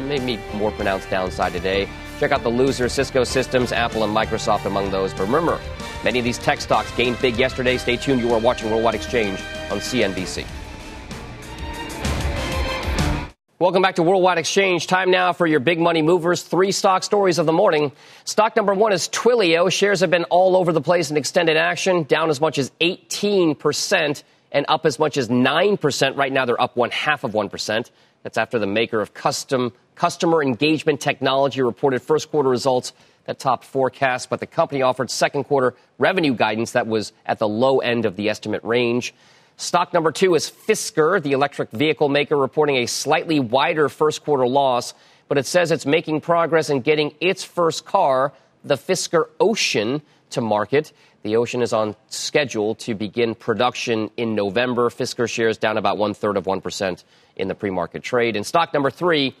maybe 0.08 0.40
more 0.54 0.72
pronounced 0.72 1.08
downside 1.10 1.52
today. 1.52 1.88
Check 2.18 2.32
out 2.32 2.42
the 2.42 2.48
losers 2.48 2.92
Cisco 2.92 3.22
Systems, 3.22 3.70
Apple, 3.70 4.02
and 4.02 4.16
Microsoft 4.16 4.64
among 4.64 4.90
those. 4.90 5.12
But 5.12 5.26
remember, 5.26 5.60
many 6.02 6.18
of 6.18 6.24
these 6.24 6.38
tech 6.38 6.60
stocks 6.60 6.90
gained 6.96 7.20
big 7.20 7.36
yesterday. 7.36 7.78
Stay 7.78 7.96
tuned. 7.96 8.20
You 8.20 8.34
are 8.34 8.40
watching 8.40 8.68
Worldwide 8.68 8.96
Exchange 8.96 9.38
on 9.70 9.78
CNBC. 9.78 10.44
Welcome 13.60 13.82
back 13.82 13.96
to 13.96 14.04
Worldwide 14.04 14.38
Exchange. 14.38 14.86
Time 14.86 15.10
now 15.10 15.32
for 15.32 15.44
your 15.44 15.58
big 15.58 15.80
money 15.80 16.00
movers. 16.00 16.44
Three 16.44 16.70
stock 16.70 17.02
stories 17.02 17.40
of 17.40 17.46
the 17.46 17.52
morning. 17.52 17.90
Stock 18.24 18.54
number 18.54 18.72
one 18.72 18.92
is 18.92 19.08
Twilio. 19.08 19.68
Shares 19.68 19.98
have 19.98 20.12
been 20.12 20.22
all 20.26 20.56
over 20.56 20.70
the 20.70 20.80
place 20.80 21.10
in 21.10 21.16
extended 21.16 21.56
action, 21.56 22.04
down 22.04 22.30
as 22.30 22.40
much 22.40 22.56
as 22.56 22.70
18% 22.80 24.22
and 24.52 24.64
up 24.68 24.86
as 24.86 25.00
much 25.00 25.16
as 25.16 25.28
9%. 25.28 26.16
Right 26.16 26.32
now, 26.32 26.44
they're 26.44 26.60
up 26.62 26.76
one 26.76 26.92
half 26.92 27.24
of 27.24 27.32
1%. 27.32 27.90
That's 28.22 28.38
after 28.38 28.60
the 28.60 28.68
maker 28.68 29.00
of 29.00 29.12
custom 29.12 29.72
customer 29.96 30.40
engagement 30.40 31.00
technology 31.00 31.60
reported 31.60 32.00
first 32.00 32.30
quarter 32.30 32.48
results 32.48 32.92
that 33.24 33.40
topped 33.40 33.64
forecasts, 33.64 34.26
but 34.26 34.38
the 34.38 34.46
company 34.46 34.82
offered 34.82 35.10
second 35.10 35.42
quarter 35.42 35.74
revenue 35.98 36.32
guidance 36.32 36.70
that 36.72 36.86
was 36.86 37.12
at 37.26 37.40
the 37.40 37.48
low 37.48 37.80
end 37.80 38.06
of 38.06 38.14
the 38.14 38.28
estimate 38.28 38.62
range. 38.62 39.12
Stock 39.60 39.92
number 39.92 40.12
two 40.12 40.36
is 40.36 40.48
Fisker, 40.48 41.20
the 41.20 41.32
electric 41.32 41.72
vehicle 41.72 42.08
maker, 42.08 42.36
reporting 42.36 42.76
a 42.76 42.86
slightly 42.86 43.40
wider 43.40 43.88
first 43.88 44.22
quarter 44.22 44.46
loss, 44.46 44.94
but 45.26 45.36
it 45.36 45.46
says 45.46 45.72
it's 45.72 45.84
making 45.84 46.20
progress 46.20 46.70
in 46.70 46.80
getting 46.80 47.12
its 47.20 47.42
first 47.42 47.84
car, 47.84 48.32
the 48.62 48.76
Fisker 48.76 49.24
Ocean, 49.40 50.00
to 50.30 50.40
market. 50.40 50.92
The 51.24 51.34
Ocean 51.34 51.60
is 51.60 51.72
on 51.72 51.96
schedule 52.06 52.76
to 52.76 52.94
begin 52.94 53.34
production 53.34 54.12
in 54.16 54.36
November. 54.36 54.90
Fisker 54.90 55.28
shares 55.28 55.58
down 55.58 55.76
about 55.76 55.98
one 55.98 56.14
third 56.14 56.36
of 56.36 56.44
1% 56.44 57.02
in 57.34 57.48
the 57.48 57.54
pre 57.56 57.70
market 57.70 58.04
trade. 58.04 58.36
And 58.36 58.46
stock 58.46 58.72
number 58.72 58.90
three 58.92 59.34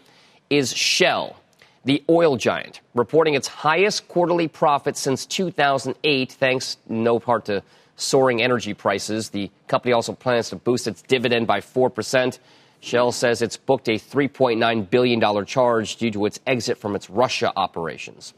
is 0.50 0.76
Shell, 0.76 1.36
the 1.84 2.02
oil 2.10 2.36
giant, 2.36 2.80
reporting 2.92 3.34
its 3.34 3.46
highest 3.46 4.08
quarterly 4.08 4.48
profit 4.48 4.96
since 4.96 5.26
2008, 5.26 6.32
thanks 6.32 6.76
no 6.88 7.20
part 7.20 7.44
to 7.44 7.62
soaring 7.98 8.40
energy 8.40 8.72
prices. 8.72 9.28
The 9.28 9.50
company 9.66 9.92
also 9.92 10.14
plans 10.14 10.48
to 10.50 10.56
boost 10.56 10.86
its 10.86 11.02
dividend 11.02 11.46
by 11.46 11.60
4%. 11.60 12.38
Shell 12.80 13.12
says 13.12 13.42
it's 13.42 13.56
booked 13.56 13.88
a 13.88 13.98
$3.9 13.98 14.88
billion 14.88 15.44
charge 15.44 15.96
due 15.96 16.10
to 16.12 16.24
its 16.26 16.40
exit 16.46 16.78
from 16.78 16.96
its 16.96 17.10
Russia 17.10 17.52
operations. 17.56 18.32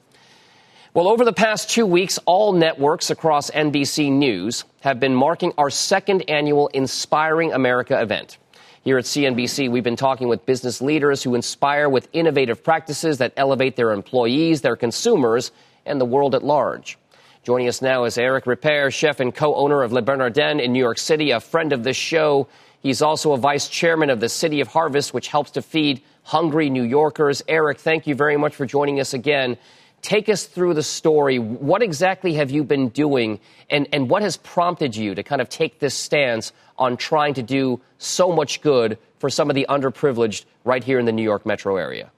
Well, 0.93 1.07
over 1.07 1.25
the 1.25 1.33
past 1.33 1.71
two 1.71 1.87
weeks, 1.87 2.19
all 2.27 2.53
networks 2.53 3.11
across 3.11 3.51
NBC 3.51 4.11
News 4.11 4.65
have 4.81 4.99
been 4.99 5.15
marking 5.15 5.53
our 5.57 5.71
second 5.71 6.29
annual 6.29 6.67
Inspiring 6.69 7.53
America 7.53 8.01
event. 8.01 8.39
Here 8.83 8.97
at 8.99 9.05
CNBC, 9.05 9.71
we've 9.71 9.85
been 9.85 9.95
talking 9.95 10.27
with 10.27 10.47
business 10.47 10.81
leaders 10.81 11.23
who 11.23 11.35
inspire 11.35 11.89
with 11.89 12.09
innovative 12.15 12.65
practices 12.65 13.19
that 13.19 13.35
elevate 13.37 13.77
their 13.77 13.93
employees, 13.93 14.63
their 14.63 14.75
consumers, 14.75 15.53
and 15.85 16.01
the 16.01 16.07
world 16.07 16.35
at 16.35 16.43
large. 16.43 16.99
Joining 17.43 17.69
us 17.69 17.81
now 17.81 18.05
is 18.05 18.19
Eric 18.19 18.45
Ripert, 18.45 18.93
chef 18.93 19.19
and 19.19 19.35
co-owner 19.35 19.83
of 19.83 19.95
Le 19.95 20.03
Bernardin 20.03 20.61
in 20.61 20.75
New 20.75 20.79
York 20.79 20.99
City, 20.99 21.31
a 21.31 21.41
friend 21.41 21.73
of 21.73 21.83
this 21.83 21.97
show. 21.97 22.47
He's 22.83 23.01
also 23.01 23.33
a 23.33 23.39
vice 23.39 23.67
chairman 23.67 24.11
of 24.11 24.21
the 24.21 24.29
City 24.29 24.61
of 24.61 24.69
Harvest, 24.69 25.15
which 25.15 25.29
helps 25.29 25.53
to 25.53 25.63
feed 25.63 26.03
hungry 26.23 26.69
New 26.69 26.83
Yorkers. 26.83 27.43
Eric, 27.49 27.79
thank 27.79 28.07
you 28.07 28.15
very 28.15 28.37
much 28.37 28.55
for 28.55 28.67
joining 28.67 29.01
us 29.01 29.15
again. 29.15 29.57
Take 30.03 30.29
us 30.29 30.45
through 30.45 30.75
the 30.75 30.83
story. 30.83 31.39
What 31.39 31.83
exactly 31.83 32.35
have 32.35 32.51
you 32.51 32.63
been 32.63 32.91
doing, 32.91 33.41
and, 33.71 33.89
and 33.91 34.11
what 34.11 34.21
has 34.21 34.37
prompted 34.37 34.95
you 34.95 35.15
to 35.15 35.23
kind 35.23 35.41
of 35.41 35.49
take 35.49 35.79
this 35.79 35.95
stance 35.95 36.53
on 36.77 36.99
trying 36.99 37.33
to 37.35 37.43
do 37.43 37.81
so 37.97 38.33
much 38.33 38.61
good 38.61 38.99
for 39.19 39.31
some 39.31 39.49
of 39.49 39.55
the 39.55 39.65
underprivileged 39.71 40.45
right 40.65 40.85
here 40.85 40.99
in 40.99 41.07
the 41.07 41.13
New 41.13 41.23
York 41.23 41.47
metro 41.47 41.77
area? 41.77 42.11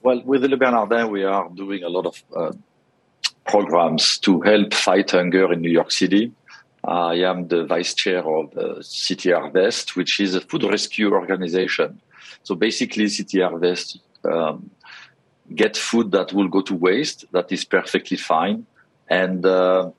Well, 0.00 0.22
with 0.24 0.44
Le 0.44 0.56
Bernardin, 0.56 1.10
we 1.10 1.24
are 1.24 1.48
doing 1.48 1.82
a 1.82 1.88
lot 1.88 2.06
of 2.06 2.22
uh, 2.36 2.52
programs 3.46 4.18
to 4.18 4.40
help 4.40 4.74
fight 4.74 5.10
hunger 5.10 5.52
in 5.52 5.60
New 5.60 5.70
York 5.70 5.90
City. 5.90 6.32
I 6.84 7.14
am 7.14 7.48
the 7.48 7.64
vice 7.64 7.94
chair 7.94 8.24
of 8.26 8.56
uh, 8.56 8.82
City 8.82 9.30
Harvest, 9.30 9.96
which 9.96 10.18
is 10.20 10.34
a 10.34 10.40
food 10.40 10.64
rescue 10.64 11.12
organization. 11.12 12.00
So 12.42 12.54
basically, 12.54 13.08
City 13.08 13.40
Harvest 13.40 14.00
um, 14.24 14.70
get 15.54 15.76
food 15.76 16.10
that 16.12 16.32
will 16.32 16.48
go 16.48 16.60
to 16.62 16.74
waste, 16.74 17.24
that 17.32 17.52
is 17.52 17.64
perfectly 17.64 18.16
fine, 18.16 18.66
and 19.08 19.44
uh, 19.46 19.90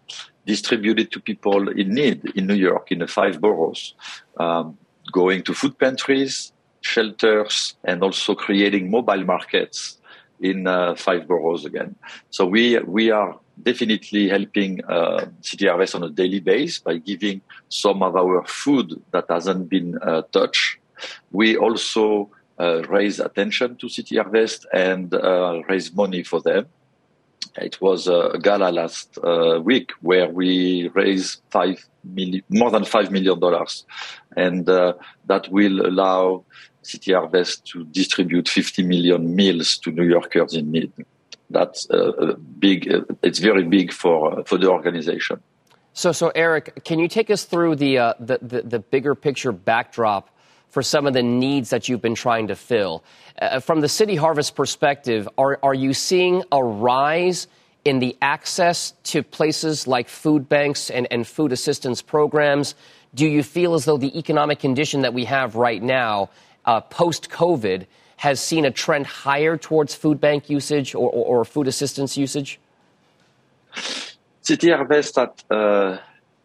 distribute 0.46 1.00
it 1.00 1.12
to 1.12 1.20
people 1.20 1.70
in 1.70 1.94
need 1.94 2.26
in 2.36 2.48
New 2.48 2.56
York, 2.56 2.92
in 2.92 3.00
the 3.00 3.08
five 3.08 3.40
boroughs, 3.40 3.94
um, 4.38 4.78
going 5.12 5.44
to 5.44 5.54
food 5.54 5.78
pantries, 5.78 6.52
shelters, 6.82 7.76
and 7.84 8.04
also 8.04 8.36
creating 8.36 8.92
mobile 8.92 9.24
markets 9.24 9.98
in 10.44 10.68
uh, 10.68 10.94
five 10.96 11.28
boroughs 11.28 11.66
again. 11.66 11.96
So 12.30 12.46
we 12.46 12.78
we 12.80 13.10
are 13.12 13.40
definitely 13.62 14.30
helping 14.30 14.84
uh, 14.86 15.26
City 15.42 15.68
Harvest 15.68 15.96
on 15.96 16.04
a 16.04 16.10
daily 16.10 16.40
basis 16.40 16.80
by 16.80 16.98
giving 16.98 17.42
some 17.70 18.04
of 18.04 18.16
our 18.16 18.44
food 18.46 19.02
that 19.12 19.26
hasn't 19.30 19.70
been 19.70 19.98
uh, 20.02 20.24
touched. 20.32 20.78
we 21.32 21.58
also 21.58 22.30
uh, 22.60 22.82
raise 22.98 23.20
attention 23.20 23.76
to 23.78 23.90
City 23.90 24.16
Harvest 24.18 24.66
and 24.74 25.14
uh, 25.14 25.62
raise 25.70 25.94
money 25.94 26.24
for 26.24 26.40
them. 26.42 26.66
It 27.58 27.80
was 27.82 28.08
a 28.08 28.40
gala 28.42 28.70
last 28.72 29.18
uh, 29.18 29.60
week 29.62 29.92
where 30.02 30.30
we 30.30 30.90
raised 30.94 31.42
five 31.52 31.78
million, 32.04 32.44
more 32.50 32.72
than 32.72 32.86
five 32.86 33.12
million 33.12 33.40
dollars, 33.40 33.86
and 34.38 34.66
that 34.66 35.44
will 35.50 35.86
allow 35.86 36.46
City 36.84 37.14
Harvest 37.14 37.66
to 37.68 37.84
distribute 37.86 38.48
50 38.48 38.84
million 38.84 39.36
meals 39.36 39.78
to 39.80 39.92
New 39.92 40.04
Yorkers 40.04 40.54
in 40.54 40.72
need. 40.72 40.92
That's 41.50 41.90
uh, 41.90 42.36
big. 42.60 42.92
Uh, 42.92 43.02
it's 43.22 43.40
very 43.40 43.64
big 43.64 43.92
for 43.92 44.40
uh, 44.40 44.44
for 44.44 44.58
the 44.58 44.70
organization. 44.70 45.42
So, 45.94 46.12
so 46.12 46.32
Eric, 46.34 46.84
can 46.84 46.98
you 46.98 47.08
take 47.08 47.30
us 47.30 47.44
through 47.44 47.76
the, 47.76 48.00
uh, 48.00 48.14
the, 48.20 48.40
the, 48.42 48.62
the 48.64 48.80
bigger 48.80 49.14
picture 49.14 49.52
backdrop 49.52 50.36
for 50.70 50.82
some 50.82 51.06
of 51.06 51.14
the 51.14 51.22
needs 51.22 51.70
that 51.70 51.88
you've 51.88 52.02
been 52.02 52.16
trying 52.16 52.48
to 52.48 52.56
fill? 52.56 53.04
Uh, 53.40 53.60
from 53.60 53.82
the 53.82 53.90
City 53.90 54.16
Harvest 54.16 54.56
perspective, 54.56 55.30
are, 55.38 55.60
are 55.62 55.74
you 55.76 55.94
seeing 55.94 56.44
a 56.52 56.64
rise 56.64 57.48
in 57.86 58.00
the 58.00 58.18
access 58.24 58.94
to 59.04 59.22
places 59.22 59.86
like 59.86 60.10
food 60.10 60.50
banks 60.50 60.90
and, 60.90 61.08
and 61.12 61.28
food 61.28 61.52
assistance 61.52 62.02
programs? 62.02 62.74
Do 63.14 63.28
you 63.28 63.44
feel 63.44 63.76
as 63.76 63.86
though 63.86 63.98
the 63.98 64.18
economic 64.18 64.58
condition 64.58 65.02
that 65.02 65.14
we 65.14 65.26
have 65.26 65.56
right 65.56 65.82
now, 65.82 66.32
uh, 66.66 66.82
post 66.82 67.30
COVID, 67.30 67.86
has 68.18 68.40
seen 68.40 68.64
a 68.64 68.72
trend 68.72 69.06
higher 69.06 69.58
towards 69.58 69.94
food 69.94 70.20
bank 70.22 70.50
usage 70.50 70.96
or, 70.96 71.10
or, 71.10 71.42
or 71.42 71.46
food 71.46 71.68
assistance 71.68 72.18
usage? 72.18 72.60
City 74.42 74.72
Harvest 74.72 75.18
at 75.18 75.44
uh, 75.50 75.98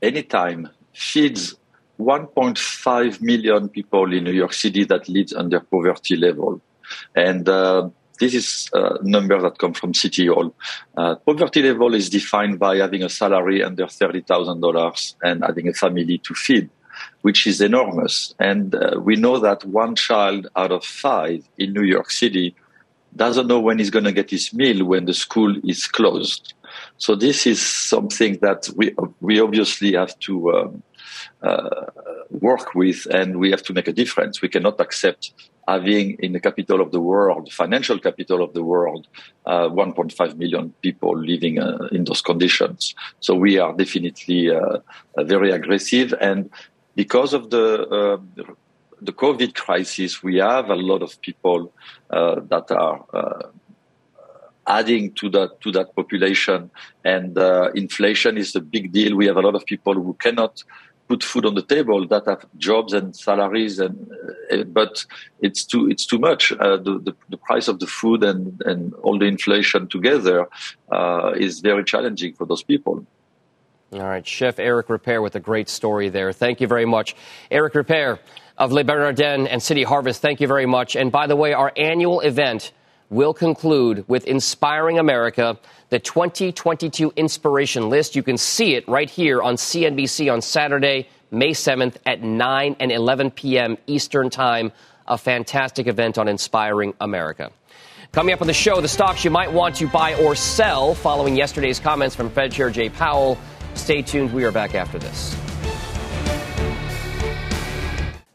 any 0.03 0.23
time 0.23 0.69
feeds 0.93 1.55
1.5 2.01 3.21
million 3.21 3.69
people 3.69 4.13
in 4.13 4.25
New 4.25 4.33
York 4.33 4.53
City 4.53 4.85
that 4.85 5.09
live 5.09 5.33
under 5.37 5.61
poverty 5.61 6.17
level. 6.17 6.61
And 7.15 7.49
uh, 7.49 7.89
this 8.21 8.35
is 8.35 8.71
a 8.73 8.99
number 9.03 9.41
that 9.41 9.59
comes 9.59 9.79
from 9.79 9.95
City 9.95 10.27
Hall. 10.27 10.55
Uh, 10.97 11.17
poverty 11.17 11.63
level 11.63 11.95
is 11.95 12.09
defined 12.09 12.59
by 12.59 12.77
having 12.77 13.03
a 13.03 13.09
salary 13.09 13.63
under 13.63 13.87
$30,000 13.87 15.15
and 15.23 15.43
having 15.45 15.69
a 15.69 15.73
family 15.73 16.19
to 16.19 16.35
feed, 16.35 16.71
which 17.23 17.47
is 17.47 17.61
enormous. 17.61 18.35
And 18.39 18.75
uh, 18.75 19.01
we 19.01 19.17
know 19.17 19.39
that 19.39 19.65
one 19.65 19.95
child 19.95 20.49
out 20.57 20.73
of 20.73 20.85
five 20.85 21.49
in 21.59 21.73
New 21.73 21.85
York 21.85 22.11
City 22.11 22.55
doesn't 23.17 23.47
know 23.47 23.61
when 23.61 23.79
he's 23.79 23.91
going 23.91 24.05
to 24.05 24.13
get 24.13 24.31
his 24.31 24.53
meal 24.53 24.85
when 24.85 25.07
the 25.07 25.15
school 25.15 25.55
is 25.65 25.87
closed. 25.87 26.55
So 26.99 27.15
this 27.15 27.47
is 27.47 27.61
something 27.61 28.39
that 28.43 28.69
we 28.77 28.95
we 29.21 29.41
obviously 29.41 29.95
have 29.95 30.19
to 30.21 30.53
um, 30.53 30.83
uh, 31.43 31.87
work 32.31 32.75
with, 32.75 33.07
and 33.07 33.39
we 33.39 33.51
have 33.51 33.63
to 33.65 33.73
make 33.73 33.89
a 33.89 33.93
difference. 33.93 34.43
We 34.43 34.49
cannot 34.49 34.81
accept 34.81 35.33
having 35.67 36.17
in 36.21 36.33
the 36.33 36.41
capital 36.41 36.81
of 36.81 36.93
the 36.93 37.01
world, 37.01 37.53
financial 37.53 37.99
capital 37.99 38.43
of 38.43 38.55
the 38.55 38.63
world, 38.63 39.07
uh, 39.47 39.69
1.5 39.69 40.37
million 40.37 40.73
people 40.83 41.17
living 41.17 41.59
uh, 41.59 41.89
in 41.93 42.05
those 42.05 42.23
conditions. 42.23 42.95
So 43.21 43.35
we 43.35 43.59
are 43.59 43.73
definitely 43.75 44.51
uh, 44.51 44.79
very 45.19 45.51
aggressive, 45.51 46.15
and 46.21 46.51
because 46.99 47.33
of 47.33 47.51
the 47.51 47.67
uh, 47.99 48.19
the 49.09 49.13
COVID 49.13 49.55
crisis, 49.55 50.21
we 50.21 50.35
have 50.39 50.69
a 50.69 50.75
lot 50.91 51.01
of 51.07 51.11
people 51.29 51.73
uh, 52.11 52.41
that 52.53 52.67
are 52.73 52.99
uh, 53.21 53.47
adding 54.67 55.13
to 55.21 55.31
that 55.37 55.61
to 55.63 55.71
that 55.77 55.95
population, 55.95 56.59
and 57.05 57.39
inflation 57.85 58.37
is 58.37 58.51
a 58.57 58.61
big 58.75 58.91
deal. 58.91 59.15
We 59.15 59.27
have 59.31 59.37
a 59.43 59.45
lot 59.49 59.55
of 59.55 59.65
people 59.65 59.95
who 59.95 60.15
cannot 60.25 60.65
put 61.09 61.23
food 61.23 61.47
on 61.47 61.55
the 61.55 61.67
table 61.75 62.01
that 62.09 62.25
have 62.27 62.45
jobs 62.69 62.93
and 62.93 63.17
salaries 63.29 63.79
and 63.79 63.97
uh, 64.53 64.65
but 64.79 65.07
it's 65.47 65.63
too 65.65 65.83
it's 65.93 66.05
too 66.05 66.19
much. 66.19 66.43
Uh, 66.53 66.79
the, 66.87 66.95
the, 67.07 67.15
the 67.29 67.41
price 67.49 67.69
of 67.69 67.79
the 67.79 67.87
food 67.87 68.25
and 68.25 68.61
and 68.71 68.81
all 69.05 69.17
the 69.23 69.31
inflation 69.37 69.87
together 69.97 70.39
uh, 70.97 71.31
is 71.47 71.61
very 71.61 71.85
challenging 71.93 72.35
for 72.35 72.45
those 72.45 72.65
people 72.73 73.07
all 73.93 74.01
right 74.01 74.27
chef 74.27 74.59
eric 74.59 74.89
ripert 74.89 75.23
with 75.23 75.35
a 75.35 75.41
great 75.41 75.69
story 75.69 76.09
there 76.09 76.33
thank 76.33 76.61
you 76.61 76.67
very 76.67 76.85
much 76.85 77.17
eric 77.51 77.75
ripert 77.75 78.19
of 78.57 78.73
le 78.73 78.85
bernardin 78.85 79.47
and 79.47 79.63
city 79.63 79.83
harvest 79.83 80.21
thank 80.21 80.41
you 80.41 80.47
very 80.47 80.67
much 80.67 80.97
and 80.97 81.11
by 81.11 81.27
the 81.27 81.37
way 81.37 81.53
our 81.53 81.73
annual 81.77 82.21
event 82.21 82.73
will 83.11 83.33
conclude 83.33 84.05
with 84.09 84.27
inspiring 84.27 84.99
america 84.99 85.59
the 85.91 85.99
2022 85.99 87.13
inspiration 87.17 87.89
list. 87.89 88.15
You 88.15 88.23
can 88.23 88.37
see 88.37 88.75
it 88.75 88.87
right 88.89 89.09
here 89.09 89.43
on 89.43 89.57
CNBC 89.57 90.33
on 90.33 90.43
Saturday, 90.43 91.09
May 91.31 91.51
7th 91.51 91.97
at 92.05 92.23
9 92.23 92.77
and 92.79 92.93
11 92.93 93.31
p.m. 93.33 93.79
Eastern 93.87 94.31
Time. 94.31 94.73
A 95.07 95.17
fantastic 95.17 95.87
event 95.87 96.19
on 96.19 96.29
inspiring 96.29 96.93
America. 97.01 97.51
Coming 98.13 98.35
up 98.35 98.43
on 98.43 98.47
the 98.47 98.53
show, 98.53 98.83
the 98.83 98.89
stocks 98.89 99.25
you 99.25 99.31
might 99.31 99.51
want 99.51 99.77
to 99.77 99.89
buy 99.89 100.15
or 100.17 100.35
sell 100.35 100.95
following 100.95 101.35
yesterday's 101.35 101.81
comments 101.81 102.15
from 102.15 102.29
Fed 102.29 102.53
Chair 102.53 102.69
Jay 102.69 102.91
Powell. 102.91 103.39
Stay 103.79 104.03
tuned. 104.03 104.33
We 104.35 104.45
are 104.45 104.53
back 104.53 104.75
after 104.75 104.99
this. 104.99 105.35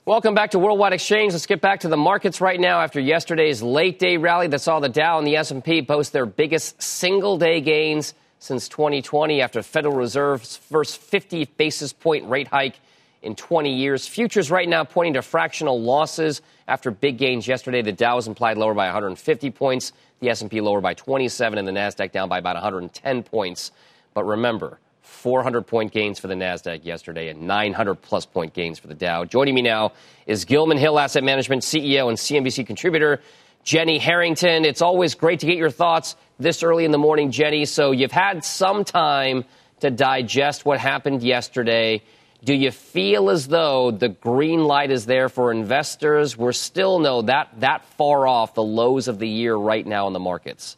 Welcome 0.05 0.33
back 0.33 0.51
to 0.51 0.59
Worldwide 0.59 0.93
Exchange. 0.93 1.33
Let's 1.33 1.45
get 1.45 1.61
back 1.61 1.81
to 1.81 1.87
the 1.87 1.97
markets 1.97 2.41
right 2.41 2.59
now 2.59 2.81
after 2.81 2.99
yesterday's 2.99 3.61
late 3.61 3.99
day 3.99 4.17
rally 4.17 4.47
that 4.47 4.59
saw 4.59 4.79
the 4.79 4.89
Dow 4.89 5.17
and 5.17 5.27
the 5.27 5.37
S&P 5.37 5.83
post 5.83 6.11
their 6.11 6.25
biggest 6.25 6.81
single 6.81 7.37
day 7.37 7.61
gains 7.61 8.13
since 8.39 8.67
2020 8.67 9.41
after 9.41 9.61
Federal 9.61 9.95
Reserve's 9.95 10.57
first 10.57 10.97
50 10.97 11.45
basis 11.57 11.93
point 11.93 12.27
rate 12.27 12.47
hike 12.47 12.79
in 13.21 13.35
20 13.35 13.73
years. 13.73 14.07
Futures 14.07 14.51
right 14.51 14.67
now 14.67 14.83
pointing 14.83 15.13
to 15.13 15.21
fractional 15.21 15.81
losses 15.81 16.41
after 16.67 16.91
big 16.91 17.17
gains 17.17 17.47
yesterday. 17.47 17.81
The 17.81 17.93
Dow 17.93 18.17
was 18.17 18.27
implied 18.27 18.57
lower 18.57 18.73
by 18.73 18.87
150 18.87 19.51
points, 19.51 19.93
the 20.19 20.29
S&P 20.29 20.59
lower 20.61 20.81
by 20.81 20.95
27 20.95 21.57
and 21.57 21.67
the 21.67 21.71
Nasdaq 21.71 22.11
down 22.11 22.27
by 22.27 22.39
about 22.39 22.55
110 22.55 23.23
points. 23.23 23.71
But 24.13 24.25
remember, 24.25 24.79
400 25.03 25.67
point 25.67 25.91
gains 25.91 26.17
for 26.17 26.27
the 26.27 26.33
NASDAQ 26.33 26.85
yesterday 26.85 27.29
and 27.29 27.43
900 27.43 27.95
plus 27.95 28.25
point 28.25 28.53
gains 28.53 28.79
for 28.79 28.87
the 28.87 28.95
Dow. 28.95 29.25
Joining 29.25 29.53
me 29.53 29.61
now 29.61 29.91
is 30.25 30.45
Gilman 30.45 30.77
Hill 30.77 30.97
Asset 30.97 31.23
Management 31.23 31.61
CEO 31.61 32.07
and 32.07 32.17
CNBC 32.17 32.65
contributor, 32.65 33.21
Jenny 33.63 33.97
Harrington. 33.99 34.65
It's 34.65 34.81
always 34.81 35.15
great 35.15 35.41
to 35.41 35.45
get 35.45 35.57
your 35.57 35.69
thoughts 35.69 36.15
this 36.39 36.63
early 36.63 36.85
in 36.85 36.91
the 36.91 36.97
morning, 36.97 37.31
Jenny. 37.31 37.65
So 37.65 37.91
you've 37.91 38.13
had 38.13 38.45
some 38.45 38.85
time 38.85 39.43
to 39.81 39.91
digest 39.91 40.65
what 40.65 40.79
happened 40.79 41.21
yesterday. 41.21 42.01
Do 42.43 42.53
you 42.53 42.71
feel 42.71 43.29
as 43.29 43.47
though 43.47 43.91
the 43.91 44.09
green 44.09 44.63
light 44.63 44.91
is 44.91 45.05
there 45.05 45.27
for 45.27 45.51
investors? 45.51 46.37
We're 46.37 46.53
still 46.53 46.99
no 46.99 47.21
that 47.23 47.59
that 47.59 47.85
far 47.97 48.25
off 48.25 48.53
the 48.53 48.63
lows 48.63 49.09
of 49.09 49.19
the 49.19 49.27
year 49.27 49.55
right 49.55 49.85
now 49.85 50.07
in 50.07 50.13
the 50.13 50.19
markets. 50.19 50.77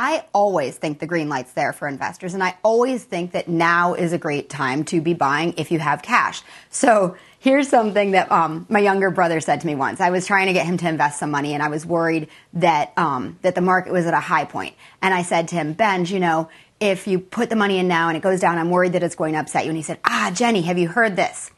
I 0.00 0.22
always 0.32 0.76
think 0.76 1.00
the 1.00 1.08
green 1.08 1.28
light's 1.28 1.50
there 1.54 1.72
for 1.72 1.88
investors, 1.88 2.32
and 2.32 2.40
I 2.40 2.56
always 2.62 3.02
think 3.02 3.32
that 3.32 3.48
now 3.48 3.94
is 3.94 4.12
a 4.12 4.18
great 4.18 4.48
time 4.48 4.84
to 4.84 5.00
be 5.00 5.12
buying 5.12 5.54
if 5.56 5.72
you 5.72 5.80
have 5.80 6.02
cash. 6.02 6.40
So 6.70 7.16
here's 7.40 7.68
something 7.68 8.12
that 8.12 8.30
um, 8.30 8.64
my 8.68 8.78
younger 8.78 9.10
brother 9.10 9.40
said 9.40 9.60
to 9.60 9.66
me 9.66 9.74
once. 9.74 10.00
I 10.00 10.10
was 10.10 10.24
trying 10.24 10.46
to 10.46 10.52
get 10.52 10.66
him 10.66 10.76
to 10.76 10.88
invest 10.88 11.18
some 11.18 11.32
money, 11.32 11.52
and 11.52 11.64
I 11.64 11.68
was 11.68 11.84
worried 11.84 12.28
that 12.52 12.92
um, 12.96 13.40
that 13.42 13.56
the 13.56 13.60
market 13.60 13.92
was 13.92 14.06
at 14.06 14.14
a 14.14 14.20
high 14.20 14.44
point. 14.44 14.76
And 15.02 15.12
I 15.12 15.22
said 15.22 15.48
to 15.48 15.56
him, 15.56 15.72
Ben, 15.72 16.06
you 16.06 16.20
know, 16.20 16.48
if 16.78 17.08
you 17.08 17.18
put 17.18 17.50
the 17.50 17.56
money 17.56 17.78
in 17.78 17.88
now 17.88 18.06
and 18.06 18.16
it 18.16 18.22
goes 18.22 18.38
down, 18.38 18.56
I'm 18.56 18.70
worried 18.70 18.92
that 18.92 19.02
it's 19.02 19.16
going 19.16 19.32
to 19.32 19.40
upset 19.40 19.64
you. 19.64 19.70
And 19.70 19.76
he 19.76 19.82
said, 19.82 19.98
Ah, 20.04 20.30
Jenny, 20.32 20.62
have 20.62 20.78
you 20.78 20.86
heard 20.86 21.16
this? 21.16 21.50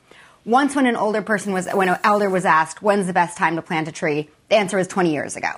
Once, 0.47 0.75
when 0.75 0.87
an 0.87 0.97
older 0.97 1.21
person 1.21 1.53
was, 1.53 1.69
when 1.75 1.91
an 1.91 1.99
elder 2.05 2.31
was 2.31 2.47
asked, 2.47 2.81
when's 2.81 3.07
the 3.07 3.13
best 3.13 3.37
time 3.37 3.57
to 3.57 3.61
plant 3.61 3.87
a 3.87 3.93
tree, 3.93 4.31
the 4.49 4.57
answer 4.57 4.79
was 4.79 4.89
20 4.89 5.13
years 5.13 5.37
ago. 5.37 5.51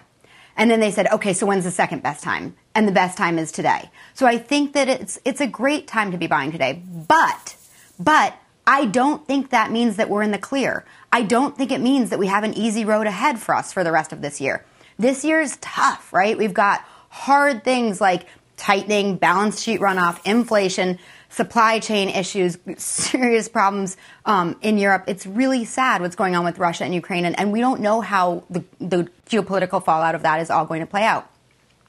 And 0.56 0.70
then 0.70 0.80
they 0.80 0.90
said, 0.90 1.06
okay, 1.08 1.32
so 1.32 1.46
when's 1.46 1.64
the 1.64 1.70
second 1.70 2.02
best 2.02 2.22
time? 2.22 2.54
And 2.74 2.86
the 2.86 2.92
best 2.92 3.16
time 3.16 3.38
is 3.38 3.52
today. 3.52 3.90
So 4.14 4.26
I 4.26 4.38
think 4.38 4.74
that 4.74 4.88
it's, 4.88 5.18
it's 5.24 5.40
a 5.40 5.46
great 5.46 5.86
time 5.86 6.12
to 6.12 6.18
be 6.18 6.26
buying 6.26 6.52
today. 6.52 6.82
But, 7.08 7.56
but 7.98 8.34
I 8.66 8.86
don't 8.86 9.26
think 9.26 9.50
that 9.50 9.70
means 9.70 9.96
that 9.96 10.08
we're 10.08 10.22
in 10.22 10.30
the 10.30 10.38
clear. 10.38 10.84
I 11.10 11.22
don't 11.22 11.56
think 11.56 11.70
it 11.70 11.80
means 11.80 12.10
that 12.10 12.18
we 12.18 12.26
have 12.26 12.44
an 12.44 12.54
easy 12.54 12.84
road 12.84 13.06
ahead 13.06 13.38
for 13.38 13.54
us 13.54 13.72
for 13.72 13.82
the 13.82 13.92
rest 13.92 14.12
of 14.12 14.20
this 14.20 14.40
year. 14.40 14.64
This 14.98 15.24
year 15.24 15.40
is 15.40 15.56
tough, 15.60 16.12
right? 16.12 16.36
We've 16.36 16.54
got 16.54 16.84
hard 17.08 17.64
things 17.64 18.00
like 18.00 18.26
tightening, 18.56 19.16
balance 19.16 19.60
sheet 19.60 19.80
runoff, 19.80 20.20
inflation, 20.24 20.98
supply 21.32 21.78
chain 21.78 22.10
issues, 22.10 22.58
serious 22.76 23.48
problems 23.48 23.96
um, 24.26 24.54
in 24.60 24.76
Europe. 24.76 25.04
It's 25.06 25.26
really 25.26 25.64
sad 25.64 26.02
what's 26.02 26.14
going 26.14 26.36
on 26.36 26.44
with 26.44 26.58
Russia 26.58 26.84
and 26.84 26.94
Ukraine, 26.94 27.24
and, 27.24 27.38
and 27.38 27.50
we 27.52 27.60
don't 27.60 27.80
know 27.80 28.02
how 28.02 28.44
the, 28.50 28.62
the 28.78 29.08
geopolitical 29.26 29.82
fallout 29.82 30.14
of 30.14 30.22
that 30.22 30.40
is 30.40 30.50
all 30.50 30.66
going 30.66 30.80
to 30.80 30.86
play 30.86 31.04
out. 31.04 31.30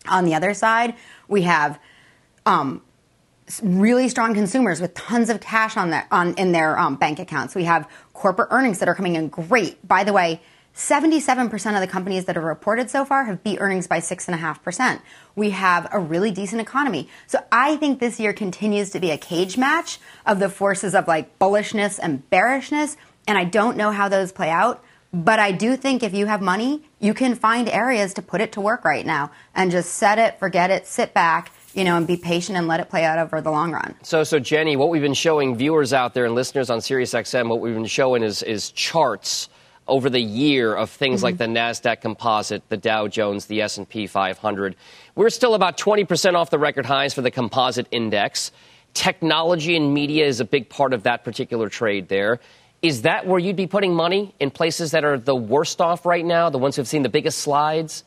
On 0.08 0.24
the 0.24 0.34
other 0.34 0.54
side, 0.54 0.96
we 1.28 1.42
have 1.42 1.78
um, 2.46 2.82
really 3.62 4.08
strong 4.08 4.34
consumers 4.34 4.80
with 4.80 4.94
tons 4.94 5.30
of 5.30 5.42
cash 5.42 5.76
on 5.76 5.90
their 5.90 6.08
on 6.12 6.34
in 6.36 6.54
their 6.54 6.80
um, 6.80 6.96
bank 6.96 7.20
accounts. 7.20 7.54
We 7.54 7.66
have 7.66 7.90
corporate 8.14 8.48
earnings 8.52 8.80
that 8.80 8.88
are 8.88 8.96
coming 8.96 9.16
in 9.16 9.28
great. 9.28 9.86
By 9.86 10.06
the 10.06 10.14
way, 10.14 10.42
77% 10.76 11.76
of 11.76 11.82
the 11.82 11.88
companies 11.88 12.26
that 12.26 12.36
have 12.36 12.44
reported 12.44 12.90
so 12.90 13.06
far 13.06 13.26
have 13.26 13.44
beat 13.44 13.60
earnings 13.60 13.88
by 13.88 14.00
6.5%. 14.00 15.02
We 15.36 15.52
have 15.52 15.88
a 15.92 16.00
really 16.00 16.32
decent 16.32 16.62
economy. 16.62 17.10
So 17.28 17.40
I 17.52 17.76
think 17.78 18.00
this 18.00 18.20
year 18.20 18.34
continues 18.34 18.90
to 18.92 19.00
be 19.00 19.12
a 19.12 19.18
cage 19.18 19.58
match 19.58 20.00
of 20.26 20.40
the 20.40 20.50
forces 20.50 20.96
of 20.96 21.08
like 21.08 21.38
bullishness 21.38 22.00
and 22.02 22.28
bearishness. 22.30 22.98
and 23.28 23.38
I 23.38 23.44
don't 23.46 23.78
know 23.78 23.92
how 23.92 24.10
those 24.10 24.32
play 24.32 24.50
out. 24.50 24.84
But 25.14 25.38
I 25.38 25.52
do 25.52 25.78
think 25.78 26.02
if 26.02 26.16
you 26.16 26.26
have 26.26 26.42
money, 26.42 26.82
you 27.00 27.14
can 27.14 27.36
find 27.36 27.70
areas 27.70 28.16
to 28.16 28.24
put 28.24 28.42
it 28.42 28.54
to 28.54 28.62
work 28.62 28.84
right 28.84 29.06
now 29.06 29.30
and 29.54 29.70
just 29.70 29.94
set 29.94 30.18
it, 30.18 30.40
forget 30.40 30.72
it, 30.72 30.88
sit 30.88 31.14
back, 31.14 31.52
you 31.76 31.84
know, 31.84 31.98
and 31.98 32.08
be 32.08 32.18
patient 32.18 32.58
and 32.58 32.68
let 32.68 32.80
it 32.80 32.90
play 32.90 33.06
out 33.06 33.20
over 33.20 33.40
the 33.40 33.52
long 33.52 33.72
run. 33.72 33.94
So, 34.02 34.24
so 34.24 34.40
Jenny, 34.40 34.76
what 34.76 34.90
we've 34.90 35.04
been 35.04 35.14
showing 35.14 35.56
viewers 35.56 35.94
out 35.94 36.16
there 36.16 36.26
and 36.26 36.34
listeners 36.34 36.72
on 36.72 36.80
SiriusXM, 36.80 37.48
what 37.48 37.62
we've 37.62 37.76
been 37.76 37.86
showing 37.86 38.24
is 38.24 38.42
is 38.42 38.72
charts 38.72 39.50
over 39.88 40.10
the 40.10 40.22
year 40.22 40.74
of 40.74 40.90
things 40.90 41.18
mm-hmm. 41.20 41.24
like 41.26 41.38
the 41.38 41.46
Nasdaq 41.46 42.02
Composite, 42.02 42.68
the 42.70 42.78
Dow 42.78 43.08
Jones, 43.08 43.48
the 43.48 43.62
S&P 43.62 44.08
500. 44.08 44.76
We're 45.16 45.30
still 45.30 45.56
about 45.56 45.78
20% 45.78 46.36
off 46.36 46.50
the 46.50 46.60
record 46.60 46.86
highs 46.86 47.14
for 47.14 47.22
the 47.22 47.32
composite 47.32 47.88
index. 47.92 48.52
Technology 48.94 49.76
and 49.76 49.94
media 49.94 50.26
is 50.26 50.40
a 50.40 50.46
big 50.46 50.70
part 50.70 50.94
of 50.94 51.04
that 51.04 51.24
particular 51.24 51.70
trade 51.70 52.08
there. 52.08 52.40
Is 52.82 53.04
that 53.04 53.26
where 53.26 53.40
you'd 53.40 53.56
be 53.56 53.68
putting 53.68 53.94
money 53.94 54.36
in 54.40 54.52
places 54.52 54.92
that 54.92 55.04
are 55.04 55.18
the 55.18 55.36
worst 55.36 55.80
off 55.82 56.06
right 56.06 56.26
now, 56.26 56.50
the 56.50 56.58
ones 56.58 56.76
who've 56.76 56.88
seen 56.88 57.02
the 57.02 57.10
biggest 57.10 57.40
slides? 57.40 58.04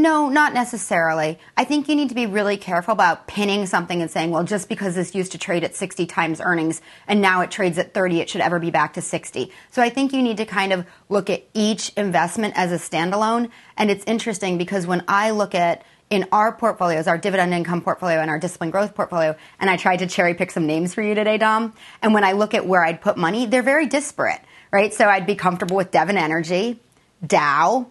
No, 0.00 0.30
not 0.30 0.54
necessarily. 0.54 1.38
I 1.58 1.64
think 1.64 1.86
you 1.86 1.94
need 1.94 2.08
to 2.08 2.14
be 2.14 2.24
really 2.24 2.56
careful 2.56 2.92
about 2.92 3.26
pinning 3.26 3.66
something 3.66 4.00
and 4.00 4.10
saying, 4.10 4.30
well, 4.30 4.44
just 4.44 4.66
because 4.66 4.94
this 4.94 5.14
used 5.14 5.32
to 5.32 5.38
trade 5.38 5.62
at 5.62 5.74
60 5.74 6.06
times 6.06 6.40
earnings 6.40 6.80
and 7.06 7.20
now 7.20 7.42
it 7.42 7.50
trades 7.50 7.76
at 7.76 7.92
30, 7.92 8.20
it 8.20 8.30
should 8.30 8.40
ever 8.40 8.58
be 8.58 8.70
back 8.70 8.94
to 8.94 9.02
60. 9.02 9.52
So 9.70 9.82
I 9.82 9.90
think 9.90 10.14
you 10.14 10.22
need 10.22 10.38
to 10.38 10.46
kind 10.46 10.72
of 10.72 10.86
look 11.10 11.28
at 11.28 11.44
each 11.52 11.90
investment 11.98 12.54
as 12.56 12.72
a 12.72 12.76
standalone. 12.76 13.50
And 13.76 13.90
it's 13.90 14.02
interesting 14.06 14.56
because 14.56 14.86
when 14.86 15.04
I 15.06 15.32
look 15.32 15.54
at 15.54 15.84
in 16.08 16.26
our 16.32 16.50
portfolios, 16.50 17.06
our 17.06 17.18
dividend 17.18 17.52
income 17.52 17.82
portfolio 17.82 18.20
and 18.20 18.30
our 18.30 18.38
disciplined 18.38 18.72
growth 18.72 18.94
portfolio, 18.94 19.36
and 19.60 19.68
I 19.68 19.76
tried 19.76 19.98
to 19.98 20.06
cherry 20.06 20.32
pick 20.32 20.50
some 20.50 20.66
names 20.66 20.94
for 20.94 21.02
you 21.02 21.14
today, 21.14 21.36
Dom. 21.36 21.74
And 22.00 22.14
when 22.14 22.24
I 22.24 22.32
look 22.32 22.54
at 22.54 22.66
where 22.66 22.82
I'd 22.82 23.02
put 23.02 23.18
money, 23.18 23.44
they're 23.44 23.62
very 23.62 23.84
disparate, 23.84 24.40
right? 24.70 24.94
So 24.94 25.06
I'd 25.06 25.26
be 25.26 25.34
comfortable 25.34 25.76
with 25.76 25.90
Devon 25.90 26.16
Energy, 26.16 26.80
Dow, 27.26 27.86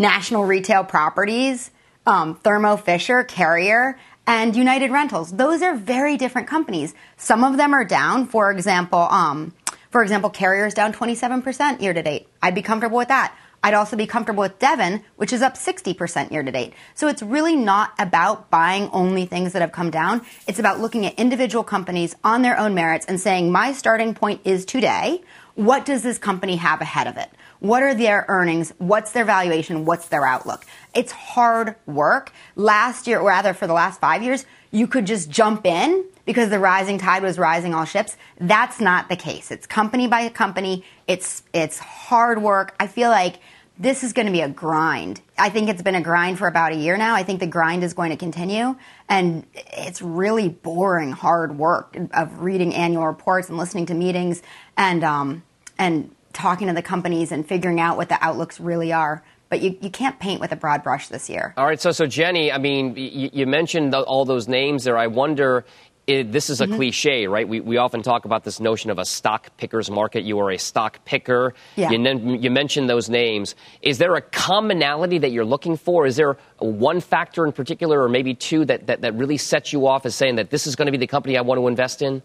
National 0.00 0.46
Retail 0.46 0.82
Properties, 0.82 1.70
um, 2.06 2.34
Thermo 2.36 2.76
Fisher, 2.76 3.22
Carrier, 3.22 3.98
and 4.26 4.56
United 4.56 4.90
Rentals. 4.90 5.30
Those 5.30 5.60
are 5.60 5.76
very 5.76 6.16
different 6.16 6.48
companies. 6.48 6.94
Some 7.18 7.44
of 7.44 7.58
them 7.58 7.74
are 7.74 7.84
down. 7.84 8.26
For 8.26 8.50
example, 8.50 9.00
um, 9.00 9.52
for 9.90 10.02
example, 10.02 10.30
Carrier 10.30 10.64
is 10.64 10.72
down 10.72 10.94
27% 10.94 11.82
year 11.82 11.92
to 11.92 12.02
date. 12.02 12.28
I'd 12.40 12.54
be 12.54 12.62
comfortable 12.62 12.96
with 12.96 13.08
that. 13.08 13.36
I'd 13.62 13.74
also 13.74 13.94
be 13.94 14.06
comfortable 14.06 14.40
with 14.40 14.58
Devon, 14.58 15.02
which 15.16 15.34
is 15.34 15.42
up 15.42 15.54
60% 15.54 16.30
year 16.30 16.42
to 16.42 16.50
date. 16.50 16.72
So 16.94 17.08
it's 17.08 17.22
really 17.22 17.54
not 17.54 17.92
about 17.98 18.48
buying 18.48 18.88
only 18.92 19.26
things 19.26 19.52
that 19.52 19.60
have 19.60 19.72
come 19.72 19.90
down. 19.90 20.24
It's 20.48 20.58
about 20.58 20.80
looking 20.80 21.04
at 21.04 21.18
individual 21.18 21.62
companies 21.62 22.16
on 22.24 22.40
their 22.40 22.58
own 22.58 22.74
merits 22.74 23.04
and 23.04 23.20
saying, 23.20 23.52
my 23.52 23.74
starting 23.74 24.14
point 24.14 24.40
is 24.44 24.64
today. 24.64 25.22
What 25.56 25.84
does 25.84 26.02
this 26.02 26.16
company 26.16 26.56
have 26.56 26.80
ahead 26.80 27.06
of 27.06 27.18
it? 27.18 27.30
What 27.60 27.82
are 27.82 27.94
their 27.94 28.24
earnings? 28.28 28.72
What's 28.78 29.12
their 29.12 29.24
valuation? 29.24 29.84
What's 29.84 30.08
their 30.08 30.26
outlook? 30.26 30.64
It's 30.94 31.12
hard 31.12 31.76
work. 31.86 32.32
Last 32.56 33.06
year, 33.06 33.20
or 33.20 33.28
rather 33.28 33.52
for 33.52 33.66
the 33.66 33.74
last 33.74 34.00
five 34.00 34.22
years, 34.22 34.46
you 34.70 34.86
could 34.86 35.06
just 35.06 35.30
jump 35.30 35.66
in 35.66 36.04
because 36.24 36.48
the 36.48 36.58
rising 36.58 36.96
tide 36.98 37.22
was 37.22 37.38
rising 37.38 37.74
all 37.74 37.84
ships. 37.84 38.16
That's 38.38 38.80
not 38.80 39.08
the 39.08 39.16
case. 39.16 39.50
It's 39.50 39.66
company 39.66 40.06
by 40.06 40.28
company. 40.30 40.84
It's 41.06 41.42
it's 41.52 41.78
hard 41.78 42.42
work. 42.42 42.74
I 42.80 42.86
feel 42.86 43.10
like 43.10 43.36
this 43.78 44.04
is 44.04 44.12
going 44.12 44.26
to 44.26 44.32
be 44.32 44.42
a 44.42 44.48
grind. 44.48 45.20
I 45.38 45.48
think 45.48 45.68
it's 45.68 45.82
been 45.82 45.94
a 45.94 46.02
grind 46.02 46.38
for 46.38 46.46
about 46.46 46.72
a 46.72 46.76
year 46.76 46.96
now. 46.96 47.14
I 47.14 47.24
think 47.24 47.40
the 47.40 47.46
grind 47.46 47.82
is 47.82 47.94
going 47.94 48.10
to 48.10 48.16
continue, 48.16 48.76
and 49.08 49.46
it's 49.54 50.00
really 50.00 50.48
boring, 50.48 51.12
hard 51.12 51.58
work 51.58 51.96
of 52.12 52.40
reading 52.40 52.74
annual 52.74 53.06
reports 53.06 53.48
and 53.48 53.58
listening 53.58 53.86
to 53.86 53.94
meetings 53.94 54.42
and 54.76 55.02
um, 55.02 55.42
and 55.78 56.14
talking 56.32 56.68
to 56.68 56.72
the 56.72 56.82
companies 56.82 57.32
and 57.32 57.46
figuring 57.46 57.80
out 57.80 57.96
what 57.96 58.08
the 58.08 58.22
outlooks 58.24 58.60
really 58.60 58.92
are 58.92 59.22
but 59.48 59.60
you, 59.62 59.76
you 59.80 59.90
can't 59.90 60.20
paint 60.20 60.40
with 60.40 60.52
a 60.52 60.56
broad 60.56 60.84
brush 60.84 61.08
this 61.08 61.28
year. 61.28 61.52
All 61.56 61.66
right, 61.66 61.80
so 61.80 61.90
so 61.90 62.06
Jenny, 62.06 62.52
I 62.52 62.58
mean, 62.58 62.94
you, 62.96 63.30
you 63.32 63.46
mentioned 63.48 63.92
the, 63.92 64.00
all 64.00 64.24
those 64.24 64.46
names 64.46 64.84
there. 64.84 64.96
I 64.96 65.08
wonder 65.08 65.64
it, 66.10 66.32
this 66.32 66.50
is 66.50 66.60
a 66.60 66.66
mm-hmm. 66.66 66.76
cliche, 66.76 67.26
right? 67.26 67.48
We, 67.48 67.60
we 67.60 67.76
often 67.76 68.02
talk 68.02 68.24
about 68.24 68.44
this 68.44 68.58
notion 68.58 68.90
of 68.90 68.98
a 68.98 69.04
stock 69.04 69.56
picker's 69.56 69.90
market. 69.90 70.24
You 70.24 70.38
are 70.40 70.50
a 70.50 70.58
stock 70.58 71.04
picker. 71.04 71.54
Yeah. 71.76 71.90
You, 71.90 72.36
you 72.36 72.50
mentioned 72.50 72.90
those 72.90 73.08
names. 73.08 73.54
Is 73.82 73.98
there 73.98 74.16
a 74.16 74.22
commonality 74.22 75.18
that 75.18 75.30
you're 75.30 75.44
looking 75.44 75.76
for? 75.76 76.06
Is 76.06 76.16
there 76.16 76.36
one 76.58 77.00
factor 77.00 77.46
in 77.46 77.52
particular, 77.52 78.02
or 78.02 78.08
maybe 78.08 78.34
two, 78.34 78.64
that, 78.64 78.86
that, 78.88 79.02
that 79.02 79.14
really 79.14 79.36
sets 79.36 79.72
you 79.72 79.86
off 79.86 80.04
as 80.06 80.14
saying 80.14 80.36
that 80.36 80.50
this 80.50 80.66
is 80.66 80.74
going 80.74 80.86
to 80.86 80.92
be 80.92 80.98
the 80.98 81.06
company 81.06 81.36
I 81.36 81.42
want 81.42 81.60
to 81.60 81.68
invest 81.68 82.02
in? 82.02 82.22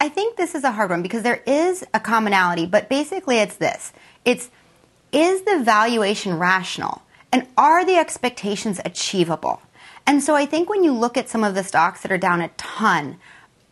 I 0.00 0.08
think 0.08 0.36
this 0.36 0.54
is 0.54 0.64
a 0.64 0.70
hard 0.70 0.90
one 0.90 1.02
because 1.02 1.22
there 1.22 1.42
is 1.46 1.84
a 1.92 2.00
commonality, 2.00 2.66
but 2.66 2.88
basically 2.88 3.38
it's 3.38 3.56
this. 3.56 3.92
It's 4.24 4.50
is 5.12 5.42
the 5.42 5.62
valuation 5.64 6.38
rational? 6.38 7.02
And 7.32 7.46
are 7.56 7.84
the 7.84 7.96
expectations 7.96 8.80
achievable? 8.84 9.60
And 10.06 10.22
so 10.22 10.34
I 10.34 10.46
think 10.46 10.70
when 10.70 10.84
you 10.84 10.92
look 10.92 11.16
at 11.16 11.28
some 11.28 11.44
of 11.44 11.54
the 11.54 11.64
stocks 11.64 12.02
that 12.02 12.12
are 12.12 12.18
down 12.18 12.40
a 12.40 12.48
ton, 12.56 13.18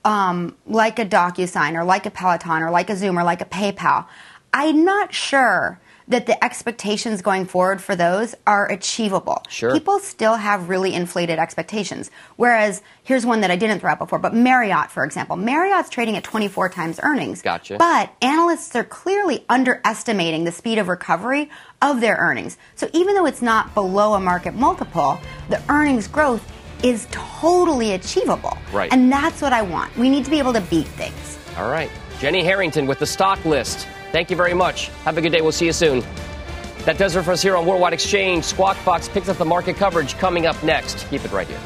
um, 0.04 0.56
like 0.66 0.98
a 0.98 1.06
DocuSign 1.06 1.74
or 1.74 1.84
like 1.84 2.06
a 2.06 2.10
Peloton 2.10 2.62
or 2.62 2.70
like 2.70 2.90
a 2.90 2.96
Zoom 2.96 3.18
or 3.18 3.24
like 3.24 3.40
a 3.40 3.46
PayPal, 3.46 4.06
I'm 4.52 4.84
not 4.84 5.14
sure 5.14 5.80
that 6.08 6.26
the 6.26 6.44
expectations 6.44 7.22
going 7.22 7.46
forward 7.46 7.80
for 7.80 7.96
those 7.96 8.34
are 8.46 8.70
achievable. 8.70 9.42
Sure. 9.48 9.72
People 9.72 9.98
still 9.98 10.36
have 10.36 10.68
really 10.68 10.94
inflated 10.94 11.38
expectations. 11.38 12.10
Whereas, 12.36 12.82
here's 13.02 13.26
one 13.26 13.40
that 13.40 13.50
I 13.50 13.56
didn't 13.56 13.80
throw 13.80 13.90
out 13.90 13.98
before, 13.98 14.18
but 14.18 14.34
Marriott, 14.34 14.90
for 14.90 15.04
example. 15.04 15.36
Marriott's 15.36 15.90
trading 15.90 16.16
at 16.16 16.24
24 16.24 16.68
times 16.68 17.00
earnings. 17.02 17.42
Gotcha. 17.42 17.76
But 17.78 18.12
analysts 18.22 18.74
are 18.76 18.84
clearly 18.84 19.44
underestimating 19.48 20.44
the 20.44 20.52
speed 20.52 20.78
of 20.78 20.88
recovery 20.88 21.50
of 21.82 22.00
their 22.00 22.16
earnings. 22.16 22.56
So 22.76 22.88
even 22.92 23.14
though 23.14 23.26
it's 23.26 23.42
not 23.42 23.74
below 23.74 24.14
a 24.14 24.20
market 24.20 24.54
multiple, 24.54 25.18
the 25.48 25.60
earnings 25.68 26.06
growth 26.06 26.52
is 26.84 27.08
totally 27.10 27.92
achievable. 27.92 28.56
Right. 28.72 28.92
And 28.92 29.10
that's 29.10 29.42
what 29.42 29.52
I 29.52 29.62
want. 29.62 29.96
We 29.96 30.08
need 30.08 30.24
to 30.24 30.30
be 30.30 30.38
able 30.38 30.52
to 30.52 30.60
beat 30.60 30.86
things. 30.86 31.38
All 31.56 31.70
right. 31.70 31.90
Jenny 32.20 32.44
Harrington 32.44 32.86
with 32.86 32.98
the 32.98 33.06
stock 33.06 33.44
list. 33.44 33.86
Thank 34.16 34.30
you 34.30 34.36
very 34.36 34.54
much. 34.54 34.88
Have 35.04 35.18
a 35.18 35.20
good 35.20 35.30
day. 35.30 35.42
We'll 35.42 35.52
see 35.52 35.66
you 35.66 35.74
soon. 35.74 36.02
That 36.86 36.96
does 36.96 37.14
it 37.16 37.22
for 37.22 37.32
us 37.32 37.42
here 37.42 37.54
on 37.54 37.66
Worldwide 37.66 37.92
Exchange. 37.92 38.44
Squawk 38.44 38.82
Box 38.82 39.10
picks 39.10 39.28
up 39.28 39.36
the 39.36 39.44
market 39.44 39.76
coverage 39.76 40.16
coming 40.16 40.46
up 40.46 40.56
next. 40.64 41.06
Keep 41.10 41.26
it 41.26 41.32
right 41.32 41.46
here. 41.46 41.60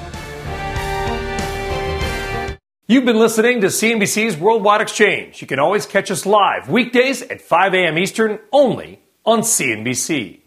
You've 2.88 3.04
been 3.04 3.20
listening 3.20 3.60
to 3.60 3.68
CNBC's 3.68 4.36
Worldwide 4.36 4.80
Exchange. 4.80 5.40
You 5.40 5.46
can 5.46 5.60
always 5.60 5.86
catch 5.86 6.10
us 6.10 6.26
live 6.26 6.68
weekdays 6.68 7.22
at 7.22 7.40
5 7.40 7.72
a.m. 7.72 7.96
Eastern 7.96 8.40
only 8.52 9.00
on 9.24 9.42
CNBC. 9.42 10.40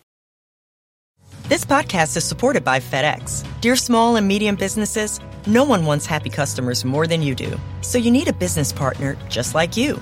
This 1.48 1.64
podcast 1.64 2.18
is 2.18 2.26
supported 2.26 2.66
by 2.66 2.82
FedEx. 2.82 3.48
Dear 3.62 3.78
small 3.78 4.18
and 4.18 4.28
medium 4.28 4.58
businesses, 4.58 5.22
no 5.48 5.64
one 5.64 5.86
wants 5.86 6.06
happy 6.06 6.30
customers 6.30 6.84
more 6.84 7.08
than 7.08 7.22
you 7.22 7.34
do. 7.34 7.58
So 7.80 7.98
you 7.98 8.12
need 8.12 8.28
a 8.28 8.34
business 8.34 8.74
partner 8.74 9.16
just 9.30 9.56
like 9.56 9.78
you 9.78 10.02